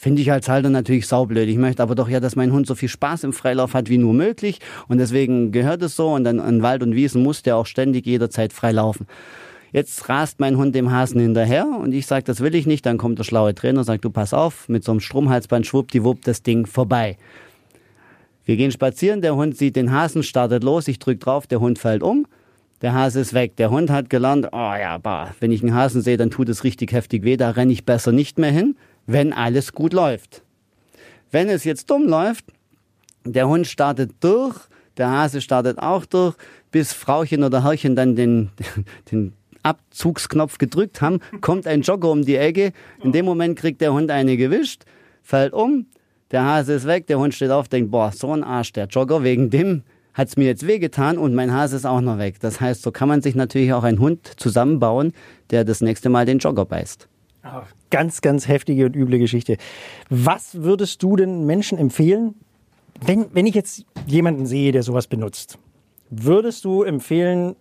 Finde 0.02 0.24
ich 0.24 0.32
als 0.32 0.50
Halter 0.50 0.72
natürlich 0.72 1.06
saublöd. 1.06 1.48
Ich 1.48 1.58
möchte 1.58 1.84
aber 1.84 1.94
doch 1.94 2.10
ja, 2.10 2.20
dass 2.20 2.36
mein 2.36 2.52
Hund 2.52 2.66
so 2.66 2.74
viel 2.74 2.90
Spaß 2.90 3.24
im 3.24 3.34
Freilauf 3.34 3.76
hat 3.76 3.88
wie 3.88 4.00
nur 4.00 4.16
möglich. 4.16 4.58
Und 4.88 4.98
deswegen 4.98 5.52
gehört 5.52 5.84
es 5.84 5.96
so. 5.96 6.08
Und 6.08 6.24
dann 6.24 6.40
in 6.40 6.64
Wald 6.64 6.82
und 6.82 6.96
Wiesen 6.96 7.22
muss 7.22 7.44
der 7.44 7.56
auch 7.56 7.68
ständig 7.68 8.08
jederzeit 8.08 8.52
frei 8.52 8.72
laufen. 8.72 9.06
Jetzt 9.72 10.10
rast 10.10 10.40
mein 10.40 10.58
Hund 10.58 10.74
dem 10.74 10.90
Hasen 10.90 11.22
hinterher 11.22 11.68
und 11.68 11.94
ich 11.94 12.08
sage, 12.08 12.24
das 12.24 12.40
will 12.40 12.56
ich 12.56 12.66
nicht. 12.66 12.84
Dann 12.88 12.98
kommt 12.98 13.20
der 13.20 13.26
schlaue 13.26 13.54
Trainer, 13.54 13.84
sagt, 13.84 14.04
du 14.04 14.10
pass 14.10 14.34
auf, 14.34 14.68
mit 14.68 14.84
so 14.84 14.92
einem 14.92 15.02
Stromhalsband 15.02 15.68
schwuppdiwupp 15.68 16.24
das 16.24 16.42
Ding 16.42 16.66
vorbei. 16.66 17.18
Wir 18.44 18.58
gehen 18.58 18.72
spazieren, 18.72 19.22
der 19.22 19.36
Hund 19.36 19.56
sieht 19.56 19.76
den 19.76 19.92
Hasen, 19.92 20.24
startet 20.24 20.64
los, 20.64 20.88
ich 20.88 20.98
drücke 20.98 21.20
drauf, 21.20 21.46
der 21.46 21.60
Hund 21.60 21.78
fällt 21.78 22.02
um, 22.02 22.26
der 22.82 22.96
Hase 22.96 23.20
ist 23.20 23.36
weg. 23.36 23.56
Der 23.58 23.70
Hund 23.70 23.92
hat 23.92 24.10
gelernt, 24.10 24.48
oh 24.52 24.74
ja, 24.74 24.98
bah, 24.98 25.36
wenn 25.40 25.52
ich 25.52 25.62
einen 25.62 25.76
Hasen 25.76 26.02
sehe, 26.02 26.18
dann 26.18 26.32
tut 26.32 26.50
es 26.50 26.64
richtig 26.64 26.92
heftig 26.92 27.24
weh, 27.24 27.38
da 27.38 27.52
renne 27.52 27.72
ich 27.72 27.86
besser 27.86 28.12
nicht 28.12 28.40
mehr 28.40 28.52
hin, 28.52 28.76
wenn 29.08 29.34
alles 29.34 29.74
gut 29.74 29.94
läuft. 29.94 30.44
Wenn 31.32 31.50
es 31.50 31.64
jetzt 31.64 31.90
dumm 31.90 32.08
läuft, 32.08 32.46
der 33.26 33.48
Hund 33.48 33.68
startet 33.68 34.12
durch, 34.20 34.56
der 34.98 35.10
Hase 35.10 35.42
startet 35.42 35.80
auch 35.80 36.06
durch, 36.06 36.36
bis 36.72 36.94
Frauchen 36.94 37.44
oder 37.44 37.64
Herrchen 37.64 37.96
dann 37.96 38.16
den, 38.16 38.50
den 39.12 39.34
Abzugsknopf 39.64 40.58
gedrückt 40.58 41.02
haben, 41.02 41.20
kommt 41.42 41.68
ein 41.68 41.82
Jogger 41.82 42.10
um 42.10 42.24
die 42.24 42.36
Ecke. 42.36 42.74
In 43.04 43.12
dem 43.12 43.26
Moment 43.26 43.58
kriegt 43.58 43.82
der 43.82 43.94
Hund 43.94 44.12
eine 44.12 44.38
gewischt, 44.38 44.84
fällt 45.22 45.54
um, 45.54 45.86
der 46.32 46.46
Hase 46.46 46.74
ist 46.74 46.88
weg, 46.88 47.08
der 47.08 47.20
Hund 47.20 47.34
steht 47.34 47.52
auf, 47.52 47.68
denkt, 47.68 47.92
boah, 47.92 48.12
so 48.12 48.32
ein 48.34 48.44
Arsch, 48.44 48.74
der 48.74 48.88
Jogger, 48.88 49.24
wegen 49.24 49.50
dem 49.50 49.84
hat 50.14 50.28
es 50.28 50.38
mir 50.38 50.46
jetzt 50.46 50.68
wehgetan 50.68 51.18
und 51.18 51.34
mein 51.36 51.54
Hase 51.54 51.76
ist 51.76 51.86
auch 51.86 52.02
noch 52.02 52.18
weg. 52.18 52.40
Das 52.40 52.60
heißt, 52.60 52.82
so 52.82 52.92
kann 52.92 53.08
man 53.08 53.22
sich 53.22 53.36
natürlich 53.36 53.74
auch 53.74 53.84
einen 53.84 54.00
Hund 54.00 54.32
zusammenbauen, 54.38 55.14
der 55.52 55.64
das 55.64 55.82
nächste 55.82 56.10
Mal 56.10 56.26
den 56.26 56.40
Jogger 56.40 56.66
beißt. 56.66 57.08
Ganz, 57.90 58.22
ganz 58.22 58.48
heftige 58.48 58.86
und 58.86 58.96
üble 58.96 59.20
Geschichte. 59.20 59.58
Was 60.10 60.62
würdest 60.62 61.02
du 61.02 61.16
den 61.16 61.46
Menschen 61.46 61.78
empfehlen, 61.78 62.36
wenn, 63.06 63.26
wenn 63.34 63.46
ich 63.46 63.56
jetzt 63.56 63.86
jemanden 64.06 64.46
sehe, 64.46 64.72
der 64.72 64.84
sowas 64.84 65.08
benutzt? 65.08 65.58
Würdest 66.10 66.66
du 66.66 66.84
empfehlen, 66.84 67.56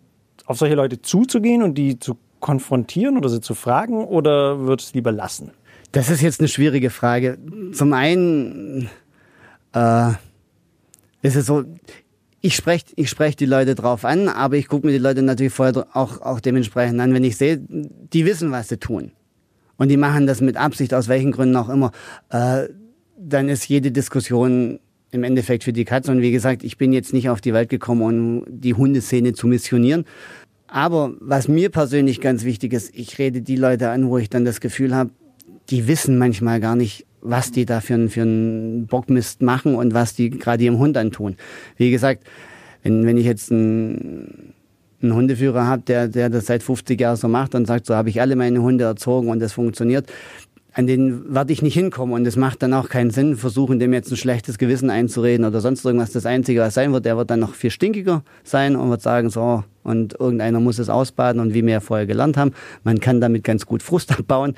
auf 0.44 0.58
solche 0.58 0.74
Leute 0.74 1.00
zuzugehen 1.00 1.62
und 1.62 1.76
die 1.76 1.98
zu 1.98 2.16
konfrontieren 2.40 3.16
oder 3.16 3.28
sie 3.28 3.40
zu 3.40 3.54
fragen 3.54 4.04
oder 4.04 4.60
würdest 4.60 4.92
du 4.94 4.98
lieber 4.98 5.12
lassen? 5.12 5.52
Das 5.92 6.10
ist 6.10 6.20
jetzt 6.20 6.40
eine 6.40 6.48
schwierige 6.48 6.90
Frage. 6.90 7.38
Zum 7.72 7.92
einen 7.92 8.88
äh, 9.72 10.10
ist 11.22 11.36
es 11.36 11.46
so, 11.46 11.64
ich 12.40 12.56
spreche 12.56 12.86
ich 12.96 13.10
sprech 13.10 13.36
die 13.36 13.46
Leute 13.46 13.74
drauf 13.74 14.04
an, 14.04 14.28
aber 14.28 14.56
ich 14.56 14.68
gucke 14.68 14.86
mir 14.86 14.92
die 14.92 14.98
Leute 14.98 15.22
natürlich 15.22 15.52
vorher 15.52 15.86
auch, 15.92 16.20
auch 16.20 16.40
dementsprechend 16.40 17.00
an, 17.00 17.12
wenn 17.12 17.24
ich 17.24 17.36
sehe, 17.36 17.60
die 17.68 18.24
wissen, 18.24 18.50
was 18.50 18.68
sie 18.68 18.78
tun. 18.78 19.12
Und 19.80 19.88
die 19.88 19.96
machen 19.96 20.26
das 20.26 20.42
mit 20.42 20.58
Absicht, 20.58 20.92
aus 20.92 21.08
welchen 21.08 21.32
Gründen 21.32 21.56
auch 21.56 21.70
immer. 21.70 21.90
Äh, 22.28 22.64
dann 23.18 23.48
ist 23.48 23.66
jede 23.66 23.90
Diskussion 23.90 24.78
im 25.10 25.24
Endeffekt 25.24 25.64
für 25.64 25.72
die 25.72 25.86
Katze. 25.86 26.12
Und 26.12 26.20
wie 26.20 26.32
gesagt, 26.32 26.64
ich 26.64 26.76
bin 26.76 26.92
jetzt 26.92 27.14
nicht 27.14 27.30
auf 27.30 27.40
die 27.40 27.54
Welt 27.54 27.70
gekommen, 27.70 28.02
um 28.02 28.44
die 28.46 28.74
Hundeszene 28.74 29.32
zu 29.32 29.46
missionieren. 29.46 30.04
Aber 30.66 31.14
was 31.18 31.48
mir 31.48 31.70
persönlich 31.70 32.20
ganz 32.20 32.44
wichtig 32.44 32.74
ist, 32.74 32.94
ich 32.94 33.18
rede 33.18 33.40
die 33.40 33.56
Leute 33.56 33.88
an, 33.88 34.10
wo 34.10 34.18
ich 34.18 34.28
dann 34.28 34.44
das 34.44 34.60
Gefühl 34.60 34.94
habe, 34.94 35.12
die 35.70 35.88
wissen 35.88 36.18
manchmal 36.18 36.60
gar 36.60 36.76
nicht, 36.76 37.06
was 37.22 37.50
die 37.50 37.64
da 37.64 37.80
für, 37.80 37.94
einen, 37.94 38.10
für 38.10 38.20
einen 38.20 38.86
Bockmist 38.86 39.40
machen 39.40 39.76
und 39.76 39.94
was 39.94 40.14
die 40.14 40.28
gerade 40.28 40.62
ihrem 40.62 40.78
Hund 40.78 40.98
antun. 40.98 41.36
Wie 41.78 41.90
gesagt, 41.90 42.24
wenn, 42.82 43.06
wenn 43.06 43.16
ich 43.16 43.24
jetzt 43.24 43.50
einen, 43.50 44.52
einen 45.02 45.14
Hundeführer 45.14 45.66
habe, 45.66 45.82
der, 45.82 46.08
der 46.08 46.28
das 46.28 46.46
seit 46.46 46.62
50 46.62 47.00
Jahren 47.00 47.16
so 47.16 47.28
macht 47.28 47.54
und 47.54 47.66
sagt, 47.66 47.86
so 47.86 47.94
habe 47.94 48.08
ich 48.08 48.20
alle 48.20 48.36
meine 48.36 48.62
Hunde 48.62 48.84
erzogen 48.84 49.28
und 49.28 49.40
das 49.40 49.52
funktioniert, 49.52 50.10
an 50.72 50.86
den 50.86 51.34
werde 51.34 51.52
ich 51.52 51.62
nicht 51.62 51.74
hinkommen 51.74 52.14
und 52.14 52.26
es 52.26 52.36
macht 52.36 52.62
dann 52.62 52.72
auch 52.74 52.88
keinen 52.88 53.10
Sinn, 53.10 53.36
versuchen 53.36 53.80
dem 53.80 53.92
jetzt 53.92 54.10
ein 54.10 54.16
schlechtes 54.16 54.58
Gewissen 54.58 54.90
einzureden 54.90 55.44
oder 55.44 55.60
sonst 55.60 55.84
irgendwas. 55.84 56.12
Das 56.12 56.26
Einzige, 56.26 56.60
was 56.60 56.74
sein 56.74 56.92
wird, 56.92 57.04
der 57.04 57.16
wird 57.16 57.30
dann 57.30 57.40
noch 57.40 57.54
viel 57.54 57.70
stinkiger 57.70 58.22
sein 58.44 58.76
und 58.76 58.90
wird 58.90 59.02
sagen, 59.02 59.30
so, 59.30 59.64
und 59.82 60.18
irgendeiner 60.20 60.60
muss 60.60 60.78
es 60.78 60.88
ausbaden 60.88 61.40
und 61.40 61.54
wie 61.54 61.64
wir 61.64 61.72
ja 61.72 61.80
vorher 61.80 62.06
gelernt 62.06 62.36
haben, 62.36 62.52
man 62.84 63.00
kann 63.00 63.20
damit 63.20 63.42
ganz 63.44 63.66
gut 63.66 63.82
Frust 63.82 64.16
abbauen. 64.18 64.54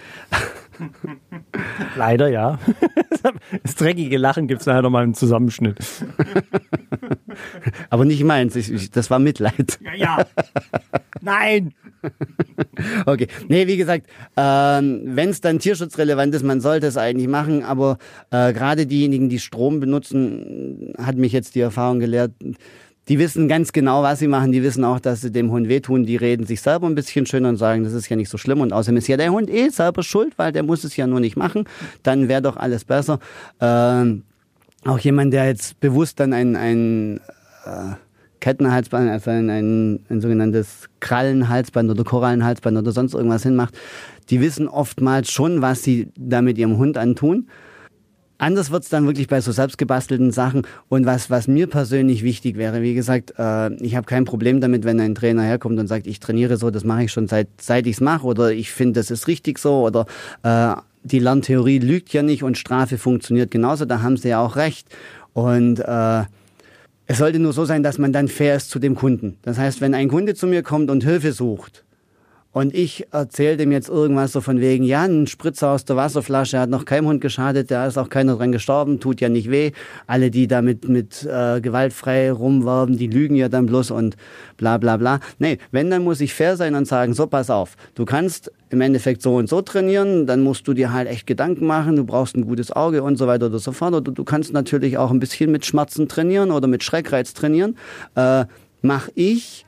Leider 1.97 2.29
ja. 2.29 2.59
Das 3.63 3.77
dreckige 3.77 4.19
Lachen 4.19 4.49
gibt 4.49 4.63
es 4.63 4.67
nachher 4.67 4.83
nochmal 4.83 5.05
im 5.05 5.15
Zusammenschnitt. 5.15 5.79
Aber 7.91 8.05
nicht 8.05 8.25
meins, 8.25 8.57
ich, 8.57 8.73
ich, 8.73 8.91
das 8.91 9.11
war 9.11 9.21
Mitleid. 9.21 9.79
Ja, 9.81 9.95
ja. 9.95 10.27
Nein! 11.21 11.73
Okay. 13.07 13.29
Nee, 13.47 13.69
wie 13.69 13.77
gesagt, 13.77 14.09
ähm, 14.37 15.03
wenn 15.05 15.29
es 15.29 15.41
dann 15.41 15.61
tierschutzrelevant 15.61 16.35
ist, 16.35 16.43
man 16.43 16.61
sollte 16.61 16.89
es 16.89 16.97
eigentlich 16.97 17.29
machen, 17.29 17.63
aber 17.63 17.99
äh, 18.31 18.53
gerade 18.53 18.87
diejenigen, 18.87 19.29
die 19.29 19.39
Strom 19.39 19.79
benutzen, 19.79 20.93
hat 20.99 21.17
mich 21.17 21.33
jetzt 21.33 21.55
die 21.55 21.61
Erfahrung 21.61 22.01
gelehrt, 22.01 22.33
die 23.09 23.19
wissen 23.19 23.49
ganz 23.49 23.73
genau, 23.73 24.03
was 24.03 24.21
sie 24.21 24.29
machen. 24.29 24.53
Die 24.53 24.63
wissen 24.63 24.85
auch, 24.85 25.01
dass 25.01 25.23
sie 25.23 25.33
dem 25.33 25.51
Hund 25.51 25.69
wehtun. 25.69 26.07
Die 26.07 26.17
reden 26.17 26.47
sich 26.47 26.61
selber 26.61 26.87
ein 26.87 26.95
bisschen 26.95 27.27
schön 27.27 27.45
und 27.47 27.57
sagen, 27.57 27.83
das 27.83 27.93
ist 27.93 28.09
ja 28.09 28.17
nicht 28.17 28.29
so 28.29 28.39
schlimm. 28.39 28.61
Und 28.61 28.73
außerdem 28.73 28.97
ist 28.97 29.09
ja 29.09 29.17
der 29.17 29.33
Hund 29.33 29.51
eh 29.51 29.69
selber 29.71 30.03
schuld, 30.03 30.35
weil 30.37 30.53
der 30.53 30.63
muss 30.63 30.85
es 30.85 30.97
ja 30.97 31.07
nur 31.07 31.21
nicht 31.21 31.37
machen. 31.37 31.65
Dann 32.03 32.29
wäre 32.29 32.43
doch 32.43 32.57
alles 32.57 32.85
besser. 32.85 33.19
Ähm, 33.61 34.23
auch 34.85 34.99
jemand, 35.01 35.33
der 35.33 35.47
jetzt 35.47 35.81
bewusst 35.81 36.21
dann 36.21 36.33
ein, 36.33 36.55
ein 36.55 37.17
äh, 37.65 37.95
Kettenhalsband, 38.41 39.11
also 39.11 39.31
ein, 39.31 39.51
ein, 39.51 40.01
ein 40.09 40.21
sogenanntes 40.21 40.89
Krallenhalsband 41.01 41.91
oder 41.91 42.05
Korallenhalsband 42.05 42.77
oder 42.79 42.93
sonst 42.93 43.15
irgendwas 43.15 43.43
hinmacht, 43.43 43.77
die 44.31 44.41
wissen 44.41 44.69
oftmals 44.69 45.31
schon, 45.31 45.63
was 45.63 45.83
sie 45.83 46.09
da 46.17 46.43
mit 46.43 46.59
ihrem 46.59 46.77
Hund 46.77 46.99
antun. 46.99 47.49
Anders 48.43 48.73
wird's 48.73 48.89
dann 48.89 49.07
wirklich 49.07 49.29
bei 49.29 49.41
so 49.41 49.53
selbstgebastelten 49.53 50.33
Sachen. 50.33 50.67
Und 50.89 51.07
was, 51.07 51.31
was 51.31 51.47
mir 51.47 51.69
persönlich 51.69 52.25
wichtig 52.25 52.57
wäre, 52.57 52.83
wie 52.83 52.93
gesagt, 52.93 53.35
äh, 53.39 53.73
ich 53.75 53.95
habe 53.95 54.05
kein 54.05 54.25
Problem 54.25 54.61
damit, 54.61 54.83
wenn 54.83 54.99
ein 54.99 55.15
Trainer 55.15 55.45
herkommt 55.45 55.79
und 55.79 55.87
sagt, 55.87 56.09
ich 56.09 56.19
trainiere 56.19 56.57
so, 56.57 56.73
das 56.73 56.83
mache 56.83 57.05
ich 57.05 57.13
schon 57.13 57.29
seit, 57.29 57.47
seit 57.61 57.87
ich's 57.87 58.01
mache 58.01 58.27
oder 58.27 58.51
ich 58.51 58.73
finde, 58.73 58.99
das 58.99 59.13
ist 59.13 59.29
richtig 59.29 59.61
so 59.61 59.87
oder 59.87 60.07
äh, 60.43 60.75
die 61.05 61.21
Lerntheorie 61.21 61.79
lügt 61.79 62.13
ja 62.13 62.25
nicht 62.25 62.43
und 62.43 62.59
Strafe 62.59 62.99
funktioniert 62.99 63.53
genauso, 63.53 63.85
da 63.85 64.03
haben 64.03 64.17
sie 64.17 64.31
ja 64.31 64.41
auch 64.41 64.57
recht. 64.57 64.89
Und 65.35 65.79
äh, 65.79 66.25
es 67.07 67.19
sollte 67.19 67.39
nur 67.39 67.53
so 67.53 67.65
sein, 67.65 67.85
dass 67.85 67.99
man 67.99 68.13
dann 68.13 68.27
fair 68.27 68.57
ist 68.57 68.71
zu 68.71 68.81
dem 68.81 68.97
Kunden. 68.97 69.37
Das 69.43 69.57
heißt, 69.57 69.81
wenn 69.81 69.95
ein 69.95 70.09
Kunde 70.09 70.35
zu 70.35 70.49
mir 70.49 70.65
kommt 70.65 70.91
und 70.91 71.05
Hilfe 71.05 71.31
sucht, 71.31 71.82
und 72.53 72.75
ich 72.75 73.07
erzähle 73.13 73.57
dem 73.57 73.73
jetzt 73.73 73.89
irgendwas 73.89 74.33
so 74.33 74.43
von 74.43 74.61
wegen, 74.61 74.85
ja, 74.85 75.03
ein 75.03 75.27
Spritzer 75.27 75.71
aus 75.71 75.87
der 75.87 75.97
Wasserflasche 75.97 76.59
hat 76.59 76.69
noch 76.69 76.85
keinem 76.85 77.07
Hund 77.07 77.23
geschadet, 77.23 77.71
da 77.71 77.87
ist 77.87 77.97
auch 77.97 78.11
keiner 78.11 78.37
dran 78.37 78.53
gestorben, 78.53 79.01
tut 79.01 79.23
ja 79.23 79.31
nicht 79.31 79.51
weh. 79.51 79.73
Alle, 80.07 80.31
die 80.31 80.49
damit 80.49 80.87
mit 80.87 81.25
äh, 81.25 81.63
gewaltfrei 81.63 82.31
rumwerben, 82.31 82.99
die 82.99 83.07
lügen 83.07 83.37
ja 83.37 83.49
dann 83.49 83.65
bloß 83.65 83.91
und 83.93 84.17
bla 84.59 84.77
bla 84.77 84.99
bla. 84.99 85.21
Nee, 85.39 85.59
wenn, 85.71 85.89
dann 85.89 86.05
muss 86.05 86.21
ich 86.21 86.35
fair 86.35 86.59
sein 86.59 86.75
und 86.75 86.87
sagen, 86.87 87.15
so 87.15 87.27
pass 87.27 87.49
auf, 87.49 87.75
du 87.95 88.05
kannst 88.05 88.53
im 88.69 88.83
Endeffekt 88.83 89.23
so 89.23 89.37
und 89.37 89.49
so 89.49 89.63
trainieren, 89.63 90.27
dann 90.27 90.43
musst 90.43 90.69
du 90.69 90.75
dir 90.75 90.93
halt 90.93 91.09
echt 91.09 91.27
Gedanken 91.27 91.67
machen, 91.67 91.97
du 91.97 92.05
brauchst 92.05 92.37
ein 92.37 92.47
gutes 92.47 92.71
Auge 92.71 93.03
und 93.03 93.17
so 93.17 93.27
weiter 93.27 93.47
oder 93.47 93.61
so 93.61 93.73
fort. 93.73 93.95
Oder 93.95 94.13
du 94.13 94.25
kannst 94.25 94.53
natürlich 94.53 94.99
auch 94.99 95.11
ein 95.11 95.21
bisschen 95.21 95.51
mit 95.51 95.65
Schmerzen 95.65 96.07
trainieren 96.07 96.51
oder 96.51 96.69
mit 96.69 96.85
Schreckreiz 96.85 97.33
trainieren. 97.33 97.79
Äh, 98.15 98.45
mach 98.83 99.09
ich, 99.15 99.65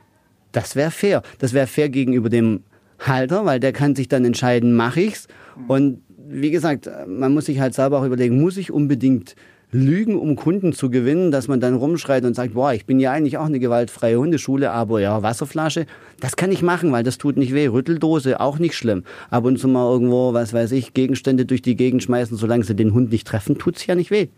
das 0.53 0.77
wäre 0.77 0.91
fair. 0.91 1.23
Das 1.39 1.55
wäre 1.55 1.67
fair 1.67 1.89
gegenüber 1.89 2.29
dem 2.29 2.63
Halter, 3.07 3.45
weil 3.45 3.61
der 3.61 3.73
kann 3.73 3.95
sich 3.95 4.09
dann 4.09 4.25
entscheiden, 4.25 4.75
mache 4.75 5.01
ich's. 5.01 5.29
Und 5.69 6.03
wie 6.27 6.51
gesagt, 6.51 6.89
man 7.07 7.33
muss 7.33 7.47
sich 7.47 7.61
halt 7.61 7.75
selber 7.75 8.01
auch 8.01 8.05
überlegen, 8.05 8.41
muss 8.41 8.57
ich 8.57 8.73
unbedingt 8.73 9.37
lügen, 9.75 10.17
um 10.17 10.37
Kunden 10.37 10.73
zu 10.73 10.89
gewinnen, 10.89 11.33
dass 11.33 11.49
man 11.49 11.59
dann 11.59 11.75
rumschreit 11.75 12.25
und 12.25 12.35
sagt, 12.35 12.55
boah, 12.55 12.73
ich 12.73 12.87
bin 12.87 13.01
ja 13.01 13.11
eigentlich 13.11 13.39
auch 13.39 13.47
eine 13.47 13.59
gewaltfreie 13.59 14.19
Hundeschule, 14.19 14.71
aber 14.71 15.01
ja, 15.01 15.23
Wasserflasche, 15.23 15.87
das 16.21 16.37
kann 16.37 16.53
ich 16.53 16.63
machen, 16.63 16.93
weil 16.93 17.03
das 17.03 17.19
tut 17.19 17.37
nicht 17.37 17.53
weh. 17.53 17.67
Rütteldose, 17.67 18.41
auch 18.41 18.61
nicht 18.61 18.77
schlimm. 18.77 19.03
Ab 19.31 19.45
und 19.45 19.59
zu 19.59 19.67
mal 19.67 19.91
irgendwo, 19.91 20.33
was 20.33 20.53
weiß 20.53 20.71
ich, 20.73 20.95
Gegenstände 20.95 21.45
durch 21.45 21.61
die 21.61 21.75
Gegend 21.75 22.05
schmeißen, 22.05 22.37
solange 22.37 22.63
sie 22.63 22.77
den 22.77 22.95
Hund 22.95 23.11
nicht 23.11 23.27
treffen, 23.27 23.59
tut's 23.59 23.85
ja 23.87 23.97
nicht 23.97 24.13
weh. 24.13 24.29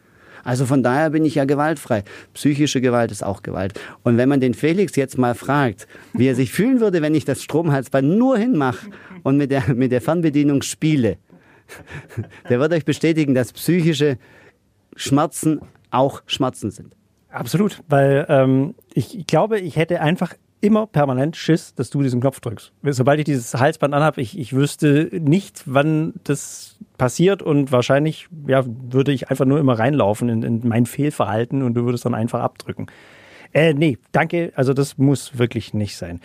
Also 0.46 0.64
von 0.64 0.82
daher 0.82 1.10
bin 1.10 1.24
ich 1.24 1.34
ja 1.34 1.44
gewaltfrei. 1.44 2.04
Psychische 2.32 2.80
Gewalt 2.80 3.10
ist 3.10 3.24
auch 3.24 3.42
Gewalt. 3.42 3.78
Und 4.04 4.16
wenn 4.16 4.28
man 4.28 4.40
den 4.40 4.54
Felix 4.54 4.94
jetzt 4.94 5.18
mal 5.18 5.34
fragt, 5.34 5.88
wie 6.12 6.28
er 6.28 6.36
sich 6.36 6.52
fühlen 6.52 6.80
würde, 6.80 7.02
wenn 7.02 7.16
ich 7.16 7.24
das 7.24 7.42
Stromhalsband 7.42 8.08
nur 8.16 8.38
hinmache 8.38 8.86
und 9.24 9.36
mit 9.36 9.50
der, 9.50 9.74
mit 9.74 9.90
der 9.90 10.00
Fernbedienung 10.00 10.62
spiele, 10.62 11.18
der 12.48 12.60
wird 12.60 12.72
euch 12.72 12.84
bestätigen, 12.84 13.34
dass 13.34 13.52
psychische 13.52 14.18
Schmerzen 14.94 15.60
auch 15.90 16.22
Schmerzen 16.26 16.70
sind. 16.70 16.94
Absolut, 17.28 17.82
weil 17.88 18.24
ähm, 18.28 18.76
ich 18.94 19.26
glaube, 19.26 19.58
ich 19.58 19.74
hätte 19.76 20.00
einfach 20.00 20.34
immer 20.60 20.86
permanent 20.86 21.36
Schiss, 21.36 21.74
dass 21.74 21.90
du 21.90 22.02
diesen 22.02 22.20
Knopf 22.20 22.40
drückst. 22.40 22.72
Sobald 22.82 23.18
ich 23.18 23.24
dieses 23.24 23.54
Halsband 23.54 23.94
anhabe, 23.94 24.20
ich, 24.20 24.38
ich 24.38 24.54
wüsste 24.54 25.10
nicht, 25.12 25.64
wann 25.66 26.14
das 26.24 26.78
passiert 26.98 27.42
und 27.42 27.72
wahrscheinlich 27.72 28.28
ja, 28.46 28.64
würde 28.66 29.12
ich 29.12 29.30
einfach 29.30 29.44
nur 29.44 29.58
immer 29.58 29.78
reinlaufen 29.78 30.28
in, 30.28 30.42
in 30.42 30.60
mein 30.68 30.86
Fehlverhalten 30.86 31.62
und 31.62 31.74
du 31.74 31.84
würdest 31.84 32.04
dann 32.04 32.14
einfach 32.14 32.40
abdrücken. 32.40 32.86
Äh, 33.52 33.74
nee, 33.74 33.98
danke. 34.12 34.52
Also 34.54 34.72
das 34.72 34.98
muss 34.98 35.38
wirklich 35.38 35.74
nicht 35.74 35.96
sein. 35.96 36.20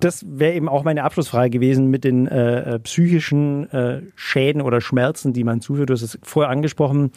Das 0.00 0.24
wäre 0.28 0.54
eben 0.54 0.68
auch 0.68 0.84
meine 0.84 1.02
Abschlussfrage 1.02 1.50
gewesen 1.50 1.88
mit 1.88 2.04
den 2.04 2.28
äh, 2.28 2.74
äh, 2.74 2.78
psychischen 2.78 3.68
äh, 3.72 4.02
Schäden 4.14 4.62
oder 4.62 4.80
Schmerzen, 4.80 5.32
die 5.32 5.42
man 5.42 5.60
zuführt. 5.60 5.90
Du 5.90 5.94
hast 5.94 6.02
es 6.02 6.18
vorher 6.22 6.50
angesprochen. 6.50 7.10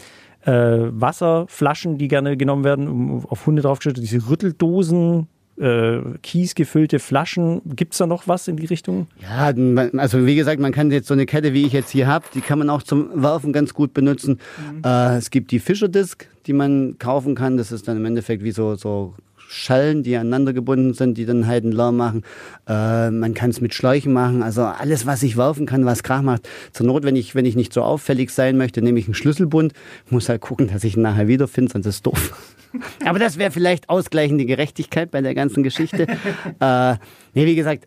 Äh, 0.43 0.51
Wasserflaschen, 0.51 1.99
die 1.99 2.07
gerne 2.07 2.37
genommen 2.37 2.63
werden, 2.63 2.87
um 2.87 3.25
auf 3.27 3.45
Hunde 3.45 3.61
draufgestellt, 3.61 3.97
diese 3.97 4.27
Rütteldosen, 4.27 5.27
äh, 5.61 6.01
kiesgefüllte 6.23 6.99
Flaschen. 6.99 7.61
Gibt 7.75 7.93
es 7.93 7.99
da 7.99 8.07
noch 8.07 8.27
was 8.27 8.47
in 8.47 8.57
die 8.57 8.65
Richtung? 8.65 9.07
Ja, 9.21 9.53
also 9.97 10.25
wie 10.25 10.35
gesagt, 10.35 10.59
man 10.59 10.71
kann 10.71 10.91
jetzt 10.91 11.07
so 11.07 11.13
eine 11.13 11.25
Kette, 11.25 11.53
wie 11.53 11.65
ich 11.65 11.73
jetzt 11.73 11.91
hier 11.91 12.07
habe, 12.07 12.25
die 12.33 12.41
kann 12.41 12.59
man 12.59 12.69
auch 12.69 12.83
zum 12.83 13.09
Werfen 13.21 13.53
ganz 13.53 13.73
gut 13.73 13.93
benutzen. 13.93 14.39
Mhm. 14.73 14.81
Äh, 14.83 15.17
es 15.17 15.29
gibt 15.29 15.51
die 15.51 15.59
Fischer 15.59 15.87
Disc, 15.87 16.27
die 16.47 16.53
man 16.53 16.97
kaufen 16.97 17.35
kann. 17.35 17.57
Das 17.57 17.71
ist 17.71 17.87
dann 17.87 17.97
im 17.97 18.05
Endeffekt 18.05 18.43
wie 18.43 18.51
so, 18.51 18.75
so 18.75 19.13
Schallen, 19.51 20.01
die 20.01 20.15
aneinander 20.15 20.53
gebunden 20.53 20.93
sind, 20.93 21.17
die 21.17 21.25
dann 21.25 21.45
halt 21.45 21.65
einen 21.65 21.73
Lärm 21.73 21.97
machen. 21.97 22.23
Äh, 22.67 23.11
man 23.11 23.33
kann 23.33 23.49
es 23.49 23.59
mit 23.59 23.73
Schläuchen 23.73 24.13
machen. 24.13 24.43
Also 24.43 24.63
alles, 24.63 25.05
was 25.05 25.23
ich 25.23 25.35
werfen 25.35 25.65
kann, 25.65 25.85
was 25.85 26.03
Krach 26.03 26.21
macht. 26.21 26.47
Zur 26.71 26.87
Not, 26.87 27.03
wenn 27.03 27.17
ich, 27.17 27.35
wenn 27.35 27.45
ich 27.45 27.55
nicht 27.55 27.73
so 27.73 27.83
auffällig 27.83 28.31
sein 28.31 28.57
möchte, 28.57 28.81
nehme 28.81 28.97
ich 28.97 29.05
einen 29.05 29.13
Schlüsselbund. 29.13 29.73
Muss 30.09 30.29
halt 30.29 30.41
gucken, 30.41 30.69
dass 30.71 30.85
ich 30.85 30.95
ihn 30.95 31.01
nachher 31.01 31.27
wiederfinde, 31.27 31.71
sonst 31.71 31.85
ist 31.85 31.95
es 31.95 32.01
doof. 32.01 32.50
Aber 33.05 33.19
das 33.19 33.37
wäre 33.37 33.51
vielleicht 33.51 33.89
ausgleichende 33.89 34.45
Gerechtigkeit 34.45 35.11
bei 35.11 35.21
der 35.21 35.35
ganzen 35.35 35.63
Geschichte. 35.63 36.07
äh, 36.59 36.95
nee, 37.33 37.45
wie 37.45 37.55
gesagt, 37.55 37.85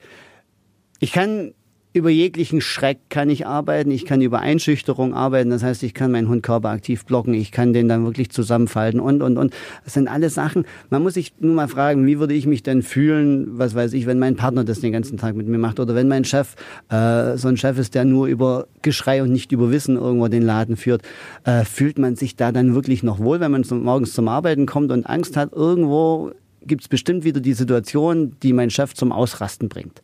ich 1.01 1.13
kann 1.13 1.55
über 1.95 2.11
jeglichen 2.11 2.61
Schreck 2.61 2.99
kann 3.09 3.31
ich 3.31 3.47
arbeiten, 3.47 3.93
ich 3.93 4.05
kann 4.05 4.21
über 4.21 4.41
Einschüchterung 4.41 5.15
arbeiten, 5.15 5.51
das 5.51 5.63
heißt, 5.63 5.85
ich 5.85 5.95
kann 5.95 6.11
meinen 6.11 6.29
Hund 6.29 6.43
körperaktiv 6.43 7.05
blocken, 7.05 7.35
ich 7.35 7.53
kann 7.53 7.73
den 7.73 7.89
dann 7.89 8.05
wirklich 8.05 8.31
zusammenfalten 8.31 8.99
und, 8.99 9.23
und, 9.23 9.39
und. 9.39 9.55
Das 9.85 9.95
sind 9.95 10.09
alles 10.09 10.35
Sachen, 10.35 10.67
man 10.91 11.05
muss 11.05 11.15
sich 11.15 11.33
nur 11.39 11.55
mal 11.55 11.69
fragen, 11.69 12.05
wie 12.05 12.19
würde 12.19 12.35
ich 12.35 12.47
mich 12.47 12.65
denn 12.65 12.83
fühlen, 12.83 13.47
was 13.57 13.77
weiß 13.77 13.93
ich, 13.93 14.07
wenn 14.07 14.19
mein 14.19 14.35
Partner 14.35 14.65
das 14.65 14.81
den 14.81 14.91
ganzen 14.91 15.19
Tag 15.19 15.37
mit 15.37 15.47
mir 15.47 15.57
macht 15.57 15.79
oder 15.79 15.95
wenn 15.95 16.09
mein 16.09 16.25
Chef 16.25 16.57
äh, 16.89 17.37
so 17.37 17.47
ein 17.47 17.57
Chef 17.57 17.79
ist, 17.79 17.95
der 17.95 18.05
nur 18.05 18.27
über 18.27 18.67
Geschrei 18.83 19.23
und 19.23 19.31
nicht 19.31 19.53
über 19.53 19.71
Wissen 19.71 19.95
irgendwo 19.97 20.27
den 20.27 20.43
Laden 20.43 20.77
führt, 20.77 21.03
äh, 21.45 21.65
fühlt 21.65 22.01
man 22.01 22.17
sich 22.17 22.35
da 22.35 22.51
dann 22.51 22.75
wirklich 22.75 23.05
noch 23.05 23.21
wohl, 23.21 23.39
wenn 23.39 23.53
man 23.53 23.63
zum, 23.63 23.85
morgens 23.85 24.15
zum 24.15 24.27
Arbeiten 24.27 24.67
kommt 24.67 24.91
und 24.91 25.07
Angst 25.07 25.37
hat, 25.37 25.53
irgendwo 25.53 26.33
gibt 26.67 26.83
es 26.83 26.89
bestimmt 26.89 27.23
wieder 27.23 27.41
die 27.41 27.53
Situation, 27.53 28.35
die 28.43 28.53
mein 28.53 28.71
Chef 28.71 28.95
zum 28.95 29.13
Ausrasten 29.13 29.69
bringt 29.69 30.03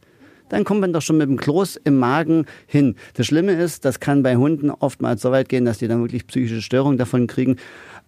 dann 0.50 0.64
kommt 0.64 0.80
man 0.80 0.92
doch 0.92 1.00
schon 1.00 1.16
mit 1.16 1.28
dem 1.28 1.38
Kloß 1.38 1.76
im 1.84 1.98
Magen 1.98 2.44
hin. 2.66 2.96
Das 3.14 3.26
Schlimme 3.26 3.52
ist, 3.52 3.84
das 3.84 4.00
kann 4.00 4.22
bei 4.22 4.36
Hunden 4.36 4.70
oftmals 4.70 5.22
so 5.22 5.30
weit 5.30 5.48
gehen, 5.48 5.64
dass 5.64 5.78
die 5.78 5.88
dann 5.88 6.00
wirklich 6.02 6.26
psychische 6.26 6.60
Störungen 6.60 6.98
davon 6.98 7.26
kriegen. 7.26 7.56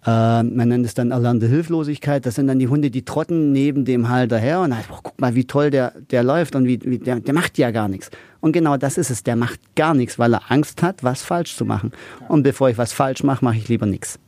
Äh, 0.05 0.43
man 0.43 0.69
nennt 0.69 0.85
es 0.85 0.95
dann 0.95 1.13
erlernte 1.13 1.47
Hilflosigkeit. 1.47 2.27
Das 2.27 2.35
sind 2.35 2.49
dann 2.49 2.59
die 2.59 2.69
Hunde, 2.69 2.91
die 2.91 3.05
trotten 3.05 3.53
neben 3.53 3.85
dem 3.85 4.09
Halter 4.09 4.39
her 4.39 4.61
und 4.61 4.75
halt, 4.75 4.87
oh, 4.91 4.99
guck 5.03 5.21
mal, 5.21 5.35
wie 5.35 5.47
toll 5.47 5.71
der, 5.71 5.93
der 6.11 6.23
läuft 6.23 6.57
und 6.57 6.67
wie, 6.67 6.81
wie 6.85 6.99
der, 6.99 7.21
der 7.21 7.35
macht 7.35 7.57
ja 7.59 7.71
gar 7.71 7.89
nichts. 7.89 8.11
Und 8.41 8.53
genau 8.53 8.77
das 8.77 8.99
ist 8.99 9.11
es. 9.11 9.23
Der 9.23 9.37
macht 9.37 9.61
gar 9.77 9.95
nichts, 9.95 10.19
weil 10.19 10.35
er 10.35 10.51
Angst 10.51 10.83
hat, 10.83 11.05
was 11.05 11.23
falsch 11.23 11.57
zu 11.57 11.65
machen. 11.65 11.93
Und 12.29 12.43
bevor 12.43 12.69
ich 12.69 12.79
was 12.79 12.93
falsch 12.93 13.23
mache, 13.23 13.45
mache 13.45 13.57
ich 13.57 13.69
lieber 13.69 13.87
nichts. 13.87 14.19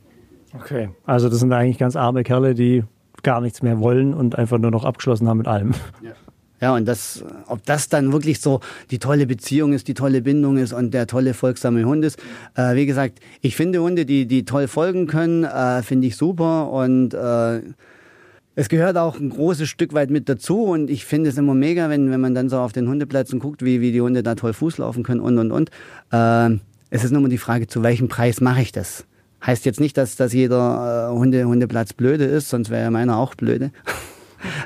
Okay, 0.53 0.89
also 1.05 1.27
das 1.27 1.39
sind 1.39 1.51
eigentlich 1.51 1.77
ganz 1.77 1.97
arme 1.97 2.23
Kerle, 2.23 2.55
die 2.55 2.83
gar 3.23 3.41
nichts 3.41 3.61
mehr 3.61 3.79
wollen 3.79 4.13
und 4.13 4.37
einfach 4.37 4.57
nur 4.57 4.71
noch 4.71 4.85
abgeschlossen 4.85 5.27
haben 5.27 5.39
mit 5.39 5.47
allem. 5.47 5.73
Ja. 6.01 6.11
Ja, 6.61 6.73
und 6.73 6.85
das, 6.85 7.23
ob 7.47 7.65
das 7.65 7.89
dann 7.89 8.13
wirklich 8.13 8.39
so 8.39 8.61
die 8.89 8.99
tolle 8.99 9.27
Beziehung 9.27 9.73
ist, 9.73 9.87
die 9.87 9.93
tolle 9.93 10.21
Bindung 10.21 10.57
ist 10.57 10.71
und 10.71 10.93
der 10.93 11.05
tolle 11.05 11.33
folgsame 11.33 11.83
Hund 11.83 12.05
ist. 12.05 12.17
Äh, 12.55 12.75
wie 12.75 12.85
gesagt, 12.85 13.19
ich 13.41 13.55
finde 13.55 13.81
Hunde, 13.81 14.05
die, 14.05 14.25
die 14.25 14.45
toll 14.45 14.67
folgen 14.67 15.05
können, 15.07 15.43
äh, 15.43 15.83
finde 15.83 16.07
ich 16.07 16.15
super 16.15 16.71
und 16.71 17.13
äh, 17.13 17.61
es 18.57 18.69
gehört 18.69 18.95
auch 18.95 19.19
ein 19.19 19.29
großes 19.29 19.67
Stück 19.67 19.93
weit 19.93 20.09
mit 20.09 20.29
dazu 20.29 20.63
und 20.63 20.89
ich 20.89 21.03
finde 21.03 21.29
es 21.29 21.37
immer 21.37 21.53
mega, 21.53 21.89
wenn, 21.89 22.09
wenn 22.09 22.21
man 22.21 22.33
dann 22.33 22.47
so 22.47 22.57
auf 22.57 22.71
den 22.71 22.87
Hundeplätzen 22.87 23.39
guckt, 23.39 23.65
wie, 23.65 23.81
wie 23.81 23.91
die 23.91 23.99
Hunde 23.99 24.23
da 24.23 24.35
toll 24.35 24.53
Fuß 24.53 24.77
laufen 24.77 25.03
können 25.03 25.19
und 25.19 25.37
und 25.37 25.51
und. 25.51 25.69
Äh, 26.11 26.57
es 26.89 27.03
ist 27.03 27.11
nur 27.11 27.21
mal 27.21 27.27
die 27.27 27.37
Frage, 27.37 27.67
zu 27.67 27.83
welchem 27.83 28.07
Preis 28.07 28.39
mache 28.39 28.61
ich 28.61 28.71
das? 28.71 29.05
Heißt 29.45 29.65
jetzt 29.65 29.81
nicht, 29.81 29.97
dass, 29.97 30.15
dass 30.15 30.31
jeder 30.31 31.09
äh, 31.11 31.13
Hunde, 31.13 31.43
Hundeplatz 31.43 31.91
blöde 31.91 32.23
ist, 32.23 32.49
sonst 32.49 32.69
wäre 32.69 32.83
ja 32.83 32.91
meiner 32.91 33.17
auch 33.17 33.35
blöde. 33.35 33.71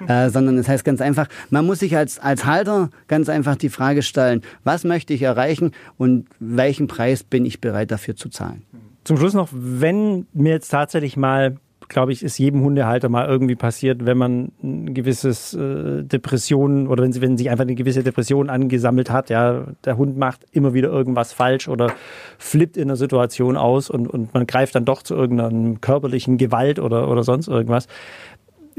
äh, 0.07 0.29
sondern 0.29 0.57
es 0.57 0.67
heißt 0.67 0.83
ganz 0.83 1.01
einfach, 1.01 1.27
man 1.49 1.65
muss 1.65 1.79
sich 1.79 1.95
als, 1.95 2.19
als 2.19 2.45
Halter 2.45 2.89
ganz 3.07 3.29
einfach 3.29 3.55
die 3.55 3.69
Frage 3.69 4.01
stellen, 4.01 4.41
was 4.63 4.83
möchte 4.83 5.13
ich 5.13 5.21
erreichen 5.21 5.71
und 5.97 6.27
welchen 6.39 6.87
Preis 6.87 7.23
bin 7.23 7.45
ich 7.45 7.61
bereit 7.61 7.91
dafür 7.91 8.15
zu 8.15 8.29
zahlen. 8.29 8.63
Zum 9.03 9.17
Schluss 9.17 9.33
noch, 9.33 9.49
wenn 9.51 10.27
mir 10.33 10.51
jetzt 10.51 10.69
tatsächlich 10.69 11.17
mal 11.17 11.57
glaube 11.89 12.13
ich, 12.13 12.23
ist 12.23 12.37
jedem 12.37 12.61
Hundehalter 12.61 13.09
mal 13.09 13.27
irgendwie 13.27 13.55
passiert, 13.55 14.05
wenn 14.05 14.17
man 14.17 14.51
ein 14.63 14.93
gewisses 14.93 15.53
äh, 15.55 16.03
Depression 16.03 16.87
oder 16.87 17.03
wenn, 17.03 17.19
wenn 17.21 17.35
sich 17.35 17.49
einfach 17.49 17.63
eine 17.63 17.75
gewisse 17.75 18.03
Depression 18.03 18.49
angesammelt 18.49 19.09
hat. 19.09 19.29
Ja, 19.29 19.65
der 19.83 19.97
Hund 19.97 20.17
macht 20.17 20.45
immer 20.51 20.73
wieder 20.73 20.89
irgendwas 20.89 21.33
falsch 21.33 21.67
oder 21.67 21.91
flippt 22.37 22.77
in 22.77 22.83
einer 22.83 22.95
Situation 22.95 23.57
aus 23.57 23.89
und, 23.89 24.07
und 24.07 24.33
man 24.33 24.47
greift 24.47 24.75
dann 24.75 24.85
doch 24.85 25.01
zu 25.01 25.15
irgendeiner 25.15 25.75
körperlichen 25.81 26.37
Gewalt 26.37 26.79
oder, 26.79 27.09
oder 27.09 27.23
sonst 27.23 27.47
irgendwas 27.47 27.87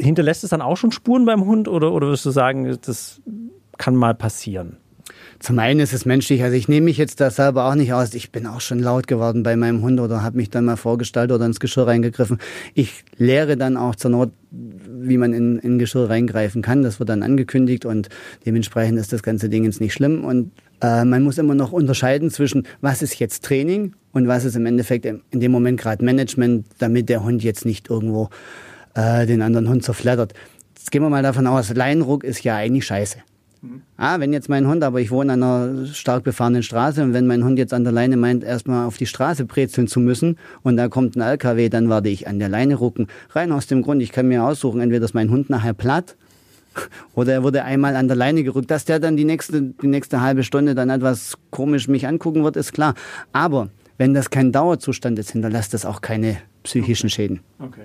hinterlässt 0.00 0.44
es 0.44 0.50
dann 0.50 0.62
auch 0.62 0.76
schon 0.76 0.92
Spuren 0.92 1.24
beim 1.24 1.44
Hund 1.44 1.68
oder, 1.68 1.92
oder 1.92 2.08
würdest 2.08 2.26
du 2.26 2.30
sagen, 2.30 2.78
das 2.82 3.20
kann 3.78 3.94
mal 3.94 4.14
passieren? 4.14 4.76
Zum 5.38 5.58
einen 5.58 5.80
ist 5.80 5.94
es 5.94 6.04
menschlich, 6.04 6.42
also 6.42 6.54
ich 6.54 6.68
nehme 6.68 6.84
mich 6.84 6.98
jetzt 6.98 7.18
da 7.20 7.30
selber 7.30 7.64
auch 7.64 7.74
nicht 7.74 7.94
aus. 7.94 8.12
Ich 8.12 8.30
bin 8.30 8.46
auch 8.46 8.60
schon 8.60 8.78
laut 8.78 9.06
geworden 9.06 9.42
bei 9.42 9.56
meinem 9.56 9.80
Hund 9.82 9.98
oder 9.98 10.22
habe 10.22 10.36
mich 10.36 10.50
dann 10.50 10.66
mal 10.66 10.76
vorgestellt 10.76 11.32
oder 11.32 11.46
ins 11.46 11.60
Geschirr 11.60 11.86
reingegriffen. 11.86 12.38
Ich 12.74 13.04
lehre 13.16 13.56
dann 13.56 13.78
auch 13.78 13.94
zur 13.94 14.10
Not, 14.10 14.32
wie 14.50 15.16
man 15.16 15.32
in, 15.32 15.58
in 15.58 15.78
Geschirr 15.78 16.10
reingreifen 16.10 16.60
kann. 16.60 16.82
Das 16.82 16.98
wird 16.98 17.08
dann 17.08 17.22
angekündigt 17.22 17.86
und 17.86 18.10
dementsprechend 18.44 18.98
ist 18.98 19.14
das 19.14 19.22
ganze 19.22 19.48
Ding 19.48 19.64
jetzt 19.64 19.80
nicht 19.80 19.94
schlimm. 19.94 20.24
Und 20.24 20.52
äh, 20.82 21.06
man 21.06 21.22
muss 21.22 21.38
immer 21.38 21.54
noch 21.54 21.72
unterscheiden 21.72 22.30
zwischen, 22.30 22.66
was 22.82 23.00
ist 23.00 23.18
jetzt 23.18 23.42
Training 23.42 23.94
und 24.12 24.28
was 24.28 24.44
ist 24.44 24.56
im 24.56 24.66
Endeffekt 24.66 25.06
in 25.06 25.22
dem 25.32 25.52
Moment 25.52 25.80
gerade 25.80 26.04
Management, 26.04 26.66
damit 26.78 27.08
der 27.08 27.24
Hund 27.24 27.42
jetzt 27.42 27.64
nicht 27.64 27.88
irgendwo 27.88 28.28
äh, 28.94 29.26
den 29.26 29.42
anderen 29.42 29.68
Hund 29.68 29.84
zerflattert. 29.84 30.34
Jetzt 30.76 30.90
gehen 30.90 31.02
wir 31.02 31.10
mal 31.10 31.22
davon 31.22 31.46
aus, 31.46 31.72
Leinenruck 31.74 32.24
ist 32.24 32.42
ja 32.42 32.56
eigentlich 32.56 32.86
scheiße. 32.86 33.18
Mhm. 33.62 33.82
Ah, 33.96 34.18
wenn 34.20 34.32
jetzt 34.32 34.48
mein 34.48 34.66
Hund, 34.66 34.82
aber 34.82 35.00
ich 35.00 35.10
wohne 35.10 35.34
an 35.34 35.42
einer 35.42 35.86
stark 35.86 36.24
befahrenen 36.24 36.62
Straße 36.62 37.02
und 37.02 37.12
wenn 37.12 37.26
mein 37.26 37.44
Hund 37.44 37.58
jetzt 37.58 37.74
an 37.74 37.84
der 37.84 37.92
Leine 37.92 38.16
meint, 38.16 38.42
erstmal 38.42 38.86
auf 38.86 38.96
die 38.96 39.06
Straße 39.06 39.44
brezeln 39.44 39.86
zu 39.86 40.00
müssen 40.00 40.38
und 40.62 40.76
da 40.76 40.88
kommt 40.88 41.16
ein 41.16 41.20
LKW, 41.20 41.68
dann 41.68 41.90
werde 41.90 42.08
ich 42.08 42.26
an 42.26 42.38
der 42.38 42.48
Leine 42.48 42.76
rucken. 42.76 43.08
Rein 43.30 43.52
aus 43.52 43.66
dem 43.66 43.82
Grund, 43.82 44.02
ich 44.02 44.12
kann 44.12 44.28
mir 44.28 44.44
aussuchen, 44.44 44.80
entweder 44.80 45.04
ist 45.04 45.14
mein 45.14 45.30
Hund 45.30 45.50
nachher 45.50 45.74
platt 45.74 46.16
oder 47.14 47.34
er 47.34 47.42
wurde 47.42 47.64
einmal 47.64 47.96
an 47.96 48.08
der 48.08 48.16
Leine 48.16 48.42
gerückt. 48.42 48.70
Dass 48.70 48.86
der 48.86 48.98
dann 48.98 49.16
die 49.16 49.24
nächste, 49.24 49.60
die 49.60 49.86
nächste 49.86 50.22
halbe 50.22 50.42
Stunde 50.42 50.74
dann 50.74 50.88
etwas 50.88 51.36
komisch 51.50 51.88
mich 51.88 52.06
angucken 52.06 52.44
wird, 52.44 52.56
ist 52.56 52.72
klar. 52.72 52.94
Aber 53.32 53.68
wenn 53.98 54.14
das 54.14 54.30
kein 54.30 54.52
Dauerzustand 54.52 55.18
ist, 55.18 55.32
hinterlässt 55.32 55.74
das 55.74 55.84
auch 55.84 56.00
keine 56.00 56.38
psychischen 56.62 57.08
okay. 57.08 57.14
Schäden. 57.14 57.40
Okay. 57.58 57.82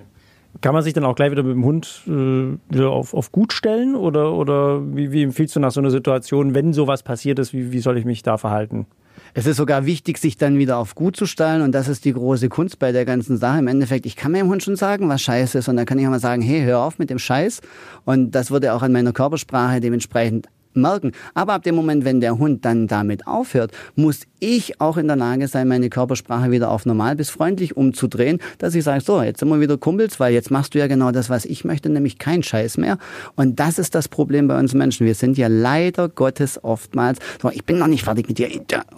Kann 0.61 0.73
man 0.73 0.83
sich 0.83 0.93
dann 0.93 1.05
auch 1.05 1.15
gleich 1.15 1.31
wieder 1.31 1.43
mit 1.43 1.53
dem 1.53 1.65
Hund 1.65 2.01
äh, 2.07 2.57
wieder 2.73 2.89
auf, 2.89 3.13
auf 3.13 3.31
gut 3.31 3.53
stellen? 3.53 3.95
Oder, 3.95 4.33
oder 4.33 4.81
wie, 4.95 5.11
wie 5.11 5.23
empfiehlst 5.23 5.55
du 5.55 5.59
nach 5.59 5.71
so 5.71 5.79
einer 5.79 5.91
Situation, 5.91 6.55
wenn 6.55 6.73
sowas 6.73 7.03
passiert 7.03 7.39
ist, 7.39 7.53
wie, 7.53 7.71
wie 7.71 7.79
soll 7.79 7.97
ich 7.97 8.05
mich 8.05 8.23
da 8.23 8.37
verhalten? 8.37 8.87
Es 9.33 9.45
ist 9.45 9.57
sogar 9.57 9.85
wichtig, 9.85 10.17
sich 10.17 10.37
dann 10.37 10.57
wieder 10.57 10.77
auf 10.77 10.95
gut 10.95 11.15
zu 11.15 11.25
stellen 11.25 11.61
und 11.61 11.73
das 11.73 11.87
ist 11.87 12.05
die 12.05 12.13
große 12.13 12.49
Kunst 12.49 12.79
bei 12.79 12.91
der 12.91 13.05
ganzen 13.05 13.37
Sache. 13.37 13.59
Im 13.59 13.67
Endeffekt, 13.67 14.05
ich 14.05 14.15
kann 14.15 14.31
meinem 14.31 14.49
Hund 14.49 14.63
schon 14.63 14.75
sagen, 14.75 15.09
was 15.09 15.21
scheiße 15.21 15.57
ist 15.57 15.67
und 15.67 15.77
dann 15.77 15.85
kann 15.85 15.99
ich 15.99 16.05
auch 16.05 16.11
mal 16.11 16.19
sagen, 16.19 16.41
hey, 16.41 16.63
hör 16.63 16.79
auf 16.79 16.99
mit 16.99 17.09
dem 17.09 17.19
Scheiß 17.19 17.61
und 18.05 18.31
das 18.31 18.51
würde 18.51 18.73
auch 18.73 18.81
an 18.81 18.91
meiner 18.91 19.13
Körpersprache 19.13 19.81
dementsprechend 19.81 20.47
merken. 20.75 21.11
Aber 21.33 21.53
ab 21.53 21.63
dem 21.63 21.75
Moment, 21.75 22.05
wenn 22.05 22.21
der 22.21 22.37
Hund 22.37 22.65
dann 22.65 22.87
damit 22.87 23.27
aufhört, 23.27 23.71
muss 23.95 24.21
ich 24.39 24.79
auch 24.79 24.97
in 24.97 25.07
der 25.07 25.15
Lage 25.15 25.47
sein, 25.47 25.67
meine 25.67 25.89
Körpersprache 25.89 26.51
wieder 26.51 26.69
auf 26.69 26.85
normal 26.85 27.15
bis 27.15 27.29
freundlich 27.29 27.75
umzudrehen, 27.75 28.39
dass 28.57 28.75
ich 28.75 28.83
sage, 28.83 29.01
so, 29.01 29.21
jetzt 29.21 29.39
sind 29.39 29.49
wir 29.49 29.59
wieder 29.59 29.77
Kumpels, 29.77 30.19
weil 30.19 30.33
jetzt 30.33 30.51
machst 30.51 30.75
du 30.75 30.79
ja 30.79 30.87
genau 30.87 31.11
das, 31.11 31.29
was 31.29 31.45
ich 31.45 31.65
möchte, 31.65 31.89
nämlich 31.89 32.19
kein 32.19 32.43
Scheiß 32.43 32.77
mehr. 32.77 32.97
Und 33.35 33.59
das 33.59 33.79
ist 33.79 33.95
das 33.95 34.07
Problem 34.07 34.47
bei 34.47 34.59
uns 34.59 34.73
Menschen. 34.73 35.05
Wir 35.05 35.15
sind 35.15 35.37
ja 35.37 35.47
leider 35.47 36.09
Gottes 36.09 36.63
oftmals, 36.63 37.19
so, 37.41 37.49
ich 37.49 37.65
bin 37.65 37.79
noch 37.79 37.87
nicht 37.87 38.03
fertig 38.03 38.27
mit 38.27 38.37
dir. 38.37 38.49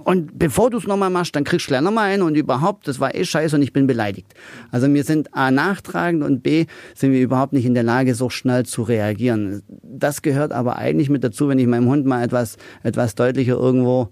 Und 0.04 0.38
bevor 0.38 0.70
du 0.70 0.78
es 0.78 0.88
nochmal 0.88 1.10
machst, 1.10 1.36
dann 1.36 1.44
kriegst 1.44 1.68
du 1.68 1.70
gleich 1.70 1.82
nochmal 1.82 2.12
ein 2.12 2.22
und 2.22 2.36
überhaupt, 2.36 2.88
das 2.88 3.00
war 3.00 3.16
eh 3.16 3.24
scheiße 3.24 3.56
und 3.56 3.62
ich 3.62 3.74
bin 3.74 3.88
beleidigt. 3.88 4.34
Also 4.72 4.94
wir 4.94 5.04
sind 5.04 5.34
A, 5.34 5.52
nachtragend 5.52 6.24
und 6.24 6.44
B, 6.44 6.66
sind 6.96 7.12
wir 7.12 7.22
überhaupt 7.22 7.54
nicht 7.54 7.66
in 7.66 7.74
der 7.74 7.84
Lage, 7.84 8.16
so 8.16 8.30
schnell 8.30 8.66
zu 8.66 8.84
reagieren. 8.84 9.64
Das 9.84 10.22
gehört 10.22 10.52
aber 10.52 10.78
eigentlich 10.78 11.10
mit 11.10 11.24
dazu, 11.24 11.48
wenn 11.48 11.60
ich 11.60 11.67
meinem 11.68 11.88
Hund 11.88 12.06
mal 12.06 12.24
etwas, 12.24 12.58
etwas 12.84 13.16
deutlicher 13.16 13.54
irgendwo 13.54 14.10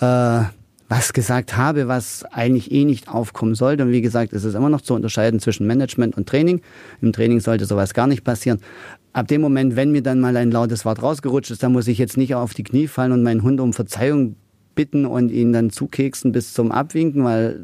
äh, 0.00 0.42
was 0.88 1.12
gesagt 1.12 1.56
habe, 1.56 1.88
was 1.88 2.24
eigentlich 2.24 2.70
eh 2.70 2.84
nicht 2.84 3.08
aufkommen 3.08 3.54
sollte. 3.54 3.84
Und 3.84 3.90
wie 3.90 4.02
gesagt, 4.02 4.32
es 4.32 4.44
ist 4.44 4.54
immer 4.54 4.68
noch 4.68 4.80
zu 4.80 4.94
unterscheiden 4.94 5.40
zwischen 5.40 5.66
Management 5.66 6.16
und 6.16 6.28
Training. 6.28 6.60
Im 7.00 7.12
Training 7.12 7.40
sollte 7.40 7.64
sowas 7.64 7.94
gar 7.94 8.06
nicht 8.06 8.22
passieren. 8.22 8.60
Ab 9.12 9.28
dem 9.28 9.40
Moment, 9.40 9.76
wenn 9.76 9.92
mir 9.92 10.02
dann 10.02 10.20
mal 10.20 10.36
ein 10.36 10.50
lautes 10.50 10.84
Wort 10.84 11.02
rausgerutscht 11.02 11.50
ist, 11.50 11.62
dann 11.62 11.72
muss 11.72 11.88
ich 11.88 11.98
jetzt 11.98 12.16
nicht 12.16 12.34
auf 12.34 12.52
die 12.52 12.64
Knie 12.64 12.86
fallen 12.86 13.12
und 13.12 13.22
meinen 13.22 13.42
Hund 13.42 13.60
um 13.60 13.72
Verzeihung 13.72 14.36
bitten 14.74 15.06
und 15.06 15.30
ihn 15.30 15.52
dann 15.52 15.70
zukeksen 15.70 16.32
bis 16.32 16.52
zum 16.52 16.72
Abwinken, 16.72 17.24
weil 17.24 17.60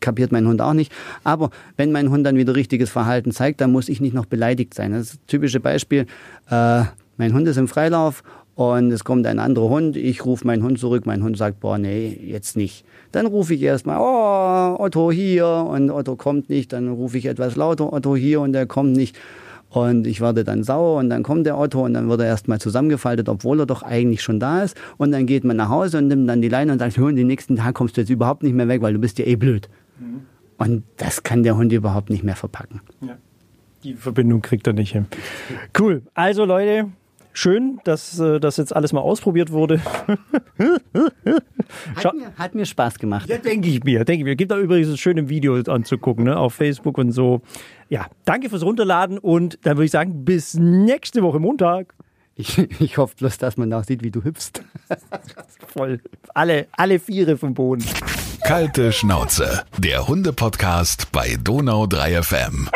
kapiert 0.00 0.32
mein 0.32 0.46
Hund 0.48 0.60
auch 0.62 0.72
nicht. 0.72 0.92
Aber 1.22 1.50
wenn 1.76 1.92
mein 1.92 2.10
Hund 2.10 2.26
dann 2.26 2.36
wieder 2.36 2.56
richtiges 2.56 2.90
Verhalten 2.90 3.32
zeigt, 3.32 3.60
dann 3.60 3.70
muss 3.70 3.88
ich 3.88 4.00
nicht 4.00 4.14
noch 4.14 4.26
beleidigt 4.26 4.74
sein. 4.74 4.92
Das 4.92 5.10
das 5.10 5.18
typische 5.26 5.60
Beispiel. 5.60 6.06
Äh, 6.50 6.84
mein 7.16 7.32
Hund 7.32 7.46
ist 7.46 7.58
im 7.58 7.68
Freilauf 7.68 8.22
und 8.54 8.92
es 8.92 9.02
kommt 9.02 9.26
ein 9.26 9.40
anderer 9.40 9.68
Hund, 9.68 9.96
ich 9.96 10.24
rufe 10.24 10.46
meinen 10.46 10.62
Hund 10.62 10.78
zurück, 10.78 11.06
mein 11.06 11.22
Hund 11.24 11.36
sagt, 11.36 11.60
boah, 11.60 11.76
nee, 11.76 12.18
jetzt 12.24 12.56
nicht. 12.56 12.84
Dann 13.10 13.26
rufe 13.26 13.54
ich 13.54 13.62
erstmal, 13.62 13.98
oh, 14.00 14.80
Otto 14.80 15.10
hier 15.10 15.46
und 15.46 15.90
Otto 15.90 16.14
kommt 16.14 16.48
nicht, 16.48 16.72
dann 16.72 16.88
rufe 16.88 17.18
ich 17.18 17.26
etwas 17.26 17.56
lauter, 17.56 17.92
Otto 17.92 18.14
hier 18.14 18.40
und 18.40 18.54
er 18.54 18.66
kommt 18.66 18.92
nicht. 18.92 19.18
Und 19.70 20.06
ich 20.06 20.20
werde 20.20 20.44
dann 20.44 20.62
sauer 20.62 21.00
und 21.00 21.10
dann 21.10 21.24
kommt 21.24 21.46
der 21.46 21.58
Otto 21.58 21.84
und 21.84 21.94
dann 21.94 22.08
wird 22.08 22.20
er 22.20 22.26
erstmal 22.26 22.60
zusammengefaltet, 22.60 23.28
obwohl 23.28 23.58
er 23.58 23.66
doch 23.66 23.82
eigentlich 23.82 24.22
schon 24.22 24.38
da 24.38 24.62
ist. 24.62 24.76
Und 24.98 25.10
dann 25.10 25.26
geht 25.26 25.42
man 25.42 25.56
nach 25.56 25.68
Hause 25.68 25.98
und 25.98 26.06
nimmt 26.06 26.28
dann 26.28 26.40
die 26.40 26.48
Leine 26.48 26.72
und 26.72 26.78
sagt, 26.78 26.96
Hund, 26.96 27.18
den 27.18 27.26
nächsten 27.26 27.56
Tag 27.56 27.74
kommst 27.74 27.96
du 27.96 28.02
jetzt 28.02 28.10
überhaupt 28.10 28.44
nicht 28.44 28.54
mehr 28.54 28.68
weg, 28.68 28.82
weil 28.82 28.92
du 28.92 29.00
bist 29.00 29.18
ja 29.18 29.26
eh 29.26 29.34
blöd. 29.34 29.68
Mhm. 29.98 30.20
Und 30.58 30.84
das 30.98 31.24
kann 31.24 31.42
der 31.42 31.56
Hund 31.56 31.72
überhaupt 31.72 32.08
nicht 32.08 32.22
mehr 32.22 32.36
verpacken. 32.36 32.82
Ja. 33.00 33.16
Die 33.82 33.94
Verbindung 33.94 34.42
kriegt 34.42 34.66
er 34.68 34.74
nicht 34.74 34.92
hin. 34.92 35.06
Cool. 35.76 36.02
Also 36.14 36.44
Leute, 36.44 36.86
schön, 37.34 37.80
dass 37.84 38.18
äh, 38.18 38.40
das 38.40 38.56
jetzt 38.56 38.74
alles 38.74 38.92
mal 38.92 39.00
ausprobiert 39.00 39.52
wurde. 39.52 39.80
hat, 41.96 42.14
mir, 42.14 42.32
hat, 42.36 42.54
mir, 42.54 42.64
Spaß 42.64 42.98
gemacht. 42.98 43.28
Ja, 43.28 43.38
denke 43.38 43.68
ich 43.68 43.84
mir. 43.84 44.04
Denke 44.04 44.20
ich 44.20 44.24
mir. 44.24 44.36
Gibt 44.36 44.50
da 44.50 44.58
übrigens 44.58 44.88
ein 44.88 44.96
schönes 44.96 45.28
Video 45.28 45.56
anzugucken, 45.56 46.24
ne, 46.24 46.36
auf 46.36 46.54
Facebook 46.54 46.96
und 46.98 47.12
so. 47.12 47.42
Ja, 47.88 48.06
danke 48.24 48.48
fürs 48.48 48.62
Runterladen 48.62 49.18
und 49.18 49.58
dann 49.62 49.76
würde 49.76 49.84
ich 49.86 49.90
sagen, 49.90 50.24
bis 50.24 50.54
nächste 50.54 51.22
Woche 51.22 51.38
Montag. 51.38 51.94
Ich, 52.36 52.58
ich 52.80 52.98
hoffe 52.98 53.14
bloß, 53.16 53.38
dass 53.38 53.56
man 53.56 53.72
auch 53.72 53.84
sieht, 53.84 54.02
wie 54.02 54.10
du 54.10 54.24
hüpfst. 54.24 54.62
Voll. 55.68 56.00
Alle, 56.34 56.66
alle 56.72 56.98
Viere 56.98 57.36
vom 57.36 57.54
Boden. 57.54 57.84
Kalte 58.44 58.92
Schnauze. 58.92 59.64
Der 59.78 60.08
Hunde-Podcast 60.08 61.12
bei 61.12 61.36
Donau 61.42 61.86
3 61.86 62.22
FM. 62.22 62.68